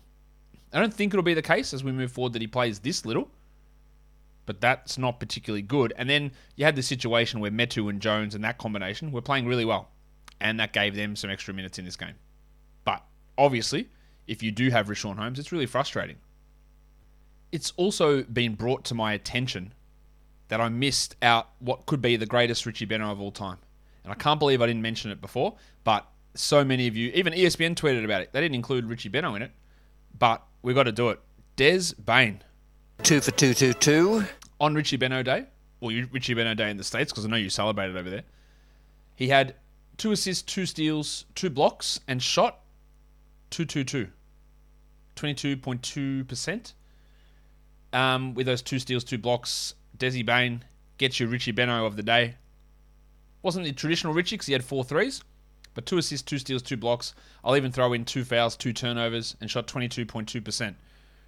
I 0.75 0.81
don't 0.81 0.93
think 0.93 1.15
it'll 1.15 1.23
be 1.23 1.35
the 1.35 1.43
case 1.43 1.73
as 1.73 1.83
we 1.83 1.93
move 1.93 2.13
forward 2.13 2.35
that 2.35 2.43
he 2.43 2.49
plays 2.49 2.81
this 2.81 3.07
little, 3.07 3.31
but 4.45 4.61
that's 4.61 4.99
not 4.99 5.21
particularly 5.21 5.63
good. 5.63 5.95
And 5.97 6.11
then 6.11 6.33
you 6.57 6.67
had 6.67 6.77
the 6.77 6.83
situation 6.83 7.41
where 7.41 7.51
Metu 7.51 7.89
and 7.89 8.01
Jones 8.01 8.35
and 8.35 8.45
that 8.45 8.59
combination 8.59 9.11
were 9.11 9.23
playing 9.23 9.47
really 9.47 9.65
well, 9.65 9.89
and 10.41 10.61
that 10.61 10.73
gave 10.73 10.97
them 10.97 11.17
some 11.17 11.31
extra 11.31 11.55
minutes 11.55 11.79
in 11.79 11.85
this 11.85 11.97
game. 11.97 12.15
But 12.85 13.05
obviously, 13.39 13.89
if 14.27 14.43
you 14.43 14.51
do 14.51 14.71
have 14.71 14.89
Richaun 14.89 15.17
Holmes, 15.17 15.39
it's 15.39 15.53
really 15.53 15.67
frustrating. 15.67 16.17
It's 17.53 17.73
also 17.77 18.23
been 18.23 18.55
brought 18.55 18.85
to 18.87 18.95
my 18.95 19.13
attention 19.13 19.73
that 20.49 20.61
I 20.61 20.69
missed 20.69 21.17
out 21.23 21.51
what 21.59 21.87
could 21.87 22.03
be 22.03 22.17
the 22.17 22.27
greatest 22.27 22.67
Richie 22.67 22.87
Benaud 22.87 23.13
of 23.13 23.21
all 23.21 23.31
time. 23.31 23.59
And 24.03 24.13
I 24.13 24.17
can't 24.17 24.39
believe 24.39 24.61
I 24.61 24.67
didn't 24.67 24.83
mention 24.83 25.11
it 25.11 25.21
before, 25.21 25.55
but 25.85 26.07
so 26.35 26.65
many 26.65 26.87
of 26.87 26.97
you, 26.97 27.11
even 27.15 27.33
ESPN 27.33 27.75
tweeted 27.75 28.05
about 28.05 28.23
it. 28.23 28.33
They 28.33 28.41
didn't 28.41 28.57
include 28.57 28.87
Richie 28.87 29.09
Benaud 29.09 29.37
in 29.37 29.43
it, 29.43 29.53
but 30.19 30.43
we've 30.63 30.75
got 30.75 30.83
to 30.85 30.93
do 30.93 31.11
it. 31.11 31.21
Des 31.57 31.95
Bane. 32.05 32.43
Two 33.03 33.21
for 33.21 33.31
two, 33.31 33.55
two, 33.55 33.73
two. 33.73 34.25
On 34.61 34.75
Richie 34.75 34.97
Benaud 34.99 35.23
Day, 35.25 35.47
or 35.81 35.93
you- 35.93 36.09
Richie 36.13 36.35
Benaud 36.35 36.55
Day 36.55 36.71
in 36.71 36.77
the 36.77 36.85
States, 36.85 37.13
because 37.13 37.25
I 37.25 37.29
know 37.29 37.37
you 37.37 37.51
celebrated 37.51 37.97
over 37.97 38.11
there, 38.11 38.25
he 39.15 39.29
had 39.29 39.55
two 39.97 40.13
assists, 40.13 40.43
two 40.43 40.67
steals, 40.67 41.25
two 41.35 41.51
blocks, 41.51 42.01
and 42.09 42.23
shot 42.23 42.61
222. 43.55 44.11
22.2%. 45.15 46.73
Um, 47.93 48.35
with 48.35 48.47
those 48.47 48.63
two 48.63 48.81
steals, 48.81 49.05
two 49.05 49.19
blocks, 49.19 49.75
Desi 49.97 50.27
Bane 50.27 50.65
gets 50.99 51.21
you 51.21 51.29
Richie 51.29 51.53
Benaud 51.53 51.87
of 51.87 51.95
the 51.95 52.03
day. 52.03 52.35
Wasn't 53.43 53.65
the 53.65 53.73
traditional 53.73 54.13
Richie 54.13 54.35
because 54.35 54.49
he 54.49 54.53
had 54.53 54.65
four 54.65 54.83
threes, 54.83 55.23
but 55.75 55.87
two 55.87 55.99
assists, 55.99 56.29
two 56.29 56.39
steals, 56.39 56.63
two 56.63 56.77
blocks. 56.77 57.15
I'll 57.45 57.57
even 57.57 57.71
throw 57.71 57.93
in 57.93 58.05
two 58.05 58.25
fouls, 58.25 58.57
two 58.57 58.73
turnovers, 58.73 59.37
and 59.41 59.49
shot 59.49 59.69
22.2%. 59.69 60.75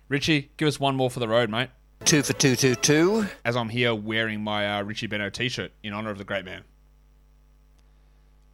Richie, 0.08 0.50
give 0.56 0.66
us 0.66 0.80
one 0.80 0.96
more 0.96 1.10
for 1.10 1.20
the 1.20 1.28
road, 1.28 1.48
mate. 1.48 1.70
Two 2.04 2.22
for 2.22 2.32
two, 2.32 2.56
two, 2.56 2.74
two. 2.74 3.26
As 3.44 3.54
I'm 3.54 3.68
here 3.68 3.94
wearing 3.94 4.42
my 4.42 4.78
uh, 4.78 4.82
Richie 4.82 5.06
Benaud 5.06 5.30
t 5.30 5.48
shirt 5.48 5.70
in 5.84 5.92
honor 5.92 6.10
of 6.10 6.18
the 6.18 6.24
great 6.24 6.44
man. 6.44 6.64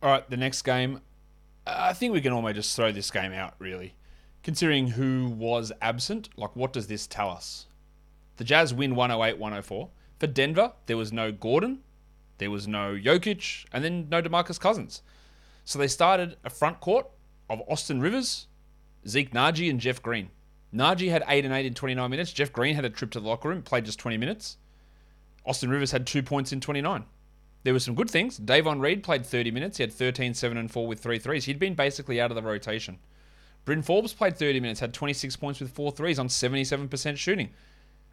All 0.02 0.10
right, 0.10 0.28
the 0.28 0.36
next 0.36 0.62
game. 0.62 1.00
I 1.66 1.92
think 1.92 2.12
we 2.12 2.20
can 2.20 2.32
almost 2.32 2.56
just 2.56 2.76
throw 2.76 2.92
this 2.92 3.10
game 3.10 3.32
out, 3.32 3.54
really. 3.58 3.94
Considering 4.42 4.88
who 4.88 5.28
was 5.28 5.70
absent, 5.80 6.28
like 6.36 6.56
what 6.56 6.72
does 6.72 6.88
this 6.88 7.06
tell 7.06 7.30
us? 7.30 7.66
The 8.36 8.44
Jazz 8.44 8.74
win 8.74 8.96
108 8.96 9.38
104. 9.38 9.88
For 10.18 10.26
Denver, 10.26 10.72
there 10.86 10.96
was 10.96 11.12
no 11.12 11.30
Gordon, 11.30 11.80
there 12.38 12.50
was 12.50 12.66
no 12.66 12.94
Jokic, 12.94 13.64
and 13.72 13.84
then 13.84 14.08
no 14.08 14.20
Demarcus 14.20 14.58
Cousins. 14.58 15.02
So 15.64 15.78
they 15.78 15.88
started 15.88 16.36
a 16.44 16.50
front 16.50 16.80
court 16.80 17.06
of 17.48 17.62
Austin 17.68 18.00
Rivers, 18.00 18.48
Zeke 19.06 19.32
Nnaji, 19.32 19.70
and 19.70 19.78
Jeff 19.78 20.02
Green. 20.02 20.30
Naji 20.74 21.10
had 21.10 21.22
8 21.28 21.44
and 21.44 21.54
8 21.54 21.66
in 21.66 21.74
29 21.74 22.10
minutes. 22.10 22.32
Jeff 22.32 22.52
Green 22.52 22.74
had 22.74 22.84
a 22.84 22.90
trip 22.90 23.10
to 23.12 23.20
the 23.20 23.28
locker 23.28 23.48
room, 23.48 23.62
played 23.62 23.84
just 23.84 23.98
20 23.98 24.16
minutes. 24.16 24.56
Austin 25.44 25.70
Rivers 25.70 25.92
had 25.92 26.06
two 26.06 26.22
points 26.22 26.52
in 26.52 26.60
29. 26.60 27.04
There 27.64 27.72
were 27.72 27.80
some 27.80 27.94
good 27.94 28.10
things. 28.10 28.36
Davon 28.36 28.80
Reed 28.80 29.02
played 29.02 29.24
30 29.24 29.50
minutes. 29.50 29.76
He 29.78 29.82
had 29.82 29.92
13, 29.92 30.34
7, 30.34 30.56
and 30.56 30.70
4 30.70 30.86
with 30.86 31.00
three 31.00 31.18
threes. 31.18 31.44
He'd 31.44 31.58
been 31.58 31.74
basically 31.74 32.20
out 32.20 32.30
of 32.30 32.34
the 32.34 32.42
rotation. 32.42 32.98
Bryn 33.64 33.82
Forbes 33.82 34.12
played 34.12 34.36
30 34.36 34.60
minutes, 34.60 34.80
had 34.80 34.92
26 34.92 35.36
points 35.36 35.60
with 35.60 35.70
four 35.70 35.92
threes 35.92 36.18
on 36.18 36.28
77% 36.28 37.16
shooting. 37.16 37.50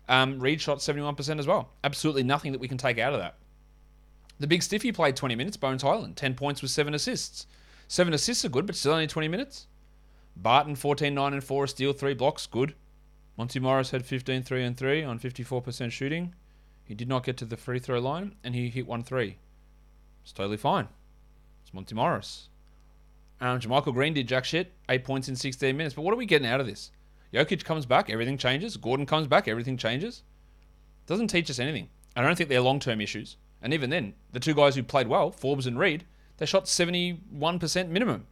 Um, 0.07 0.39
Reed 0.39 0.61
shot 0.61 0.79
71% 0.79 1.39
as 1.39 1.47
well. 1.47 1.69
Absolutely 1.83 2.23
nothing 2.23 2.51
that 2.51 2.61
we 2.61 2.67
can 2.67 2.77
take 2.77 2.99
out 2.99 3.13
of 3.13 3.19
that. 3.19 3.35
The 4.39 4.47
big 4.47 4.63
stiffy 4.63 4.91
played 4.91 5.15
20 5.15 5.35
minutes, 5.35 5.57
Bones 5.57 5.81
Hyland, 5.81 6.15
10 6.15 6.35
points 6.35 6.61
with 6.61 6.71
7 6.71 6.93
assists. 6.93 7.47
7 7.87 8.13
assists 8.13 8.45
are 8.45 8.49
good, 8.49 8.65
but 8.65 8.75
still 8.75 8.93
only 8.93 9.07
20 9.07 9.27
minutes. 9.27 9.67
Barton, 10.35 10.75
14, 10.75 11.13
9, 11.13 11.33
and 11.33 11.43
4, 11.43 11.63
a 11.63 11.67
steal, 11.67 11.93
3 11.93 12.13
blocks, 12.13 12.45
good. 12.45 12.75
Monte 13.37 13.59
Morris 13.59 13.91
had 13.91 14.05
15, 14.05 14.43
3, 14.43 14.63
and 14.63 14.77
3 14.77 15.03
on 15.03 15.19
54% 15.19 15.91
shooting. 15.91 16.33
He 16.89 16.95
did 16.95 17.07
not 17.07 17.23
get 17.23 17.37
to 17.37 17.45
the 17.45 17.55
free 17.55 17.77
throw 17.77 17.99
line, 17.99 18.33
and 18.43 18.55
he 18.55 18.67
hit 18.67 18.87
1 18.87 19.03
3. 19.03 19.37
It's 20.23 20.31
totally 20.33 20.57
fine. 20.57 20.87
It's 21.61 21.71
Monte 21.71 21.93
Morris. 21.93 22.49
Um, 23.39 23.59
JaMychal 23.59 23.93
Green 23.93 24.15
did 24.15 24.27
jack 24.27 24.43
shit, 24.43 24.73
8 24.89 25.03
points 25.03 25.29
in 25.29 25.35
16 25.35 25.77
minutes. 25.77 25.93
But 25.93 26.01
what 26.01 26.15
are 26.15 26.17
we 26.17 26.25
getting 26.25 26.47
out 26.47 26.59
of 26.59 26.65
this? 26.65 26.89
Jokic 27.31 27.63
comes 27.63 27.85
back, 27.85 28.09
everything 28.09 28.39
changes. 28.39 28.75
Gordon 28.75 29.05
comes 29.05 29.27
back, 29.27 29.47
everything 29.47 29.77
changes. 29.77 30.23
Doesn't 31.05 31.27
teach 31.27 31.51
us 31.51 31.59
anything. 31.59 31.89
I 32.15 32.23
don't 32.23 32.35
think 32.35 32.49
they're 32.49 32.59
long 32.59 32.79
term 32.79 33.01
issues. 33.01 33.37
And 33.61 33.71
even 33.71 33.91
then, 33.91 34.15
the 34.31 34.39
two 34.39 34.55
guys 34.55 34.73
who 34.73 34.81
played 34.81 35.07
well, 35.07 35.29
Forbes 35.29 35.67
and 35.67 35.77
Reed, 35.77 36.05
they 36.37 36.47
shot 36.47 36.65
71% 36.65 37.89
minimum, 37.89 38.25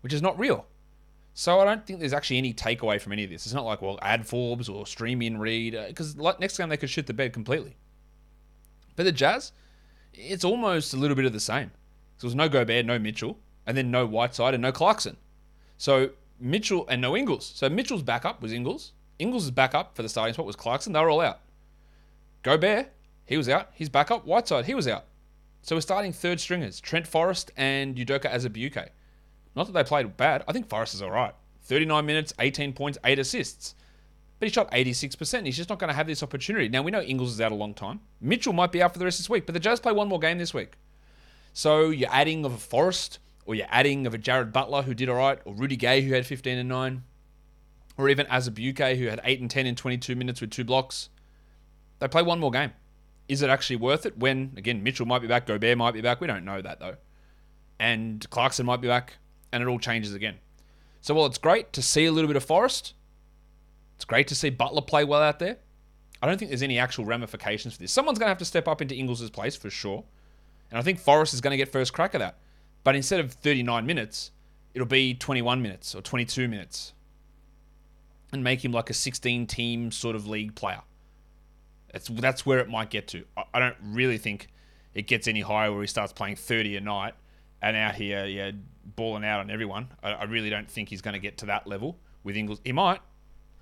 which 0.00 0.14
is 0.14 0.22
not 0.22 0.38
real. 0.38 0.64
So 1.36 1.58
I 1.60 1.64
don't 1.64 1.84
think 1.84 1.98
there's 1.98 2.12
actually 2.12 2.38
any 2.38 2.54
takeaway 2.54 3.00
from 3.00 3.12
any 3.12 3.24
of 3.24 3.30
this. 3.30 3.44
It's 3.44 3.54
not 3.54 3.64
like, 3.64 3.82
well, 3.82 3.98
add 4.00 4.24
Forbes 4.26 4.68
or 4.68 4.86
stream 4.86 5.20
in 5.20 5.36
Reed, 5.36 5.76
because 5.88 6.18
uh, 6.18 6.32
next 6.38 6.56
game 6.56 6.68
they 6.68 6.76
could 6.76 6.88
shit 6.88 7.08
the 7.08 7.12
bed 7.12 7.32
completely. 7.32 7.76
But 8.94 9.02
the 9.02 9.12
Jazz, 9.12 9.50
it's 10.12 10.44
almost 10.44 10.94
a 10.94 10.96
little 10.96 11.16
bit 11.16 11.24
of 11.24 11.32
the 11.32 11.40
same. 11.40 11.72
So 12.16 12.22
there 12.22 12.28
was 12.28 12.34
no 12.36 12.48
Gobert, 12.48 12.86
no 12.86 13.00
Mitchell, 13.00 13.38
and 13.66 13.76
then 13.76 13.90
no 13.90 14.06
Whiteside 14.06 14.54
and 14.54 14.62
no 14.62 14.70
Clarkson. 14.70 15.16
So 15.76 16.10
Mitchell 16.38 16.86
and 16.88 17.02
no 17.02 17.16
Ingles. 17.16 17.52
So 17.54 17.68
Mitchell's 17.68 18.04
backup 18.04 18.40
was 18.40 18.52
Ingles. 18.52 18.92
Ingles' 19.18 19.50
backup 19.50 19.96
for 19.96 20.02
the 20.02 20.08
starting 20.08 20.34
spot 20.34 20.46
was 20.46 20.56
Clarkson. 20.56 20.92
They 20.92 21.00
were 21.00 21.10
all 21.10 21.20
out. 21.20 21.40
Gobert, 22.44 22.92
he 23.24 23.36
was 23.36 23.48
out. 23.48 23.70
His 23.74 23.88
backup, 23.88 24.24
Whiteside, 24.24 24.66
he 24.66 24.74
was 24.74 24.86
out. 24.86 25.06
So 25.62 25.74
we're 25.74 25.80
starting 25.80 26.12
third 26.12 26.38
stringers, 26.38 26.78
Trent 26.78 27.06
Forrest 27.06 27.50
and 27.56 27.96
Udoka 27.96 28.30
Azubuike. 28.30 28.90
Not 29.54 29.66
that 29.66 29.72
they 29.72 29.84
played 29.84 30.16
bad. 30.16 30.44
I 30.48 30.52
think 30.52 30.68
Forrest 30.68 30.94
is 30.94 31.02
all 31.02 31.10
right. 31.10 31.34
39 31.62 32.04
minutes, 32.04 32.32
18 32.38 32.72
points, 32.72 32.98
8 33.04 33.18
assists. 33.18 33.74
But 34.38 34.48
he 34.48 34.52
shot 34.52 34.70
86%. 34.72 35.46
He's 35.46 35.56
just 35.56 35.70
not 35.70 35.78
going 35.78 35.88
to 35.88 35.94
have 35.94 36.06
this 36.06 36.22
opportunity. 36.22 36.68
Now, 36.68 36.82
we 36.82 36.90
know 36.90 37.00
Ingles 37.00 37.32
is 37.32 37.40
out 37.40 37.52
a 37.52 37.54
long 37.54 37.72
time. 37.72 38.00
Mitchell 38.20 38.52
might 38.52 38.72
be 38.72 38.82
out 38.82 38.92
for 38.92 38.98
the 38.98 39.04
rest 39.04 39.20
of 39.20 39.24
this 39.24 39.30
week, 39.30 39.46
but 39.46 39.52
the 39.52 39.60
Jazz 39.60 39.80
play 39.80 39.92
one 39.92 40.08
more 40.08 40.18
game 40.18 40.38
this 40.38 40.52
week. 40.52 40.72
So 41.52 41.90
you're 41.90 42.10
adding 42.12 42.44
of 42.44 42.52
a 42.52 42.58
Forrest, 42.58 43.20
or 43.46 43.54
you're 43.54 43.68
adding 43.70 44.06
of 44.06 44.14
a 44.14 44.18
Jared 44.18 44.52
Butler 44.52 44.82
who 44.82 44.92
did 44.92 45.08
all 45.08 45.16
right, 45.16 45.38
or 45.44 45.54
Rudy 45.54 45.76
Gay 45.76 46.02
who 46.02 46.14
had 46.14 46.26
15 46.26 46.58
and 46.58 46.68
9, 46.68 47.04
or 47.96 48.08
even 48.08 48.26
Azubuike 48.26 48.98
who 48.98 49.06
had 49.06 49.20
8 49.22 49.40
and 49.40 49.50
10 49.50 49.66
in 49.66 49.76
22 49.76 50.16
minutes 50.16 50.40
with 50.40 50.50
two 50.50 50.64
blocks. 50.64 51.10
They 52.00 52.08
play 52.08 52.22
one 52.22 52.40
more 52.40 52.50
game. 52.50 52.72
Is 53.28 53.40
it 53.40 53.50
actually 53.50 53.76
worth 53.76 54.04
it 54.04 54.18
when, 54.18 54.52
again, 54.56 54.82
Mitchell 54.82 55.06
might 55.06 55.20
be 55.20 55.28
back, 55.28 55.46
Gobert 55.46 55.78
might 55.78 55.94
be 55.94 56.00
back? 56.00 56.20
We 56.20 56.26
don't 56.26 56.44
know 56.44 56.60
that, 56.60 56.80
though. 56.80 56.96
And 57.78 58.28
Clarkson 58.30 58.66
might 58.66 58.80
be 58.80 58.88
back, 58.88 59.16
and 59.54 59.62
it 59.62 59.68
all 59.68 59.78
changes 59.78 60.12
again. 60.12 60.34
So 61.00 61.14
while 61.14 61.26
it's 61.26 61.38
great 61.38 61.72
to 61.74 61.80
see 61.80 62.06
a 62.06 62.12
little 62.12 62.26
bit 62.26 62.36
of 62.36 62.44
Forrest, 62.44 62.92
it's 63.94 64.04
great 64.04 64.26
to 64.28 64.34
see 64.34 64.50
Butler 64.50 64.82
play 64.82 65.04
well 65.04 65.22
out 65.22 65.38
there. 65.38 65.58
I 66.20 66.26
don't 66.26 66.38
think 66.38 66.50
there's 66.50 66.62
any 66.62 66.76
actual 66.76 67.04
ramifications 67.04 67.74
for 67.74 67.80
this. 67.80 67.92
Someone's 67.92 68.18
going 68.18 68.26
to 68.26 68.30
have 68.30 68.38
to 68.38 68.44
step 68.44 68.66
up 68.66 68.82
into 68.82 68.96
Ingles' 68.96 69.30
place 69.30 69.54
for 69.54 69.70
sure. 69.70 70.02
And 70.70 70.78
I 70.78 70.82
think 70.82 70.98
Forrest 70.98 71.34
is 71.34 71.40
going 71.40 71.52
to 71.52 71.56
get 71.56 71.70
first 71.70 71.92
crack 71.92 72.16
at 72.16 72.18
that. 72.18 72.38
But 72.82 72.96
instead 72.96 73.20
of 73.20 73.32
39 73.32 73.86
minutes, 73.86 74.32
it'll 74.74 74.88
be 74.88 75.14
21 75.14 75.62
minutes 75.62 75.94
or 75.94 76.02
22 76.02 76.48
minutes. 76.48 76.92
And 78.32 78.42
make 78.42 78.64
him 78.64 78.72
like 78.72 78.90
a 78.90 78.94
16 78.94 79.46
team 79.46 79.92
sort 79.92 80.16
of 80.16 80.26
league 80.26 80.56
player. 80.56 80.82
That's, 81.92 82.08
that's 82.08 82.44
where 82.44 82.58
it 82.58 82.68
might 82.68 82.90
get 82.90 83.06
to. 83.08 83.24
I, 83.36 83.44
I 83.54 83.60
don't 83.60 83.76
really 83.80 84.18
think 84.18 84.48
it 84.94 85.06
gets 85.06 85.28
any 85.28 85.42
higher 85.42 85.70
where 85.70 85.82
he 85.82 85.86
starts 85.86 86.12
playing 86.12 86.36
30 86.36 86.76
a 86.76 86.80
night 86.80 87.14
and 87.64 87.76
out 87.76 87.94
here, 87.94 88.26
yeah, 88.26 88.50
balling 88.84 89.24
out 89.24 89.40
on 89.40 89.50
everyone. 89.50 89.88
I, 90.02 90.10
I 90.12 90.24
really 90.24 90.50
don't 90.50 90.70
think 90.70 90.90
he's 90.90 91.00
going 91.00 91.14
to 91.14 91.18
get 91.18 91.38
to 91.38 91.46
that 91.46 91.66
level 91.66 91.98
with 92.22 92.36
Ingles. 92.36 92.60
He 92.62 92.72
might, 92.72 93.00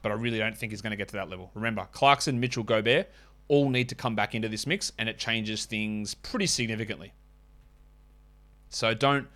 but 0.03 0.11
I 0.11 0.17
really 0.17 0.39
don't 0.39 0.59
think 0.59 0.73
he's 0.73 0.83
going 0.83 0.91
to 0.91 0.97
get 0.97 1.09
to 1.09 1.15
that 1.15 1.31
level. 1.31 1.53
Remember, 1.55 1.87
Clarkson, 1.93 2.41
Mitchell, 2.41 2.65
Gobert 2.65 3.09
all 3.47 3.71
need 3.71 3.89
to 3.91 3.95
come 3.95 4.17
back 4.17 4.35
into 4.35 4.49
this 4.49 4.67
mix, 4.67 4.93
and 4.99 5.09
it 5.09 5.19
changes 5.19 5.67
things 5.67 6.15
pretty 6.15 6.47
significantly. 6.47 7.13
So 8.71 8.93
don't. 8.93 9.29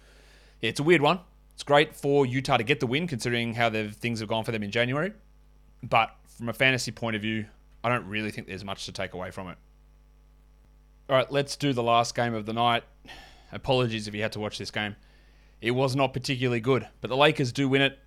Yeah, 0.61 0.71
it's 0.71 0.81
a 0.81 0.83
weird 0.83 1.03
one. 1.03 1.21
It's 1.55 1.63
great 1.63 1.95
for 1.95 2.27
Utah 2.27 2.57
to 2.57 2.65
get 2.65 2.81
the 2.81 2.87
win, 2.87 3.07
considering 3.07 3.55
how 3.55 3.71
things 3.71 4.21
have 4.21 4.29
gone 4.29 4.45
for 4.45 4.53
them 4.53 4.63
in 4.65 4.71
January. 4.71 5.13
But 5.83 6.15
from 6.27 6.49
a 6.49 6.53
fantasy 6.53 6.91
point 6.91 7.15
of 7.15 7.23
view, 7.23 7.47
I 7.85 7.89
don't 7.89 8.07
really 8.09 8.31
think 8.31 8.49
there's 8.49 8.65
much 8.65 8.87
to 8.87 8.93
take 8.93 9.15
away 9.15 9.31
from 9.31 9.49
it. 9.49 9.59
All 11.09 11.17
right, 11.17 11.31
let's 11.31 11.55
do 11.55 11.73
the 11.73 11.85
last 11.85 12.17
game 12.17 12.35
of 12.35 12.47
the 12.47 12.53
night. 12.53 12.83
Apologies 13.53 14.09
if 14.09 14.15
you 14.15 14.23
had 14.23 14.33
to 14.33 14.41
watch 14.41 14.59
this 14.59 14.71
game. 14.71 14.97
It 15.61 15.71
was 15.71 15.97
not 15.97 16.13
particularly 16.13 16.61
good, 16.61 16.87
but 17.01 17.09
the 17.09 17.17
Lakers 17.17 17.53
do 17.53 17.69
win 17.69 17.83
it. 17.83 17.99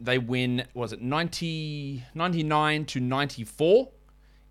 They 0.00 0.18
win, 0.18 0.64
was 0.74 0.92
it 0.92 1.00
90, 1.00 2.04
99 2.14 2.84
to 2.86 3.00
94 3.00 3.88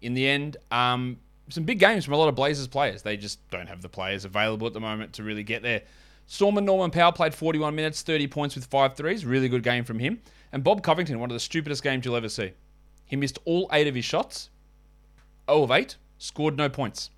in 0.01 0.13
the 0.13 0.27
end. 0.27 0.57
Um, 0.71 1.17
some 1.49 1.63
big 1.63 1.79
games 1.79 2.05
from 2.05 2.13
a 2.13 2.17
lot 2.17 2.29
of 2.29 2.35
Blazers 2.35 2.67
players. 2.67 3.01
They 3.01 3.17
just 3.17 3.47
don't 3.49 3.67
have 3.67 3.81
the 3.81 3.89
players 3.89 4.25
available 4.25 4.67
at 4.67 4.73
the 4.73 4.79
moment 4.79 5.13
to 5.13 5.23
really 5.23 5.43
get 5.43 5.61
there. 5.61 5.81
Storm 6.27 6.57
and 6.57 6.65
Norman 6.65 6.89
Powell 6.89 7.11
played 7.11 7.35
41 7.35 7.75
minutes, 7.75 8.01
30 8.01 8.27
points 8.27 8.55
with 8.55 8.65
five 8.65 8.95
threes. 8.95 9.25
Really 9.25 9.47
good 9.47 9.63
game 9.63 9.83
from 9.83 9.99
him. 9.99 10.21
And 10.51 10.63
Bob 10.63 10.81
Covington, 10.81 11.19
one 11.19 11.29
of 11.29 11.35
the 11.35 11.39
stupidest 11.39 11.83
games 11.83 12.05
you'll 12.05 12.15
ever 12.15 12.29
see. 12.29 12.53
He 13.05 13.15
missed 13.15 13.37
all 13.45 13.69
eight 13.71 13.87
of 13.87 13.93
his 13.93 14.05
shots, 14.05 14.49
0 15.49 15.63
of 15.63 15.71
8, 15.71 15.95
scored 16.17 16.57
no 16.57 16.69
points. 16.69 17.11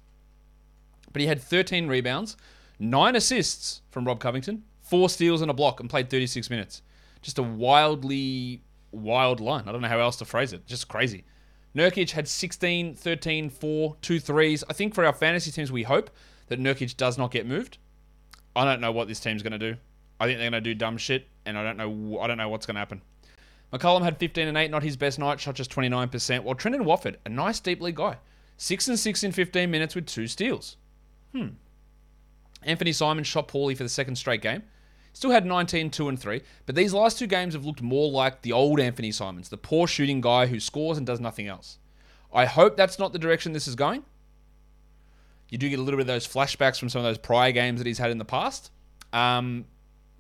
But 1.14 1.22
he 1.22 1.28
had 1.28 1.42
13 1.42 1.88
rebounds, 1.88 2.36
9 2.80 3.16
assists 3.16 3.82
from 3.90 4.06
Rob 4.06 4.20
Covington, 4.20 4.64
4 4.82 5.10
steals 5.10 5.42
and 5.42 5.52
a 5.52 5.54
block, 5.54 5.80
and 5.80 5.90
played 5.90 6.10
36 6.10 6.50
minutes. 6.50 6.82
Just 7.22 7.40
a 7.40 7.44
wildly 7.44 8.62
wild 8.92 9.40
line. 9.40 9.64
I 9.68 9.72
don't 9.72 9.82
know 9.82 9.88
how 9.88 10.00
else 10.00 10.18
to 10.18 10.26
phrase 10.26 10.54
it. 10.54 10.66
Just 10.66 10.88
crazy. 10.88 11.26
Nurkic 11.76 12.12
had 12.12 12.28
16, 12.28 12.96
13, 12.96 13.50
4, 13.50 13.96
2 14.02 14.20
threes. 14.20 14.64
I 14.70 14.74
think 14.74 14.94
for 14.94 15.06
our 15.06 15.14
fantasy 15.14 15.52
teams, 15.52 15.72
we 15.72 15.84
hope 15.84 16.10
that 16.48 16.60
Nurkic 16.60 16.98
does 16.98 17.18
not 17.18 17.32
get 17.32 17.46
moved. 17.46 17.78
I 18.56 18.66
don't 18.66 18.82
know 18.82 18.92
what 18.92 19.08
this 19.08 19.20
team's 19.20 19.44
going 19.44 19.52
to 19.52 19.60
do. 19.60 19.78
I 20.20 20.26
think 20.26 20.40
they're 20.40 20.50
going 20.50 20.64
to 20.64 20.70
do 20.70 20.74
dumb 20.74 20.98
shit, 20.98 21.28
and 21.46 21.58
I 21.58 21.64
don't 21.64 21.78
know. 21.78 22.20
I 22.20 22.28
don't 22.28 22.38
know 22.38 22.50
what's 22.50 22.66
going 22.66 22.76
to 22.76 22.80
happen. 22.80 23.02
McCollum 23.72 24.02
had 24.02 24.18
15 24.18 24.48
and 24.48 24.58
8, 24.58 24.72
not 24.72 24.82
his 24.82 24.98
best 24.98 25.20
night, 25.20 25.40
shot 25.40 25.56
just 25.56 25.72
29%. 25.72 26.44
While 26.44 26.56
Trendon 26.56 26.84
Watford, 26.84 27.18
a 27.26 27.30
nice 27.30 27.60
deep 27.60 27.82
league 27.82 27.96
guy, 27.96 28.18
6 28.56 28.88
and 28.88 28.98
6 28.98 29.24
in 29.24 29.32
15 29.32 29.70
minutes 29.70 29.94
with 29.94 30.06
two 30.08 30.26
steals. 30.26 30.78
Hmm. 31.34 31.50
Anthony 32.64 32.92
Simon 32.92 33.24
shot 33.24 33.48
poorly 33.48 33.76
for 33.76 33.84
the 33.84 33.90
second 33.90 34.16
straight 34.16 34.42
game. 34.42 34.64
Still 35.14 35.32
had 35.32 35.46
19, 35.46 35.90
2 35.90 36.10
and 36.10 36.20
3, 36.20 36.42
but 36.66 36.76
these 36.76 36.94
last 36.94 37.18
two 37.18 37.26
games 37.26 37.56
have 37.56 37.66
looked 37.66 37.82
more 37.82 38.12
like 38.12 38.44
the 38.44 38.54
old 38.54 38.80
Anthony 38.80 39.12
Simons, 39.12 39.50
the 39.50 39.58
poor 39.58 39.88
shooting 39.88 40.22
guy 40.22 40.46
who 40.46 40.60
scores 40.60 40.98
and 40.98 41.08
does 41.08 41.20
nothing 41.20 41.48
else. 41.48 41.80
I 42.32 42.46
hope 42.46 42.78
that's 42.78 43.00
not 43.00 43.14
the 43.14 43.20
direction 43.20 43.52
this 43.52 43.68
is 43.68 43.76
going. 43.76 44.04
You 45.50 45.58
do 45.58 45.70
get 45.70 45.80
a 45.80 45.82
little 45.82 45.98
bit 45.98 46.02
of 46.02 46.08
those 46.08 46.28
flashbacks 46.28 46.80
from 46.80 46.90
some 46.90 47.00
of 47.00 47.06
those 47.06 47.18
prior 47.18 47.52
games 47.52 47.80
that 47.80 47.88
he's 47.88 47.98
had 47.98 48.12
in 48.12 48.18
the 48.18 48.26
past. 48.26 48.70
Um, 49.14 49.66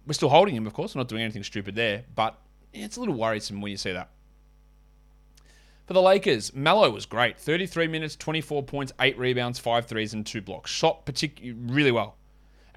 we're 0.05 0.13
still 0.13 0.29
holding 0.29 0.55
him, 0.55 0.65
of 0.65 0.73
course. 0.73 0.95
We're 0.95 0.99
not 1.01 1.09
doing 1.09 1.21
anything 1.21 1.43
stupid 1.43 1.75
there, 1.75 2.05
but 2.15 2.39
it's 2.73 2.97
a 2.97 2.99
little 2.99 3.15
worrisome 3.15 3.61
when 3.61 3.71
you 3.71 3.77
see 3.77 3.91
that. 3.91 4.09
For 5.85 5.93
the 5.93 6.01
Lakers, 6.01 6.53
Melo 6.53 6.89
was 6.89 7.05
great. 7.05 7.37
33 7.37 7.87
minutes, 7.87 8.15
24 8.17 8.63
points, 8.63 8.91
8 8.99 9.17
rebounds, 9.17 9.57
5 9.57 9.85
threes, 9.85 10.13
and 10.13 10.25
2 10.25 10.41
blocks. 10.41 10.69
Shot 10.69 11.05
particularly 11.05 11.57
really 11.57 11.91
well. 11.91 12.16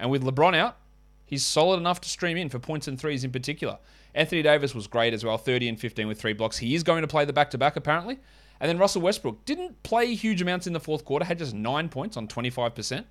And 0.01 0.09
with 0.09 0.23
LeBron 0.23 0.55
out, 0.55 0.77
he's 1.25 1.45
solid 1.45 1.77
enough 1.77 2.01
to 2.01 2.09
stream 2.09 2.35
in 2.35 2.49
for 2.49 2.59
points 2.59 2.87
and 2.87 2.99
threes 2.99 3.23
in 3.23 3.31
particular. 3.31 3.77
Anthony 4.13 4.41
Davis 4.41 4.75
was 4.75 4.87
great 4.87 5.13
as 5.13 5.23
well, 5.23 5.37
30 5.37 5.69
and 5.69 5.79
15 5.79 6.07
with 6.07 6.19
3 6.19 6.33
blocks. 6.33 6.57
He 6.57 6.75
is 6.75 6.83
going 6.83 7.03
to 7.03 7.07
play 7.07 7.23
the 7.23 7.31
back 7.31 7.51
to 7.51 7.57
back 7.57 7.75
apparently. 7.77 8.19
And 8.59 8.67
then 8.67 8.77
Russell 8.77 9.01
Westbrook 9.01 9.45
didn't 9.45 9.81
play 9.83 10.13
huge 10.13 10.41
amounts 10.41 10.67
in 10.67 10.73
the 10.73 10.79
fourth 10.79 11.05
quarter, 11.05 11.23
had 11.23 11.37
just 11.37 11.53
9 11.53 11.87
points 11.89 12.17
on 12.17 12.27
25%, 12.27 13.05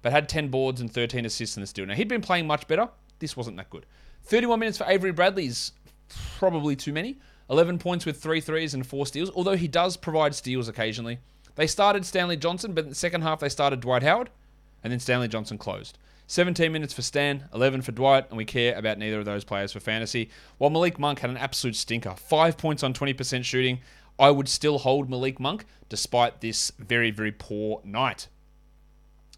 but 0.00 0.12
had 0.12 0.28
10 0.28 0.48
boards 0.48 0.80
and 0.80 0.90
13 0.92 1.26
assists 1.26 1.56
in 1.56 1.60
the 1.60 1.66
steal. 1.66 1.86
Now, 1.86 1.94
he'd 1.94 2.08
been 2.08 2.22
playing 2.22 2.46
much 2.46 2.66
better. 2.66 2.88
This 3.18 3.36
wasn't 3.36 3.56
that 3.58 3.68
good. 3.68 3.84
31 4.22 4.60
minutes 4.60 4.78
for 4.78 4.84
Avery 4.86 5.12
Bradley's 5.12 5.72
probably 6.38 6.76
too 6.76 6.92
many. 6.92 7.18
11 7.50 7.78
points 7.78 8.06
with 8.06 8.20
three 8.20 8.40
threes 8.40 8.74
and 8.74 8.86
four 8.86 9.06
steals, 9.06 9.30
although 9.34 9.56
he 9.56 9.68
does 9.68 9.96
provide 9.96 10.34
steals 10.34 10.68
occasionally. 10.68 11.18
They 11.56 11.66
started 11.66 12.06
Stanley 12.06 12.36
Johnson, 12.36 12.74
but 12.74 12.84
in 12.84 12.90
the 12.90 12.96
second 12.96 13.22
half 13.22 13.40
they 13.40 13.48
started 13.48 13.80
Dwight 13.80 14.02
Howard, 14.02 14.30
and 14.84 14.92
then 14.92 15.00
Stanley 15.00 15.28
Johnson 15.28 15.58
closed. 15.58 15.98
17 16.30 16.70
minutes 16.70 16.92
for 16.92 17.00
Stan, 17.00 17.48
11 17.54 17.80
for 17.80 17.92
Dwight, 17.92 18.26
and 18.28 18.36
we 18.36 18.44
care 18.44 18.76
about 18.76 18.98
neither 18.98 19.18
of 19.18 19.24
those 19.24 19.44
players 19.44 19.72
for 19.72 19.80
fantasy. 19.80 20.28
While 20.58 20.68
Malik 20.68 20.98
Monk 20.98 21.20
had 21.20 21.30
an 21.30 21.38
absolute 21.38 21.74
stinker, 21.74 22.14
5 22.16 22.58
points 22.58 22.82
on 22.82 22.92
20% 22.92 23.44
shooting, 23.46 23.80
I 24.18 24.30
would 24.30 24.46
still 24.46 24.76
hold 24.76 25.08
Malik 25.08 25.40
Monk 25.40 25.64
despite 25.88 26.42
this 26.42 26.70
very, 26.78 27.10
very 27.10 27.32
poor 27.32 27.80
night. 27.82 28.28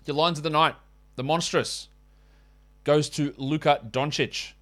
Your 0.04 0.16
lines 0.16 0.38
of 0.38 0.42
the 0.42 0.50
night, 0.50 0.74
the 1.14 1.22
monstrous, 1.22 1.86
goes 2.82 3.08
to 3.10 3.34
Luka 3.36 3.80
Doncic. 3.88 4.54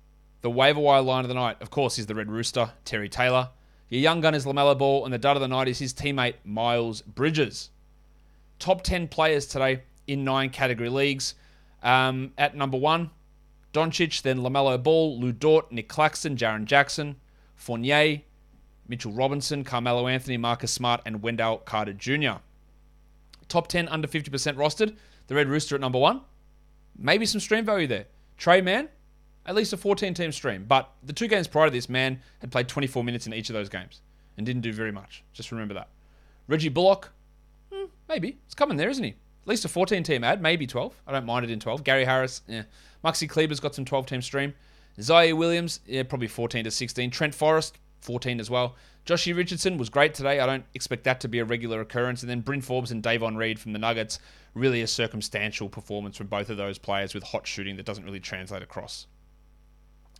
The 0.43 0.51
waiver 0.51 0.81
wire 0.81 1.01
line 1.01 1.25
of 1.25 1.29
the 1.29 1.35
night, 1.35 1.57
of 1.63 1.71
course, 1.71 1.99
is 1.99 2.05
the 2.05 2.15
Red 2.15 2.31
Rooster, 2.31 2.73
Terry 2.85 3.09
Taylor. 3.09 3.49
Your 3.89 4.03
young 4.03 4.21
gun 4.21 4.35
is 4.35 4.45
LaMelo 4.45 4.77
Ball, 4.77 5.07
and 5.07 5.15
the 5.15 5.19
dud 5.19 5.39
of 5.39 5.41
the 5.41 5.49
night 5.49 5.67
is 5.67 5.79
his 5.79 5.95
teammate, 5.95 6.35
Miles 6.45 7.01
Bridges. 7.01 7.71
Top 8.59 8.83
10 8.83 9.09
players 9.09 9.47
today 9.47 9.85
in 10.07 10.25
nine 10.25 10.51
category 10.51 10.91
leagues. 10.91 11.35
Um, 11.83 12.33
at 12.37 12.57
number 12.57 12.77
one, 12.77 13.11
Doncic, 13.73 14.23
then 14.23 14.39
LaMelo 14.39 14.83
Ball, 14.83 15.19
Lu 15.19 15.33
Dort, 15.33 15.71
Nick 15.71 15.89
Claxton, 15.89 16.37
Jaren 16.37 16.65
Jackson, 16.65 17.17
Fournier, 17.55 18.23
Mitchell 18.89 19.13
Robinson, 19.13 19.65
Carmelo 19.65 20.09
Anthony, 20.09 20.37
Marcus 20.37 20.73
Smart, 20.73 21.03
and 21.05 21.23
Wendell 21.23 21.59
Carter 21.59 21.93
Jr. 21.93 22.41
Top 23.49 23.69
10 23.69 23.89
under 23.89 24.09
50% 24.09 24.57
rostered. 24.57 24.97
The 25.27 25.35
Red 25.35 25.49
Rooster 25.49 25.75
at 25.75 25.81
number 25.81 25.99
one. 25.99 26.23
Maybe 26.97 27.27
some 27.27 27.41
stream 27.41 27.65
value 27.65 27.87
there. 27.87 28.07
Tre 28.39 28.61
Mann, 28.61 28.89
at 29.47 29.55
least 29.55 29.73
a 29.73 29.77
14 29.77 30.15
team 30.15 30.33
stream. 30.33 30.65
But 30.67 30.91
the 31.03 31.13
two 31.13 31.29
games 31.29 31.47
prior 31.47 31.67
to 31.67 31.71
this, 31.71 31.89
Mann 31.89 32.21
had 32.41 32.51
played 32.51 32.69
24 32.69 33.05
minutes 33.05 33.27
in 33.27 33.35
each 33.35 33.51
of 33.51 33.55
those 33.55 33.69
games 33.69 34.01
and 34.37 34.47
didn't 34.47 34.63
do 34.63 34.73
very 34.73 34.93
much. 34.93 35.23
Just 35.33 35.53
remember 35.53 35.75
that. 35.75 35.89
Reggie 36.47 36.71
Bullock, 36.71 37.13
hmm, 37.71 37.87
maybe. 38.09 38.39
It's 38.47 38.55
coming 38.55 38.79
there, 38.79 38.89
isn't 38.89 39.05
he? 39.05 39.15
At 39.49 39.53
least 39.53 39.65
a 39.65 39.69
14 39.69 40.03
team 40.03 40.25
ad, 40.25 40.43
maybe 40.43 40.67
12. 40.67 40.95
I 41.07 41.13
don't 41.13 41.25
mind 41.25 41.43
it 41.43 41.51
in 41.51 41.59
12. 41.59 41.83
Gary 41.83 42.05
Harris, 42.05 42.43
yeah. 42.47 42.65
Maxi 43.03 43.27
Kleber's 43.27 43.61
got 43.61 43.75
some 43.75 43.87
12 43.87 44.05
team 44.05 44.21
stream. 44.21 44.53
Ziaire 44.99 45.35
Williams, 45.35 45.81
yeah, 45.87 46.03
probably 46.03 46.29
14 46.29 46.65
to 46.65 46.71
16. 46.71 47.11
Trent 47.11 47.35
Forrest, 47.35 47.79
14 48.03 48.41
as 48.41 48.51
well. 48.51 48.77
Joshy 49.07 49.35
Richardson 49.35 49.79
was 49.79 49.89
great 49.89 50.13
today. 50.13 50.41
I 50.41 50.45
don't 50.45 50.67
expect 50.75 51.05
that 51.05 51.21
to 51.21 51.29
be 51.29 51.39
a 51.39 51.47
regular 51.47 51.81
occurrence. 51.81 52.23
And 52.23 52.29
then 52.29 52.43
Bryn 52.43 52.61
Forbes 52.61 52.91
and 52.91 53.03
Davon 53.03 53.39
Reed 53.39 53.59
from 53.59 53.73
the 53.73 53.79
Nuggets, 53.79 54.19
really 54.53 54.83
a 54.83 54.87
circumstantial 54.87 55.71
performance 55.71 56.19
from 56.19 56.27
both 56.27 56.51
of 56.51 56.59
those 56.59 56.77
players 56.77 57.15
with 57.15 57.23
hot 57.23 57.47
shooting 57.47 57.77
that 57.77 57.87
doesn't 57.87 58.05
really 58.05 58.21
translate 58.21 58.63
across. 58.63 59.07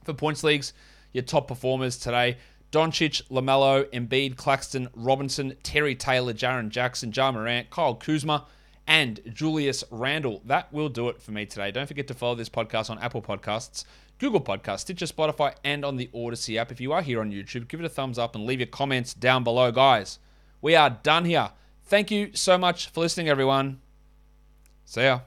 For 0.05 0.15
points 0.15 0.43
leagues, 0.43 0.73
your 1.13 1.25
top 1.25 1.49
performers 1.49 1.99
today 1.99 2.39
Doncic, 2.73 3.29
LaMelo, 3.29 3.85
Embiid, 3.93 4.37
Claxton, 4.37 4.89
Robinson, 4.95 5.55
Terry 5.63 5.95
Taylor, 5.95 6.33
Jaren 6.33 6.71
Jackson, 6.71 7.13
Ja 7.15 7.31
Morant, 7.31 7.69
Kyle 7.69 7.95
Kuzma, 7.95 8.47
and 8.89 9.21
Julius 9.33 9.85
Randle. 9.91 10.41
That 10.47 10.73
will 10.73 10.89
do 10.89 11.09
it 11.11 11.21
for 11.21 11.31
me 11.31 11.47
today. 11.47 11.71
Don't 11.71 11.87
forget 11.87 12.09
to 12.09 12.15
follow 12.15 12.35
this 12.35 12.49
podcast 12.49 12.91
on 12.91 12.99
Apple 12.99 13.23
Podcasts, 13.23 13.85
Google 14.19 14.41
Podcasts, 14.41 14.81
Stitcher, 14.81 15.07
Spotify, 15.07 15.55
and 15.63 15.85
on 15.85 15.97
the 15.97 16.11
Odyssey 16.13 16.59
app. 16.59 16.73
If 16.73 16.81
you 16.81 16.93
are 16.93 17.03
here 17.03 17.21
on 17.21 17.31
YouTube, 17.31 17.69
give 17.69 17.79
it 17.79 17.87
a 17.87 17.91
thumbs 17.91 18.19
up 18.19 18.35
and 18.35 18.47
leave 18.47 18.61
your 18.61 18.67
comments 18.67 19.15
down 19.15 19.45
below, 19.45 19.71
guys. 19.71 20.19
We 20.61 20.75
are 20.75 20.91
done 20.91 21.27
here. 21.27 21.51
Thank 21.85 22.11
you 22.11 22.31
so 22.35 22.59
much 22.59 22.89
for 22.89 23.01
listening, 23.01 23.29
everyone. 23.29 23.81
See 24.87 25.03
ya. 25.03 25.21